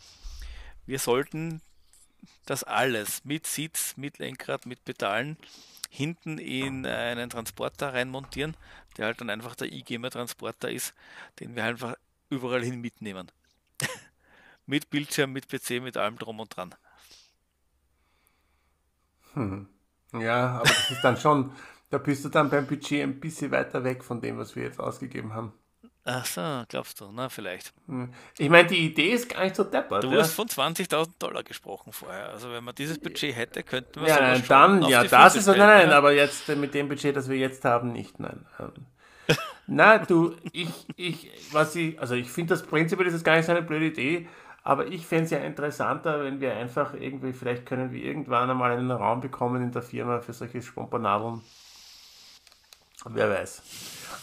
Wir 0.85 0.99
sollten 0.99 1.61
das 2.45 2.63
alles 2.63 3.23
mit 3.23 3.47
Sitz, 3.47 3.95
mit 3.97 4.17
Lenkrad, 4.17 4.65
mit 4.65 4.83
Pedalen 4.83 5.37
hinten 5.89 6.37
in 6.37 6.85
einen 6.85 7.29
Transporter 7.29 7.93
reinmontieren, 7.93 8.55
der 8.97 9.05
halt 9.05 9.21
dann 9.21 9.29
einfach 9.29 9.55
der 9.55 9.71
iGamer-Transporter 9.71 10.71
ist, 10.71 10.93
den 11.39 11.55
wir 11.55 11.63
einfach 11.63 11.95
überall 12.31 12.63
hin 12.63 12.81
mitnehmen. 12.81 13.31
mit 14.65 14.89
Bildschirm, 14.89 15.31
mit 15.31 15.47
PC, 15.47 15.81
mit 15.81 15.97
allem 15.97 16.17
drum 16.17 16.39
und 16.39 16.55
dran. 16.55 16.73
Ja, 20.13 20.57
aber 20.57 20.63
das 20.63 20.91
ist 20.91 21.01
dann 21.03 21.17
schon, 21.17 21.51
da 21.89 21.97
bist 21.97 22.25
du 22.25 22.29
dann 22.29 22.49
beim 22.49 22.67
Budget 22.67 23.03
ein 23.03 23.19
bisschen 23.19 23.51
weiter 23.51 23.83
weg 23.83 24.03
von 24.03 24.19
dem, 24.21 24.37
was 24.37 24.55
wir 24.55 24.63
jetzt 24.63 24.79
ausgegeben 24.79 25.33
haben. 25.33 25.53
Ach 26.03 26.25
so, 26.25 26.63
glaubst 26.67 26.99
du? 26.99 27.11
Na, 27.13 27.29
vielleicht. 27.29 27.73
Ich 28.39 28.49
meine, 28.49 28.67
die 28.67 28.87
Idee 28.87 29.11
ist 29.11 29.29
gar 29.29 29.43
nicht 29.43 29.55
so 29.55 29.63
deppert. 29.63 30.03
Du 30.03 30.11
ja. 30.11 30.21
hast 30.21 30.33
von 30.33 30.47
20.000 30.47 31.11
Dollar 31.19 31.43
gesprochen 31.43 31.93
vorher. 31.93 32.29
Also 32.29 32.51
wenn 32.51 32.63
man 32.63 32.73
dieses 32.73 32.97
Budget 32.97 33.35
hätte, 33.35 33.61
könnten 33.61 34.01
wir 34.01 34.07
Ja, 34.07 34.15
sowas 34.15 34.39
nein, 34.39 34.45
dann, 34.47 34.89
ja, 34.89 35.03
das 35.03 35.35
ist, 35.35 35.45
nein, 35.45 35.59
nein, 35.59 35.89
ja. 35.89 35.97
aber 35.97 36.11
jetzt 36.13 36.47
mit 36.49 36.73
dem 36.73 36.89
Budget, 36.89 37.15
das 37.15 37.29
wir 37.29 37.37
jetzt 37.37 37.63
haben, 37.65 37.91
nicht, 37.91 38.19
nein. 38.19 38.45
Na, 39.67 39.99
du, 39.99 40.35
ich, 40.51 40.87
ich, 40.95 41.31
was 41.51 41.75
ich, 41.75 41.99
also 41.99 42.15
ich 42.15 42.29
finde 42.29 42.53
das 42.53 42.63
prinzipiell 42.63 43.07
ist 43.07 43.13
es 43.13 43.23
gar 43.23 43.37
nicht 43.37 43.45
so 43.45 43.51
eine 43.51 43.61
blöde 43.61 43.85
Idee, 43.85 44.27
aber 44.63 44.87
ich 44.87 45.05
fände 45.05 45.25
es 45.25 45.31
ja 45.31 45.39
interessanter, 45.39 46.23
wenn 46.23 46.39
wir 46.39 46.55
einfach 46.55 46.93
irgendwie, 46.93 47.33
vielleicht 47.33 47.65
können 47.65 47.91
wir 47.91 48.03
irgendwann 48.03 48.49
einmal 48.49 48.71
einen 48.71 48.91
Raum 48.91 49.21
bekommen 49.21 49.61
in 49.61 49.71
der 49.71 49.81
Firma 49.81 50.19
für 50.19 50.33
solche 50.33 50.61
Spompernadeln. 50.61 51.41
Wer 53.05 53.29
weiß. 53.29 53.63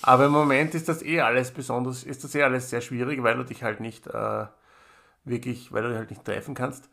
Aber 0.02 0.26
im 0.26 0.32
Moment 0.32 0.74
ist 0.74 0.88
das 0.88 1.02
eh 1.02 1.20
alles 1.20 1.50
besonders, 1.50 2.04
ist 2.04 2.22
das 2.22 2.34
eh 2.34 2.42
alles 2.42 2.70
sehr 2.70 2.80
schwierig, 2.80 3.22
weil 3.22 3.36
du 3.36 3.44
dich 3.44 3.64
halt 3.64 3.80
nicht 3.80 4.06
äh, 4.06 4.46
wirklich, 5.24 5.72
weil 5.72 5.82
du 5.82 5.88
dich 5.88 5.98
halt 5.98 6.10
nicht 6.10 6.24
treffen 6.24 6.54
kannst. 6.54 6.88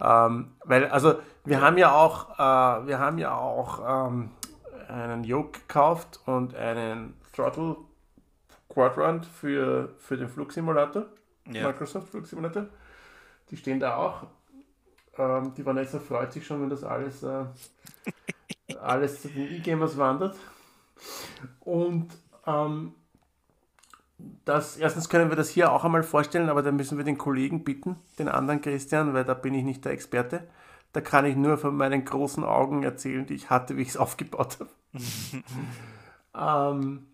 Ähm, 0.00 0.52
weil, 0.64 0.86
also, 0.86 1.18
wir 1.44 1.60
haben 1.60 1.76
ja 1.76 1.92
auch, 1.92 2.38
äh, 2.38 2.86
wir 2.86 2.98
haben 2.98 3.18
ja 3.18 3.34
auch 3.34 4.08
ähm, 4.08 4.30
einen 4.88 5.24
Yoke 5.24 5.60
gekauft 5.60 6.20
und 6.26 6.54
einen 6.54 7.19
Throttle 7.32 7.76
Quadrant 8.68 9.26
für, 9.26 9.94
für 9.98 10.16
den 10.16 10.28
Flugsimulator, 10.28 11.06
Ja. 11.46 11.66
Microsoft 11.68 12.08
Flugsimulator. 12.10 12.66
Die 13.50 13.56
stehen 13.56 13.80
da 13.80 13.96
auch. 13.96 14.26
Ähm, 15.18 15.52
die 15.54 15.66
Vanessa 15.66 15.98
freut 15.98 16.32
sich 16.32 16.46
schon, 16.46 16.62
wenn 16.62 16.70
das 16.70 16.84
alles, 16.84 17.22
äh, 17.22 17.44
alles 18.80 19.22
zu 19.22 19.28
den 19.28 19.52
E-Gamers 19.52 19.98
wandert. 19.98 20.36
Und 21.60 22.08
ähm, 22.46 22.94
das, 24.44 24.76
erstens 24.76 25.08
können 25.08 25.30
wir 25.30 25.36
das 25.36 25.48
hier 25.48 25.72
auch 25.72 25.84
einmal 25.84 26.02
vorstellen, 26.02 26.48
aber 26.48 26.62
da 26.62 26.72
müssen 26.72 26.98
wir 26.98 27.04
den 27.04 27.18
Kollegen 27.18 27.64
bitten, 27.64 27.96
den 28.18 28.28
anderen 28.28 28.60
Christian, 28.60 29.14
weil 29.14 29.24
da 29.24 29.34
bin 29.34 29.54
ich 29.54 29.64
nicht 29.64 29.84
der 29.84 29.92
Experte. 29.92 30.48
Da 30.92 31.00
kann 31.00 31.24
ich 31.24 31.36
nur 31.36 31.56
von 31.56 31.76
meinen 31.76 32.04
großen 32.04 32.44
Augen 32.44 32.82
erzählen, 32.82 33.24
die 33.26 33.34
ich 33.34 33.50
hatte, 33.50 33.76
wie 33.76 33.82
ich 33.82 33.90
es 33.90 33.96
aufgebaut 33.96 34.58
habe. 34.60 34.70
ähm, 36.76 37.06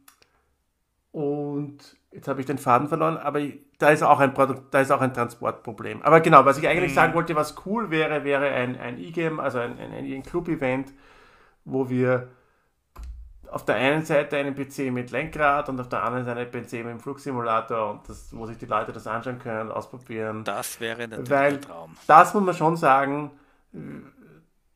und 1.16 1.78
jetzt 2.12 2.28
habe 2.28 2.40
ich 2.40 2.46
den 2.46 2.58
Faden 2.58 2.88
verloren, 2.88 3.16
aber 3.16 3.40
da 3.78 3.88
ist 3.88 4.02
auch 4.02 4.20
ein 4.20 4.34
Produkt, 4.34 4.74
da 4.74 4.82
ist 4.82 4.90
auch 4.90 5.00
ein 5.00 5.14
Transportproblem. 5.14 6.02
Aber 6.02 6.20
genau, 6.20 6.44
was 6.44 6.58
ich 6.58 6.68
eigentlich 6.68 6.92
sagen 6.92 7.14
wollte, 7.14 7.34
was 7.34 7.54
cool 7.64 7.88
wäre, 7.90 8.22
wäre 8.22 8.50
ein, 8.50 8.78
ein 8.78 8.98
E-Game, 8.98 9.40
also 9.40 9.60
ein, 9.60 9.78
ein, 9.78 9.92
ein 9.94 10.22
Club-Event, 10.22 10.92
wo 11.64 11.88
wir 11.88 12.28
auf 13.50 13.64
der 13.64 13.76
einen 13.76 14.04
Seite 14.04 14.36
einen 14.36 14.54
PC 14.54 14.92
mit 14.92 15.10
Lenkrad 15.10 15.70
und 15.70 15.80
auf 15.80 15.88
der 15.88 16.02
anderen 16.02 16.26
Seite 16.26 16.40
einen 16.40 16.50
PC 16.50 16.72
mit 16.84 16.88
dem 16.88 17.00
Flugsimulator 17.00 17.92
und 17.92 18.06
das, 18.10 18.36
wo 18.36 18.44
sich 18.44 18.58
die 18.58 18.66
Leute 18.66 18.92
das 18.92 19.06
anschauen 19.06 19.38
können, 19.38 19.70
ausprobieren. 19.70 20.44
Das 20.44 20.78
wäre 20.80 21.08
natürlich 21.08 21.30
Weil 21.30 21.54
ein 21.54 21.60
Traum. 21.62 21.96
das 22.06 22.34
muss 22.34 22.42
man 22.42 22.54
schon 22.54 22.76
sagen, 22.76 23.30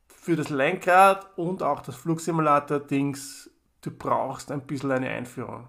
für 0.07 0.37
das 0.37 0.49
Lenkrad 0.49 1.27
und 1.37 1.63
auch 1.63 1.83
das 1.83 1.97
Flugsimulator-Dings, 1.97 3.51
du 3.83 3.91
brauchst 3.91 4.51
ein 4.51 4.63
bisschen 4.63 4.91
eine 4.91 5.11
Einführung. 5.11 5.69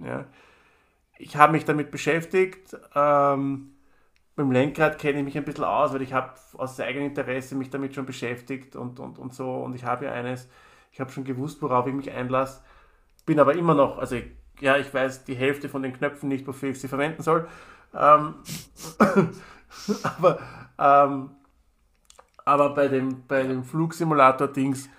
Ja. 0.00 0.26
Ich 1.18 1.36
habe 1.36 1.52
mich 1.52 1.64
damit 1.64 1.90
beschäftigt. 1.90 2.76
Ähm, 2.94 3.72
beim 4.36 4.52
Lenkrad 4.52 4.98
kenne 4.98 5.18
ich 5.20 5.24
mich 5.24 5.38
ein 5.38 5.44
bisschen 5.44 5.64
aus, 5.64 5.94
weil 5.94 6.02
ich 6.02 6.12
habe 6.12 6.34
aus 6.54 6.78
eigenem 6.78 7.06
Interesse 7.06 7.54
mich 7.54 7.70
damit 7.70 7.94
schon 7.94 8.04
beschäftigt 8.04 8.76
und, 8.76 9.00
und, 9.00 9.18
und 9.18 9.34
so. 9.34 9.50
Und 9.50 9.74
ich 9.74 9.84
habe 9.84 10.04
ja 10.04 10.12
eines, 10.12 10.48
ich 10.92 11.00
habe 11.00 11.10
schon 11.10 11.24
gewusst, 11.24 11.62
worauf 11.62 11.86
ich 11.86 11.94
mich 11.94 12.10
einlasse. 12.10 12.60
Bin 13.24 13.40
aber 13.40 13.54
immer 13.54 13.74
noch, 13.74 13.98
also 13.98 14.16
ich, 14.16 14.26
ja, 14.60 14.76
ich 14.76 14.92
weiß 14.92 15.24
die 15.24 15.34
Hälfte 15.34 15.68
von 15.68 15.82
den 15.82 15.94
Knöpfen 15.94 16.28
nicht, 16.28 16.46
wofür 16.46 16.68
ich 16.68 16.80
sie 16.80 16.88
verwenden 16.88 17.22
soll. 17.22 17.48
Ähm, 17.94 18.34
aber, 20.02 20.38
ähm, 20.78 21.30
aber 22.44 22.74
bei 22.74 22.88
dem, 22.88 23.26
bei 23.26 23.42
dem 23.42 23.64
Flugsimulator-Dings, 23.64 24.90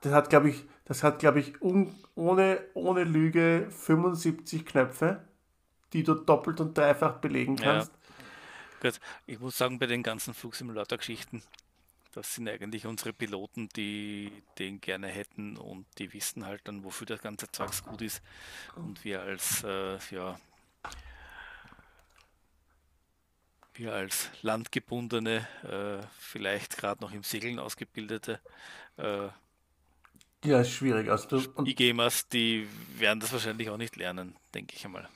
das 0.00 0.12
hat, 0.12 0.30
glaube 0.30 0.48
ich, 0.48 0.64
das 0.86 1.02
hat, 1.02 1.18
glaube 1.18 1.40
ich, 1.40 1.60
ohne, 1.60 2.64
ohne 2.74 3.04
Lüge 3.04 3.68
75 3.70 4.64
Knöpfe, 4.64 5.22
die 5.92 6.04
du 6.04 6.14
doppelt 6.14 6.60
und 6.60 6.78
dreifach 6.78 7.18
belegen 7.18 7.56
Ja. 7.56 7.64
kannst. 7.64 7.92
Gut, 8.80 9.00
ich 9.26 9.40
muss 9.40 9.58
sagen, 9.58 9.78
bei 9.78 9.86
den 9.86 10.02
ganzen 10.02 10.32
Flugsimulator-Geschichten, 10.32 11.42
das 12.12 12.34
sind 12.34 12.48
eigentlich 12.48 12.86
unsere 12.86 13.12
Piloten, 13.12 13.68
die 13.74 14.30
den 14.58 14.80
gerne 14.80 15.08
hätten 15.08 15.56
und 15.56 15.86
die 15.98 16.12
wissen 16.12 16.46
halt 16.46 16.62
dann, 16.64 16.84
wofür 16.84 17.06
das 17.06 17.20
ganze 17.20 17.50
Zeugs 17.50 17.82
gut 17.82 18.02
ist. 18.02 18.22
Und 18.76 19.04
wir 19.04 19.22
als, 19.22 19.64
äh, 19.64 19.98
ja, 20.10 20.38
wir 23.74 23.92
als 23.92 24.30
landgebundene, 24.42 25.46
äh, 25.64 26.06
vielleicht 26.18 26.76
gerade 26.78 27.02
noch 27.02 27.12
im 27.12 27.22
Segeln 27.22 27.58
ausgebildete 27.58 28.40
äh, 28.96 29.28
Ja, 30.46 30.60
ist 30.60 30.70
schwierig. 30.70 31.10
Also 31.10 31.42
E-Gamers, 31.64 32.28
die 32.28 32.66
werden 32.98 33.20
das 33.20 33.32
wahrscheinlich 33.32 33.68
auch 33.70 33.76
nicht 33.76 33.96
lernen, 33.96 34.36
denke 34.54 34.74
ich 34.76 34.84
einmal. 34.84 35.08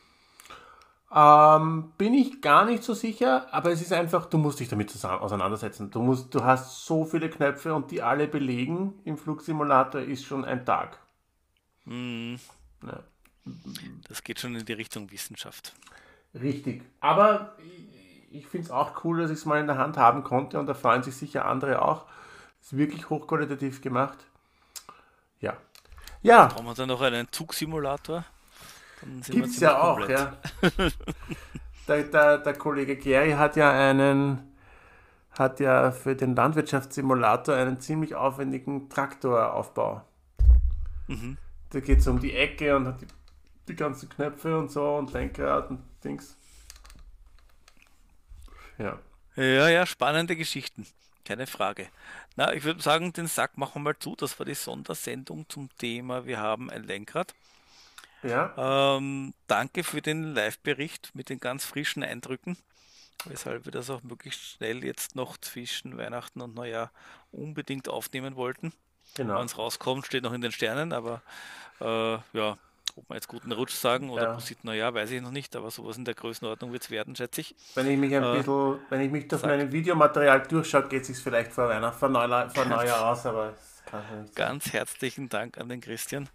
ähm, 1.12 1.92
bin 1.98 2.14
ich 2.14 2.40
gar 2.40 2.64
nicht 2.64 2.82
so 2.82 2.94
sicher, 2.94 3.46
aber 3.52 3.70
es 3.72 3.80
ist 3.80 3.92
einfach, 3.92 4.26
du 4.26 4.38
musst 4.38 4.60
dich 4.60 4.68
damit 4.68 4.90
zusammen 4.90 5.20
auseinandersetzen. 5.20 5.90
Du, 5.90 6.02
musst, 6.02 6.34
du 6.34 6.44
hast 6.44 6.84
so 6.84 7.04
viele 7.04 7.30
Knöpfe 7.30 7.74
und 7.74 7.90
die 7.90 8.02
alle 8.02 8.28
belegen 8.28 8.94
im 9.04 9.16
Flugsimulator 9.18 10.00
ist 10.00 10.24
schon 10.24 10.44
ein 10.44 10.64
Tag. 10.64 10.98
Hm, 11.84 12.38
Ja. 12.86 13.00
das 14.08 14.22
geht 14.22 14.38
schon 14.40 14.54
in 14.54 14.64
die 14.64 14.72
Richtung 14.72 15.10
Wissenschaft. 15.10 15.74
Richtig. 16.34 16.82
Aber 17.00 17.56
ich, 17.58 18.38
ich 18.42 18.46
finde 18.46 18.66
es 18.66 18.70
auch 18.70 19.04
cool, 19.04 19.20
dass 19.20 19.30
ich 19.30 19.38
es 19.38 19.44
mal 19.44 19.60
in 19.60 19.66
der 19.66 19.78
Hand 19.78 19.96
haben 19.96 20.22
konnte 20.22 20.58
und 20.60 20.66
da 20.66 20.74
freuen 20.74 21.02
sich 21.02 21.16
sicher 21.16 21.44
andere 21.44 21.82
auch. 21.82 22.06
Ist 22.60 22.76
wirklich 22.76 23.10
hochqualitativ 23.10 23.80
gemacht. 23.80 24.18
Ja. 25.40 25.56
Ja, 26.22 26.46
Brauchen 26.46 26.66
wir 26.66 26.74
dann 26.74 26.88
noch 26.88 27.00
einen 27.00 27.28
Zugsimulator? 27.30 28.24
Gibt 29.26 29.46
es 29.46 29.60
ja 29.60 29.80
auch, 29.80 29.96
komplett. 29.98 30.18
ja. 30.18 30.36
der, 31.88 32.02
der, 32.04 32.38
der 32.38 32.54
Kollege 32.54 32.96
Gary 32.96 33.32
hat 33.32 33.56
ja 33.56 33.70
einen, 33.70 34.52
hat 35.32 35.60
ja 35.60 35.90
für 35.90 36.14
den 36.14 36.36
Landwirtschaftssimulator 36.36 37.54
einen 37.54 37.80
ziemlich 37.80 38.14
aufwendigen 38.14 38.90
Traktoraufbau. 38.90 40.02
Mhm. 41.06 41.38
Da 41.70 41.80
geht 41.80 42.00
es 42.00 42.06
um 42.06 42.20
die 42.20 42.34
Ecke 42.34 42.76
und 42.76 42.86
hat 42.86 43.00
die, 43.00 43.06
die 43.68 43.76
ganzen 43.76 44.08
Knöpfe 44.10 44.58
und 44.58 44.70
so 44.70 44.96
und 44.96 45.12
Lenkrad 45.12 45.70
und 45.70 45.80
Dings. 46.04 46.36
Ja. 48.76 48.98
Ja, 49.36 49.68
ja, 49.68 49.86
spannende 49.86 50.36
Geschichten. 50.36 50.86
Keine 51.30 51.46
Frage. 51.46 51.86
Na, 52.34 52.52
ich 52.54 52.64
würde 52.64 52.82
sagen, 52.82 53.12
den 53.12 53.28
Sack 53.28 53.56
machen 53.56 53.74
wir 53.76 53.90
mal 53.92 53.96
zu. 53.96 54.16
Das 54.16 54.36
war 54.40 54.46
die 54.46 54.54
Sondersendung 54.54 55.48
zum 55.48 55.68
Thema 55.78 56.26
Wir 56.26 56.40
haben 56.40 56.70
ein 56.70 56.82
Lenkrad. 56.82 57.36
Ja. 58.24 58.96
Ähm, 58.96 59.32
danke 59.46 59.84
für 59.84 60.02
den 60.02 60.34
Live-Bericht 60.34 61.14
mit 61.14 61.28
den 61.28 61.38
ganz 61.38 61.64
frischen 61.64 62.02
Eindrücken, 62.02 62.56
weshalb 63.26 63.64
wir 63.64 63.70
das 63.70 63.90
auch 63.90 64.02
möglichst 64.02 64.42
schnell 64.42 64.82
jetzt 64.82 65.14
noch 65.14 65.36
zwischen 65.36 65.96
Weihnachten 65.96 66.40
und 66.40 66.56
Neujahr 66.56 66.90
unbedingt 67.30 67.88
aufnehmen 67.88 68.34
wollten. 68.34 68.72
Genau. 69.14 69.36
Wann 69.36 69.46
es 69.46 69.56
rauskommt, 69.56 70.06
steht 70.06 70.24
noch 70.24 70.32
in 70.32 70.40
den 70.40 70.50
Sternen, 70.50 70.92
aber 70.92 71.22
äh, 71.80 72.18
ja, 72.36 72.58
ob 72.96 73.08
wir 73.08 73.14
jetzt 73.16 73.28
guten 73.28 73.52
Rutsch 73.52 73.72
sagen 73.74 74.10
oder 74.10 74.24
Ja. 74.24 74.32
Prosit 74.34 74.64
Neujahr, 74.64 74.94
weiß 74.94 75.10
ich 75.10 75.20
noch 75.22 75.30
nicht, 75.30 75.54
aber 75.56 75.70
sowas 75.70 75.96
in 75.96 76.04
der 76.04 76.14
Größenordnung 76.14 76.72
wird 76.72 76.82
es 76.82 76.90
werden, 76.90 77.14
schätze 77.16 77.40
ich. 77.42 77.54
Wenn 77.74 77.86
ich 77.88 77.98
mich 77.98 78.14
ein 78.14 78.22
Äh, 78.22 78.36
bisschen, 78.38 78.78
wenn 78.88 79.00
ich 79.00 79.10
mich 79.10 79.28
durch 79.28 79.42
sag. 79.42 79.50
mein 79.50 79.70
Videomaterial 79.72 80.42
durchschaue, 80.46 80.88
geht 80.88 81.02
es 81.02 81.08
sich 81.08 81.18
vielleicht 81.18 81.52
vor 81.52 81.68
Weihnachten, 81.68 81.98
vor 81.98 82.08
Neujahr, 82.08 82.50
vor 82.50 82.64
Neujahr 82.64 83.10
aus, 83.10 83.26
aber 83.26 83.52
das 83.52 83.82
kann 83.86 84.02
ich 84.10 84.20
nicht. 84.22 84.36
Ganz 84.36 84.72
herzlichen 84.72 85.28
Dank 85.28 85.58
an 85.58 85.68
den 85.68 85.80
Christian. 85.80 86.28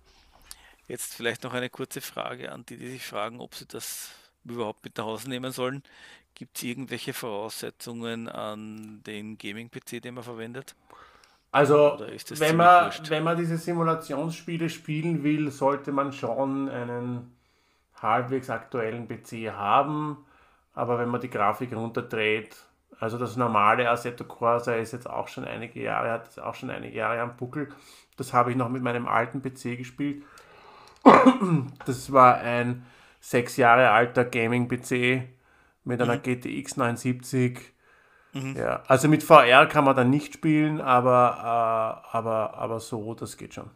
Jetzt 0.88 1.16
vielleicht 1.16 1.44
noch 1.44 1.54
eine 1.54 1.70
kurze 1.70 2.02
Frage 2.02 2.52
an 2.52 2.66
die, 2.66 2.78
die 2.78 2.90
sich 2.92 3.06
fragen, 3.06 3.40
ob 3.40 3.56
sie 3.56 3.66
das 3.66 4.12
überhaupt 4.44 4.84
mit 4.86 4.98
nach 4.98 5.06
Hause 5.06 5.30
nehmen 5.30 5.52
sollen. 5.52 5.82
Gibt 6.36 6.58
es 6.58 6.64
irgendwelche 6.64 7.14
Voraussetzungen 7.14 8.28
an 8.30 9.02
den 9.04 9.38
Gaming-PC, 9.38 10.02
den 10.02 10.16
man 10.16 10.24
verwendet? 10.24 10.76
Also, 11.56 11.98
wenn 12.32 12.58
man, 12.58 12.88
wurscht? 12.88 13.10
wenn 13.10 13.24
man 13.24 13.38
diese 13.38 13.56
Simulationsspiele 13.56 14.70
spielen 14.70 15.24
will, 15.24 15.50
sollte 15.52 15.94
man 15.94 16.12
schon 16.12 16.68
einen 16.68 17.34
halbwegs 18.02 18.50
aktuellen 18.50 19.08
PC 19.08 19.54
haben. 19.54 20.18
Aber 20.74 21.00
wenn 21.00 21.08
man 21.08 21.22
die 21.22 21.30
Grafik 21.30 21.74
runterdreht, 21.74 22.58
also 23.00 23.18
das 23.18 23.38
normale 23.38 23.90
Assetto 23.90 24.26
Corsa 24.26 24.76
ist 24.76 24.92
jetzt 24.92 25.10
auch 25.10 25.30
schon 25.30 25.46
einige 25.46 25.82
Jahre, 25.82 26.12
hat 26.12 26.26
jetzt 26.26 26.42
auch 26.42 26.56
schon 26.56 26.70
einige 26.70 26.98
Jahre 26.98 27.22
am 27.22 27.38
Buckel. 27.38 27.70
Das 28.18 28.34
habe 28.34 28.52
ich 28.52 28.58
noch 28.58 28.68
mit 28.68 28.84
meinem 28.84 29.08
alten 29.08 29.42
PC 29.42 29.78
gespielt. 29.78 30.24
Das 31.86 32.12
war 32.12 32.36
ein 32.36 32.86
sechs 33.22 33.56
Jahre 33.56 33.92
alter 33.92 34.26
Gaming-PC 34.26 35.24
mit 35.86 36.02
einer 36.02 36.18
GTX 36.18 36.76
970. 36.76 37.75
Ja, 38.56 38.84
also 38.88 39.08
mit 39.08 39.24
VR 39.24 39.66
kann 39.66 39.86
man 39.86 39.96
dann 39.96 40.10
nicht 40.10 40.34
spielen, 40.34 40.82
aber, 40.82 42.02
äh, 42.12 42.16
aber, 42.18 42.54
aber 42.56 42.80
so, 42.82 43.14
das 43.14 43.38
geht 43.38 43.54
schon. 43.54 43.70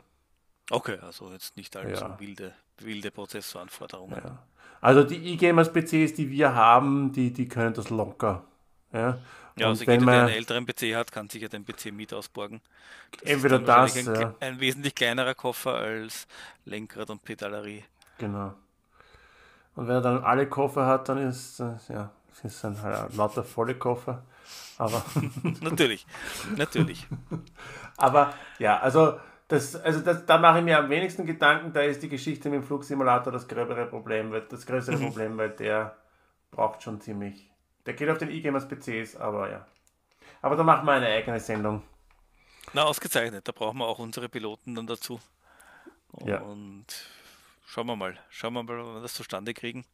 Okay, 0.69 0.97
also 1.01 1.31
jetzt 1.31 1.55
nicht 1.55 1.75
allzu 1.77 2.03
Ja. 2.03 2.19
wilde, 2.19 2.53
wilde 2.79 3.09
Prozessoranforderungen. 3.09 4.21
Ja. 4.21 4.39
Also 4.81 5.03
die 5.03 5.33
E-Gamers-PCs, 5.33 6.13
die 6.13 6.29
wir 6.29 6.53
haben, 6.55 7.11
die, 7.13 7.31
die 7.31 7.47
können 7.47 7.73
das 7.73 7.89
locker. 7.89 8.43
Ja, 8.91 9.17
Ja, 9.57 9.67
also 9.67 9.85
wenn 9.87 10.01
jeder, 10.01 10.11
der 10.11 10.15
man- 10.19 10.25
einen 10.27 10.35
älteren 10.37 10.65
PC 10.65 10.95
hat, 10.95 11.11
kann 11.11 11.29
sich 11.29 11.41
ja 11.41 11.47
den 11.47 11.63
PC 11.65 11.91
mit 11.93 12.13
ausborgen. 12.13 12.59
Das 13.11 13.21
Entweder 13.31 13.59
das, 13.59 13.95
ein, 13.97 14.13
ja. 14.15 14.35
ein 14.41 14.59
wesentlich 14.59 14.93
kleinerer 14.95 15.35
Koffer 15.35 15.75
als 15.75 16.27
Lenkrad 16.65 17.09
und 17.09 17.23
Pedalerie. 17.23 17.83
Genau. 18.17 18.53
Und 19.75 19.87
wenn 19.87 19.95
er 19.95 20.01
dann 20.01 20.23
alle 20.23 20.47
Koffer 20.47 20.85
hat, 20.85 21.07
dann 21.09 21.17
ist 21.17 21.59
ja, 21.59 22.09
ist 22.43 22.63
dann 22.63 22.81
halt 22.81 23.15
lauter 23.15 23.43
volle 23.43 23.75
Koffer. 23.75 24.23
Aber, 24.77 25.03
natürlich, 25.61 26.05
natürlich. 26.55 27.07
aber 27.97 28.33
ja, 28.59 28.79
also, 28.79 29.19
das, 29.47 29.75
also 29.75 29.99
das, 30.01 30.25
da 30.25 30.37
mache 30.37 30.59
ich 30.59 30.65
mir 30.65 30.77
am 30.79 30.89
wenigsten 30.89 31.25
Gedanken. 31.25 31.73
Da 31.73 31.81
ist 31.81 32.01
die 32.01 32.09
Geschichte 32.09 32.49
mit 32.49 32.61
dem 32.61 32.65
Flugsimulator 32.65 33.33
das 33.33 33.47
gröbere 33.47 33.85
Problem, 33.87 34.31
weil, 34.31 34.41
das 34.41 34.65
größere 34.65 34.97
Mhm. 34.97 35.05
Problem, 35.07 35.37
weil 35.37 35.49
der 35.51 35.97
braucht 36.51 36.83
schon 36.83 37.01
ziemlich. 37.01 37.49
Der 37.85 37.93
geht 37.93 38.09
auf 38.09 38.17
den 38.17 38.29
E-Gamers-PCs, 38.29 39.15
aber 39.15 39.49
ja. 39.49 39.65
Aber 40.41 40.55
da 40.55 40.63
machen 40.63 40.85
wir 40.85 40.93
eine 40.93 41.07
eigene 41.07 41.39
Sendung. 41.39 41.81
Na, 42.73 42.83
ausgezeichnet. 42.83 43.47
Da 43.47 43.51
brauchen 43.51 43.79
wir 43.79 43.87
auch 43.87 43.99
unsere 43.99 44.29
Piloten 44.29 44.75
dann 44.75 44.87
dazu. 44.87 45.19
Ja. 46.23 46.39
Und 46.41 46.85
schauen 47.65 47.87
wir 47.87 47.95
mal. 47.95 48.17
Schauen 48.29 48.53
wir 48.53 48.63
mal, 48.63 48.79
ob 48.79 48.95
wir 48.95 49.01
das 49.01 49.13
zustande 49.13 49.53
kriegen. 49.53 49.85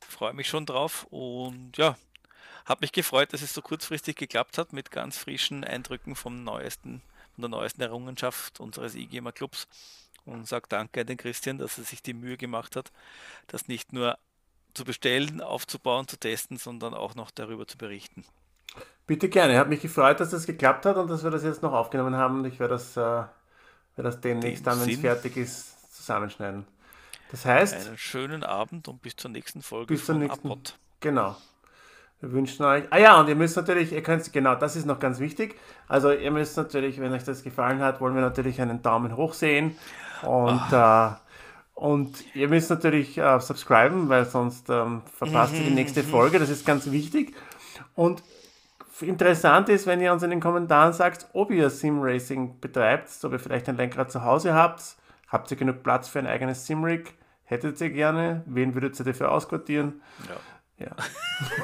Freue 0.00 0.34
mich 0.34 0.48
schon 0.48 0.66
drauf 0.66 1.06
und 1.10 1.76
ja, 1.76 1.96
habe 2.66 2.80
mich 2.82 2.92
gefreut, 2.92 3.32
dass 3.32 3.42
es 3.42 3.54
so 3.54 3.62
kurzfristig 3.62 4.16
geklappt 4.16 4.58
hat 4.58 4.72
mit 4.72 4.90
ganz 4.90 5.16
frischen 5.16 5.64
Eindrücken 5.64 6.14
vom 6.16 6.44
neuesten, 6.44 7.00
von 7.34 7.42
der 7.42 7.48
neuesten 7.50 7.80
Errungenschaft 7.82 8.60
unseres 8.60 8.94
E-Gamer 8.94 9.32
Clubs 9.32 9.66
und 10.24 10.46
sage 10.46 10.66
danke 10.68 11.00
an 11.00 11.06
den 11.06 11.16
Christian, 11.16 11.58
dass 11.58 11.78
er 11.78 11.84
sich 11.84 12.02
die 12.02 12.14
Mühe 12.14 12.36
gemacht 12.36 12.76
hat, 12.76 12.90
das 13.46 13.68
nicht 13.68 13.92
nur 13.92 14.18
zu 14.74 14.84
bestellen, 14.84 15.40
aufzubauen, 15.40 16.06
zu 16.08 16.18
testen, 16.18 16.58
sondern 16.58 16.92
auch 16.92 17.14
noch 17.14 17.30
darüber 17.30 17.66
zu 17.66 17.78
berichten. 17.78 18.24
Bitte 19.06 19.28
gerne. 19.28 19.56
Hat 19.58 19.68
mich 19.68 19.80
gefreut, 19.80 20.20
dass 20.20 20.30
das 20.30 20.44
geklappt 20.46 20.84
hat 20.84 20.96
und 20.96 21.08
dass 21.08 21.22
wir 21.22 21.30
das 21.30 21.44
jetzt 21.44 21.62
noch 21.62 21.72
aufgenommen 21.72 22.16
haben. 22.16 22.44
Ich 22.44 22.58
werde 22.58 22.74
das, 22.74 22.96
äh, 22.96 23.00
werde 23.00 23.30
das 23.96 24.20
demnächst 24.20 24.66
Dem 24.66 24.72
dann, 24.72 24.80
wenn 24.82 24.90
es 24.94 25.00
fertig 25.00 25.36
ist, 25.36 25.94
zusammenschneiden. 25.96 26.66
Das 27.30 27.44
heißt, 27.44 27.86
Einen 27.86 27.96
schönen 27.98 28.42
Abend 28.42 28.88
und 28.88 29.00
bis 29.02 29.16
zur 29.16 29.30
nächsten 29.30 29.62
Folge 29.62 29.94
Bis 29.94 30.02
von 30.02 30.18
nächsten- 30.18 30.46
Appot. 30.48 30.76
genau. 31.00 31.36
Wir 32.20 32.32
wünschen 32.32 32.64
euch. 32.64 32.84
Ah 32.90 32.98
ja, 32.98 33.20
und 33.20 33.28
ihr 33.28 33.34
müsst 33.34 33.56
natürlich, 33.56 33.92
ihr 33.92 34.02
könnt, 34.02 34.32
genau, 34.32 34.54
das 34.54 34.74
ist 34.74 34.86
noch 34.86 34.98
ganz 34.98 35.20
wichtig. 35.20 35.54
Also 35.86 36.12
ihr 36.12 36.30
müsst 36.30 36.56
natürlich, 36.56 36.98
wenn 37.00 37.12
euch 37.12 37.24
das 37.24 37.42
gefallen 37.42 37.80
hat, 37.80 38.00
wollen 38.00 38.14
wir 38.14 38.22
natürlich 38.22 38.60
einen 38.60 38.80
Daumen 38.82 39.16
hoch 39.16 39.34
sehen. 39.34 39.76
Und, 40.22 40.72
äh, 40.72 41.08
und 41.74 42.24
ihr 42.34 42.48
müsst 42.48 42.70
natürlich 42.70 43.18
äh, 43.18 43.38
subscriben, 43.38 44.08
weil 44.08 44.24
sonst 44.24 44.70
ähm, 44.70 45.02
verpasst 45.12 45.54
ihr 45.56 45.64
die 45.64 45.74
nächste 45.74 46.02
Folge. 46.02 46.38
Das 46.38 46.48
ist 46.48 46.64
ganz 46.64 46.90
wichtig. 46.90 47.34
Und 47.94 48.22
interessant 49.02 49.68
ist, 49.68 49.86
wenn 49.86 50.00
ihr 50.00 50.10
uns 50.10 50.22
in 50.22 50.30
den 50.30 50.40
Kommentaren 50.40 50.94
sagt, 50.94 51.28
ob 51.34 51.50
ihr 51.50 51.68
Sim-Racing 51.68 52.60
betreibt, 52.60 53.10
ob 53.24 53.32
ihr 53.32 53.38
vielleicht 53.38 53.68
ein 53.68 53.76
Lenkrad 53.76 54.10
zu 54.10 54.24
Hause 54.24 54.54
habt. 54.54 54.96
Habt 55.28 55.50
ihr 55.50 55.56
genug 55.58 55.82
Platz 55.82 56.08
für 56.08 56.18
ein 56.18 56.26
eigenes 56.26 56.66
Sim-Rig? 56.66 57.12
Hättet 57.44 57.80
ihr 57.80 57.90
gerne? 57.90 58.42
Wen 58.46 58.74
würdet 58.74 58.98
ihr 58.98 59.04
dafür 59.04 59.30
ausquartieren? 59.32 60.00
Ja. 60.28 60.36
Ja. 60.78 60.94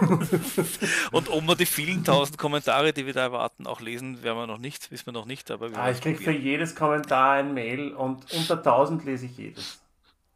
Und 1.13 1.29
ob 1.29 1.47
wir 1.47 1.55
die 1.55 1.67
vielen 1.67 2.03
tausend 2.03 2.39
Kommentare, 2.39 2.95
die 2.95 3.05
wir 3.05 3.13
da 3.13 3.21
erwarten, 3.21 3.67
auch 3.67 3.81
lesen, 3.81 4.23
werden 4.23 4.39
wir 4.39 4.47
noch 4.47 4.59
nicht, 4.59 4.91
wissen 4.91 5.07
wir 5.07 5.13
noch 5.13 5.27
nicht. 5.27 5.51
Aber 5.51 5.71
Ah, 5.77 5.91
ich 5.91 6.01
kriege 6.01 6.23
für 6.23 6.33
jedes 6.33 6.75
Kommentar 6.75 7.33
ein 7.35 7.53
Mail 7.53 7.93
und 7.93 8.33
unter 8.33 8.57
1000 8.57 9.05
lese 9.05 9.27
ich 9.27 9.37
jedes. 9.37 9.83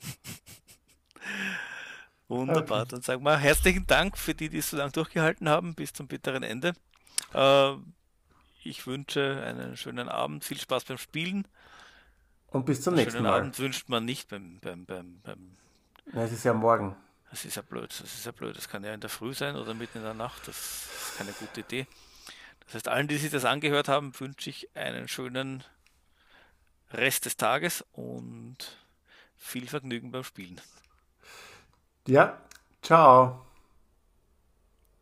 Wunderbar. 2.28 2.86
Dann 2.86 3.02
sagen 3.02 3.22
wir 3.22 3.38
herzlichen 3.38 3.86
Dank 3.86 4.18
für 4.18 4.34
die, 4.34 4.48
die 4.48 4.58
es 4.58 4.70
so 4.70 4.76
lange 4.76 4.92
durchgehalten 4.92 5.48
haben, 5.48 5.74
bis 5.74 5.92
zum 5.92 6.06
bitteren 6.06 6.42
Ende. 6.42 6.74
Äh, 7.32 7.72
ich 8.64 8.86
wünsche 8.86 9.42
einen 9.42 9.76
schönen 9.76 10.08
Abend, 10.08 10.44
viel 10.44 10.58
Spaß 10.58 10.84
beim 10.84 10.98
Spielen. 10.98 11.46
Und 12.48 12.66
bis 12.66 12.82
zum 12.82 12.94
nächsten 12.94 13.18
schönen 13.18 13.30
Mal. 13.30 13.40
Abend 13.40 13.58
wünscht 13.58 13.88
man 13.88 14.04
nicht 14.04 14.28
beim, 14.28 14.58
beim, 14.60 14.84
beim, 14.84 15.20
beim 15.22 15.56
Ja, 16.12 16.22
es 16.22 16.32
ist 16.32 16.44
ja 16.44 16.52
morgen. 16.52 16.96
Das 17.30 17.44
ist 17.44 17.56
ja 17.56 17.62
blöd, 17.62 17.90
das 17.90 18.14
ist 18.14 18.24
ja 18.26 18.32
blöd. 18.32 18.56
Das 18.56 18.68
kann 18.68 18.84
ja 18.84 18.94
in 18.94 19.00
der 19.00 19.10
Früh 19.10 19.34
sein 19.34 19.56
oder 19.56 19.74
mitten 19.74 19.98
in 19.98 20.04
der 20.04 20.14
Nacht. 20.14 20.46
Das 20.48 20.56
ist 20.56 21.18
keine 21.18 21.32
gute 21.32 21.60
Idee. 21.60 21.86
Das 22.66 22.74
heißt, 22.74 22.88
allen, 22.88 23.08
die 23.08 23.16
sich 23.16 23.30
das 23.30 23.44
angehört 23.44 23.88
haben, 23.88 24.18
wünsche 24.18 24.50
ich 24.50 24.68
einen 24.74 25.08
schönen 25.08 25.62
Rest 26.92 27.24
des 27.24 27.36
Tages 27.36 27.84
und 27.92 28.56
viel 29.36 29.68
Vergnügen 29.68 30.10
beim 30.10 30.24
Spielen. 30.24 30.60
Ja, 32.06 32.40
ciao. 32.82 33.44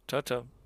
Ciao, 0.08 0.22
ciao. 0.22 0.53